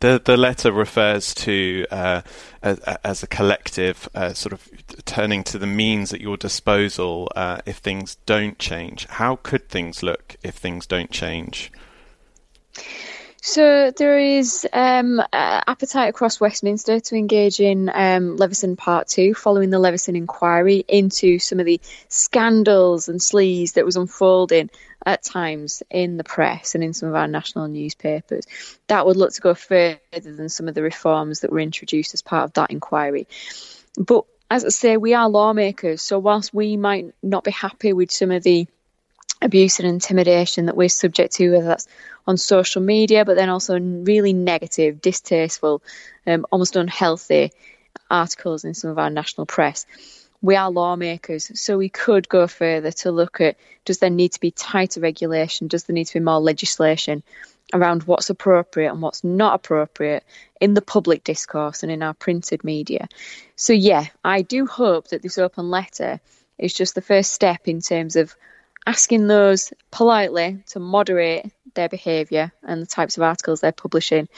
The 0.00 0.20
the 0.24 0.36
letter 0.36 0.72
refers 0.72 1.34
to 1.34 1.86
uh, 1.90 2.22
as, 2.62 2.78
as, 2.78 3.22
a 3.22 3.26
collective, 3.26 4.08
uh, 4.14 4.32
sort 4.32 4.54
of 4.54 4.66
turning 5.04 5.44
to 5.44 5.58
the 5.58 5.66
means 5.66 6.14
at 6.14 6.22
your 6.22 6.38
disposal 6.38 7.30
uh, 7.36 7.60
if 7.66 7.76
things 7.76 8.16
don't 8.24 8.58
change. 8.58 9.06
How 9.06 9.36
could 9.36 9.68
things 9.68 10.02
look 10.02 10.36
if 10.42 10.54
things 10.54 10.86
don't 10.86 11.10
change? 11.10 11.70
So 13.42 13.90
there 13.90 14.18
is 14.18 14.68
um, 14.70 15.20
appetite 15.32 16.10
across 16.10 16.40
Westminster 16.40 17.00
to 17.00 17.16
engage 17.16 17.58
in 17.58 17.90
um, 17.92 18.36
Leveson 18.36 18.76
Part 18.76 19.08
Two, 19.08 19.32
following 19.32 19.70
the 19.70 19.78
Leveson 19.78 20.14
inquiry 20.14 20.84
into 20.86 21.38
some 21.38 21.58
of 21.58 21.64
the 21.64 21.80
scandals 22.08 23.08
and 23.08 23.18
sleaze 23.18 23.72
that 23.74 23.86
was 23.86 23.96
unfolding 23.96 24.68
at 25.06 25.22
times 25.22 25.82
in 25.90 26.18
the 26.18 26.24
press 26.24 26.74
and 26.74 26.84
in 26.84 26.92
some 26.92 27.08
of 27.08 27.14
our 27.14 27.26
national 27.26 27.68
newspapers. 27.68 28.44
That 28.88 29.06
would 29.06 29.16
look 29.16 29.32
to 29.32 29.40
go 29.40 29.54
further 29.54 29.98
than 30.12 30.50
some 30.50 30.68
of 30.68 30.74
the 30.74 30.82
reforms 30.82 31.40
that 31.40 31.50
were 31.50 31.60
introduced 31.60 32.12
as 32.12 32.20
part 32.20 32.44
of 32.44 32.52
that 32.54 32.70
inquiry. 32.70 33.26
But 33.96 34.26
as 34.50 34.66
I 34.66 34.68
say, 34.68 34.96
we 34.98 35.14
are 35.14 35.30
lawmakers, 35.30 36.02
so 36.02 36.18
whilst 36.18 36.52
we 36.52 36.76
might 36.76 37.14
not 37.22 37.44
be 37.44 37.52
happy 37.52 37.94
with 37.94 38.10
some 38.10 38.32
of 38.32 38.42
the 38.42 38.68
abuse 39.42 39.78
and 39.78 39.88
intimidation 39.88 40.66
that 40.66 40.76
we're 40.76 40.88
subject 40.88 41.34
to, 41.34 41.50
whether 41.50 41.66
that's 41.66 41.88
on 42.26 42.36
social 42.36 42.82
media, 42.82 43.24
but 43.24 43.36
then 43.36 43.48
also 43.48 43.78
really 43.78 44.32
negative, 44.32 45.00
distasteful, 45.00 45.82
um, 46.26 46.46
almost 46.50 46.76
unhealthy 46.76 47.52
articles 48.10 48.64
in 48.64 48.74
some 48.74 48.90
of 48.90 48.98
our 48.98 49.10
national 49.10 49.46
press. 49.46 49.86
We 50.42 50.56
are 50.56 50.70
lawmakers, 50.70 51.50
so 51.60 51.76
we 51.76 51.90
could 51.90 52.28
go 52.28 52.46
further 52.46 52.92
to 52.92 53.10
look 53.10 53.40
at 53.40 53.56
does 53.84 53.98
there 53.98 54.10
need 54.10 54.32
to 54.32 54.40
be 54.40 54.50
tighter 54.50 55.00
regulation? 55.00 55.68
Does 55.68 55.84
there 55.84 55.94
need 55.94 56.06
to 56.06 56.14
be 56.14 56.24
more 56.24 56.40
legislation 56.40 57.22
around 57.72 58.04
what's 58.04 58.30
appropriate 58.30 58.90
and 58.90 59.02
what's 59.02 59.22
not 59.22 59.54
appropriate 59.54 60.24
in 60.60 60.74
the 60.74 60.82
public 60.82 61.24
discourse 61.24 61.82
and 61.82 61.92
in 61.92 62.02
our 62.02 62.14
printed 62.14 62.64
media? 62.64 63.06
So, 63.56 63.72
yeah, 63.72 64.06
I 64.24 64.42
do 64.42 64.66
hope 64.66 65.08
that 65.08 65.22
this 65.22 65.38
open 65.38 65.70
letter 65.70 66.20
is 66.58 66.72
just 66.72 66.94
the 66.94 67.02
first 67.02 67.32
step 67.32 67.68
in 67.68 67.80
terms 67.80 68.16
of 68.16 68.34
asking 68.86 69.26
those 69.26 69.72
politely 69.90 70.62
to 70.68 70.80
moderate 70.80 71.46
their 71.74 71.88
behaviour 71.88 72.52
and 72.62 72.82
the 72.82 72.86
types 72.86 73.16
of 73.16 73.22
articles 73.22 73.60
they're 73.60 73.72
publishing. 73.72 74.28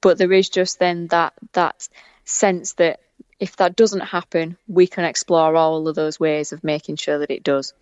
But 0.00 0.18
there 0.18 0.32
is 0.32 0.48
just 0.48 0.78
then 0.78 1.08
that 1.08 1.34
that 1.52 1.88
sense 2.24 2.74
that 2.74 3.00
if 3.40 3.56
that 3.56 3.76
doesn't 3.76 4.00
happen, 4.00 4.56
we 4.68 4.86
can 4.86 5.04
explore 5.04 5.56
all 5.56 5.88
of 5.88 5.94
those 5.94 6.18
ways 6.18 6.52
of 6.52 6.64
making 6.64 6.96
sure 6.96 7.18
that 7.18 7.30
it 7.30 7.42
does. 7.42 7.74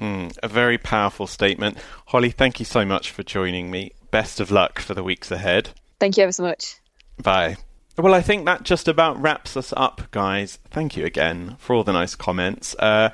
Mm, 0.00 0.36
a 0.42 0.48
very 0.48 0.78
powerful 0.78 1.26
statement. 1.26 1.76
Holly, 2.06 2.30
thank 2.30 2.58
you 2.58 2.64
so 2.64 2.84
much 2.84 3.10
for 3.10 3.22
joining 3.22 3.70
me. 3.70 3.92
Best 4.10 4.40
of 4.40 4.50
luck 4.50 4.78
for 4.80 4.94
the 4.94 5.04
weeks 5.04 5.30
ahead. 5.30 5.70
Thank 6.00 6.16
you 6.16 6.24
ever 6.24 6.32
so 6.32 6.42
much. 6.42 6.76
Bye. 7.22 7.56
Well, 7.98 8.14
I 8.14 8.22
think 8.22 8.46
that 8.46 8.62
just 8.62 8.88
about 8.88 9.20
wraps 9.20 9.56
us 9.56 9.72
up, 9.76 10.10
guys. 10.10 10.58
Thank 10.70 10.96
you 10.96 11.04
again 11.04 11.56
for 11.58 11.76
all 11.76 11.84
the 11.84 11.92
nice 11.92 12.14
comments. 12.14 12.74
Uh, 12.78 13.10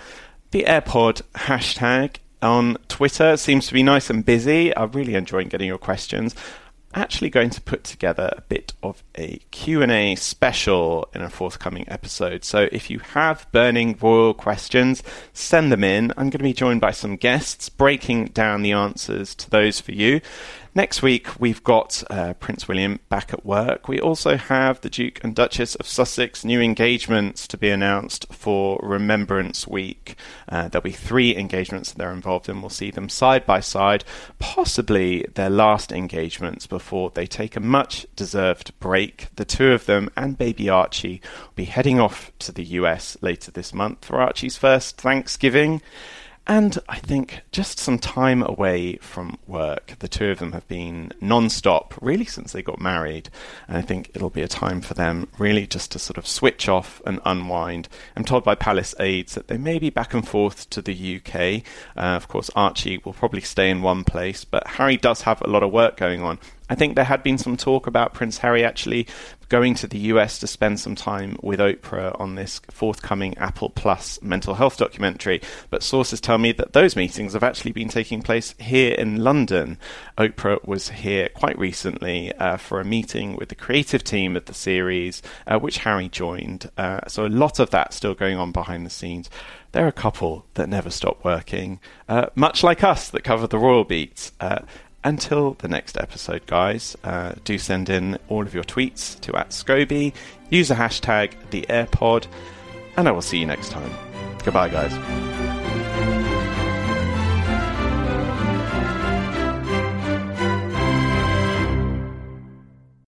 the 0.50 0.64
HeirPod 0.64 1.22
hashtag 1.34 2.16
on 2.40 2.76
Twitter 2.88 3.36
seems 3.36 3.66
to 3.66 3.74
be 3.74 3.82
nice 3.82 4.10
and 4.10 4.24
busy. 4.24 4.76
I'm 4.76 4.92
really 4.92 5.14
enjoying 5.14 5.48
getting 5.48 5.68
your 5.68 5.78
questions 5.78 6.34
actually 6.94 7.30
going 7.30 7.50
to 7.50 7.60
put 7.60 7.84
together 7.84 8.32
a 8.36 8.40
bit 8.42 8.72
of 8.82 9.02
a 9.16 9.38
Q&A 9.50 10.14
special 10.16 11.08
in 11.14 11.22
a 11.22 11.30
forthcoming 11.30 11.84
episode. 11.88 12.44
So 12.44 12.68
if 12.72 12.90
you 12.90 12.98
have 12.98 13.46
burning 13.52 13.96
royal 14.00 14.34
questions, 14.34 15.02
send 15.32 15.70
them 15.70 15.84
in. 15.84 16.12
I'm 16.12 16.30
going 16.30 16.38
to 16.38 16.38
be 16.38 16.52
joined 16.52 16.80
by 16.80 16.92
some 16.92 17.16
guests 17.16 17.68
breaking 17.68 18.26
down 18.26 18.62
the 18.62 18.72
answers 18.72 19.34
to 19.36 19.50
those 19.50 19.80
for 19.80 19.92
you. 19.92 20.20
Next 20.78 21.02
week, 21.02 21.40
we've 21.40 21.64
got 21.64 22.04
uh, 22.08 22.34
Prince 22.34 22.68
William 22.68 23.00
back 23.08 23.32
at 23.32 23.44
work. 23.44 23.88
We 23.88 23.98
also 23.98 24.36
have 24.36 24.80
the 24.80 24.88
Duke 24.88 25.18
and 25.24 25.34
Duchess 25.34 25.74
of 25.74 25.88
Sussex 25.88 26.44
new 26.44 26.60
engagements 26.60 27.48
to 27.48 27.58
be 27.58 27.68
announced 27.68 28.32
for 28.32 28.78
Remembrance 28.80 29.66
Week. 29.66 30.14
Uh, 30.48 30.68
there'll 30.68 30.84
be 30.84 30.92
three 30.92 31.36
engagements 31.36 31.90
that 31.90 31.98
they're 31.98 32.12
involved 32.12 32.48
in. 32.48 32.60
We'll 32.60 32.70
see 32.70 32.92
them 32.92 33.08
side 33.08 33.44
by 33.44 33.58
side, 33.58 34.04
possibly 34.38 35.26
their 35.34 35.50
last 35.50 35.90
engagements 35.90 36.68
before 36.68 37.10
they 37.12 37.26
take 37.26 37.56
a 37.56 37.60
much 37.60 38.06
deserved 38.14 38.70
break. 38.78 39.34
The 39.34 39.44
two 39.44 39.72
of 39.72 39.86
them 39.86 40.10
and 40.16 40.38
baby 40.38 40.68
Archie 40.68 41.20
will 41.42 41.54
be 41.56 41.64
heading 41.64 41.98
off 41.98 42.30
to 42.38 42.52
the 42.52 42.62
US 42.62 43.16
later 43.20 43.50
this 43.50 43.74
month 43.74 44.04
for 44.04 44.20
Archie's 44.20 44.56
first 44.56 44.96
Thanksgiving. 44.96 45.82
And 46.50 46.78
I 46.88 46.96
think 46.96 47.42
just 47.52 47.78
some 47.78 47.98
time 47.98 48.42
away 48.42 48.96
from 48.96 49.38
work. 49.46 49.96
The 49.98 50.08
two 50.08 50.30
of 50.30 50.38
them 50.38 50.52
have 50.52 50.66
been 50.66 51.12
non 51.20 51.50
stop 51.50 51.94
really 52.00 52.24
since 52.24 52.52
they 52.52 52.62
got 52.62 52.80
married. 52.80 53.28
And 53.68 53.76
I 53.76 53.82
think 53.82 54.10
it'll 54.14 54.30
be 54.30 54.40
a 54.40 54.48
time 54.48 54.80
for 54.80 54.94
them 54.94 55.28
really 55.38 55.66
just 55.66 55.92
to 55.92 55.98
sort 55.98 56.16
of 56.16 56.26
switch 56.26 56.66
off 56.66 57.02
and 57.04 57.20
unwind. 57.26 57.90
I'm 58.16 58.24
told 58.24 58.44
by 58.44 58.54
Palace 58.54 58.94
aides 58.98 59.34
that 59.34 59.48
they 59.48 59.58
may 59.58 59.78
be 59.78 59.90
back 59.90 60.14
and 60.14 60.26
forth 60.26 60.70
to 60.70 60.80
the 60.80 61.16
UK. 61.16 61.62
Uh, 61.94 62.16
of 62.16 62.28
course, 62.28 62.48
Archie 62.56 63.02
will 63.04 63.12
probably 63.12 63.42
stay 63.42 63.68
in 63.68 63.82
one 63.82 64.02
place, 64.02 64.46
but 64.46 64.66
Harry 64.66 64.96
does 64.96 65.22
have 65.22 65.42
a 65.42 65.50
lot 65.50 65.62
of 65.62 65.70
work 65.70 65.98
going 65.98 66.22
on. 66.22 66.38
I 66.70 66.74
think 66.74 66.94
there 66.94 67.04
had 67.04 67.22
been 67.22 67.38
some 67.38 67.56
talk 67.56 67.86
about 67.86 68.14
Prince 68.14 68.38
Harry 68.38 68.64
actually 68.64 69.06
going 69.48 69.74
to 69.74 69.86
the 69.86 69.98
US 69.98 70.38
to 70.40 70.46
spend 70.46 70.78
some 70.78 70.94
time 70.94 71.36
with 71.42 71.60
Oprah 71.60 72.18
on 72.20 72.34
this 72.34 72.60
forthcoming 72.70 73.36
Apple 73.38 73.70
Plus 73.70 74.20
mental 74.22 74.54
health 74.54 74.76
documentary. 74.76 75.40
But 75.70 75.82
sources 75.82 76.20
tell 76.20 76.38
me 76.38 76.52
that 76.52 76.74
those 76.74 76.96
meetings 76.96 77.32
have 77.32 77.42
actually 77.42 77.72
been 77.72 77.88
taking 77.88 78.22
place 78.22 78.54
here 78.58 78.94
in 78.94 79.24
London. 79.24 79.78
Oprah 80.18 80.66
was 80.66 80.90
here 80.90 81.28
quite 81.30 81.58
recently 81.58 82.32
uh, 82.34 82.58
for 82.58 82.80
a 82.80 82.84
meeting 82.84 83.36
with 83.36 83.48
the 83.48 83.54
creative 83.54 84.04
team 84.04 84.36
of 84.36 84.44
the 84.44 84.54
series, 84.54 85.22
uh, 85.46 85.58
which 85.58 85.78
Harry 85.78 86.08
joined. 86.08 86.70
Uh, 86.76 87.00
so 87.08 87.26
a 87.26 87.28
lot 87.28 87.58
of 87.58 87.70
that 87.70 87.94
still 87.94 88.14
going 88.14 88.36
on 88.36 88.52
behind 88.52 88.84
the 88.84 88.90
scenes. 88.90 89.30
They're 89.72 89.88
a 89.88 89.92
couple 89.92 90.46
that 90.54 90.68
never 90.68 90.90
stop 90.90 91.24
working, 91.24 91.80
uh, 92.08 92.26
much 92.34 92.62
like 92.62 92.82
us 92.82 93.10
that 93.10 93.22
cover 93.22 93.46
the 93.46 93.58
Royal 93.58 93.84
Beats. 93.84 94.32
Until 95.04 95.54
the 95.54 95.68
next 95.68 95.96
episode, 95.96 96.44
guys, 96.46 96.96
uh, 97.04 97.32
do 97.44 97.56
send 97.56 97.88
in 97.88 98.18
all 98.28 98.42
of 98.42 98.52
your 98.52 98.64
tweets 98.64 99.18
to 99.20 99.36
at 99.36 99.50
Scobie, 99.50 100.12
use 100.50 100.68
the 100.68 100.74
hashtag 100.74 101.32
the 101.50 101.62
HeirPod, 101.68 102.26
and 102.96 103.06
I 103.08 103.12
will 103.12 103.22
see 103.22 103.38
you 103.38 103.46
next 103.46 103.70
time. 103.70 103.90
Goodbye, 104.44 104.68
guys. 104.68 105.37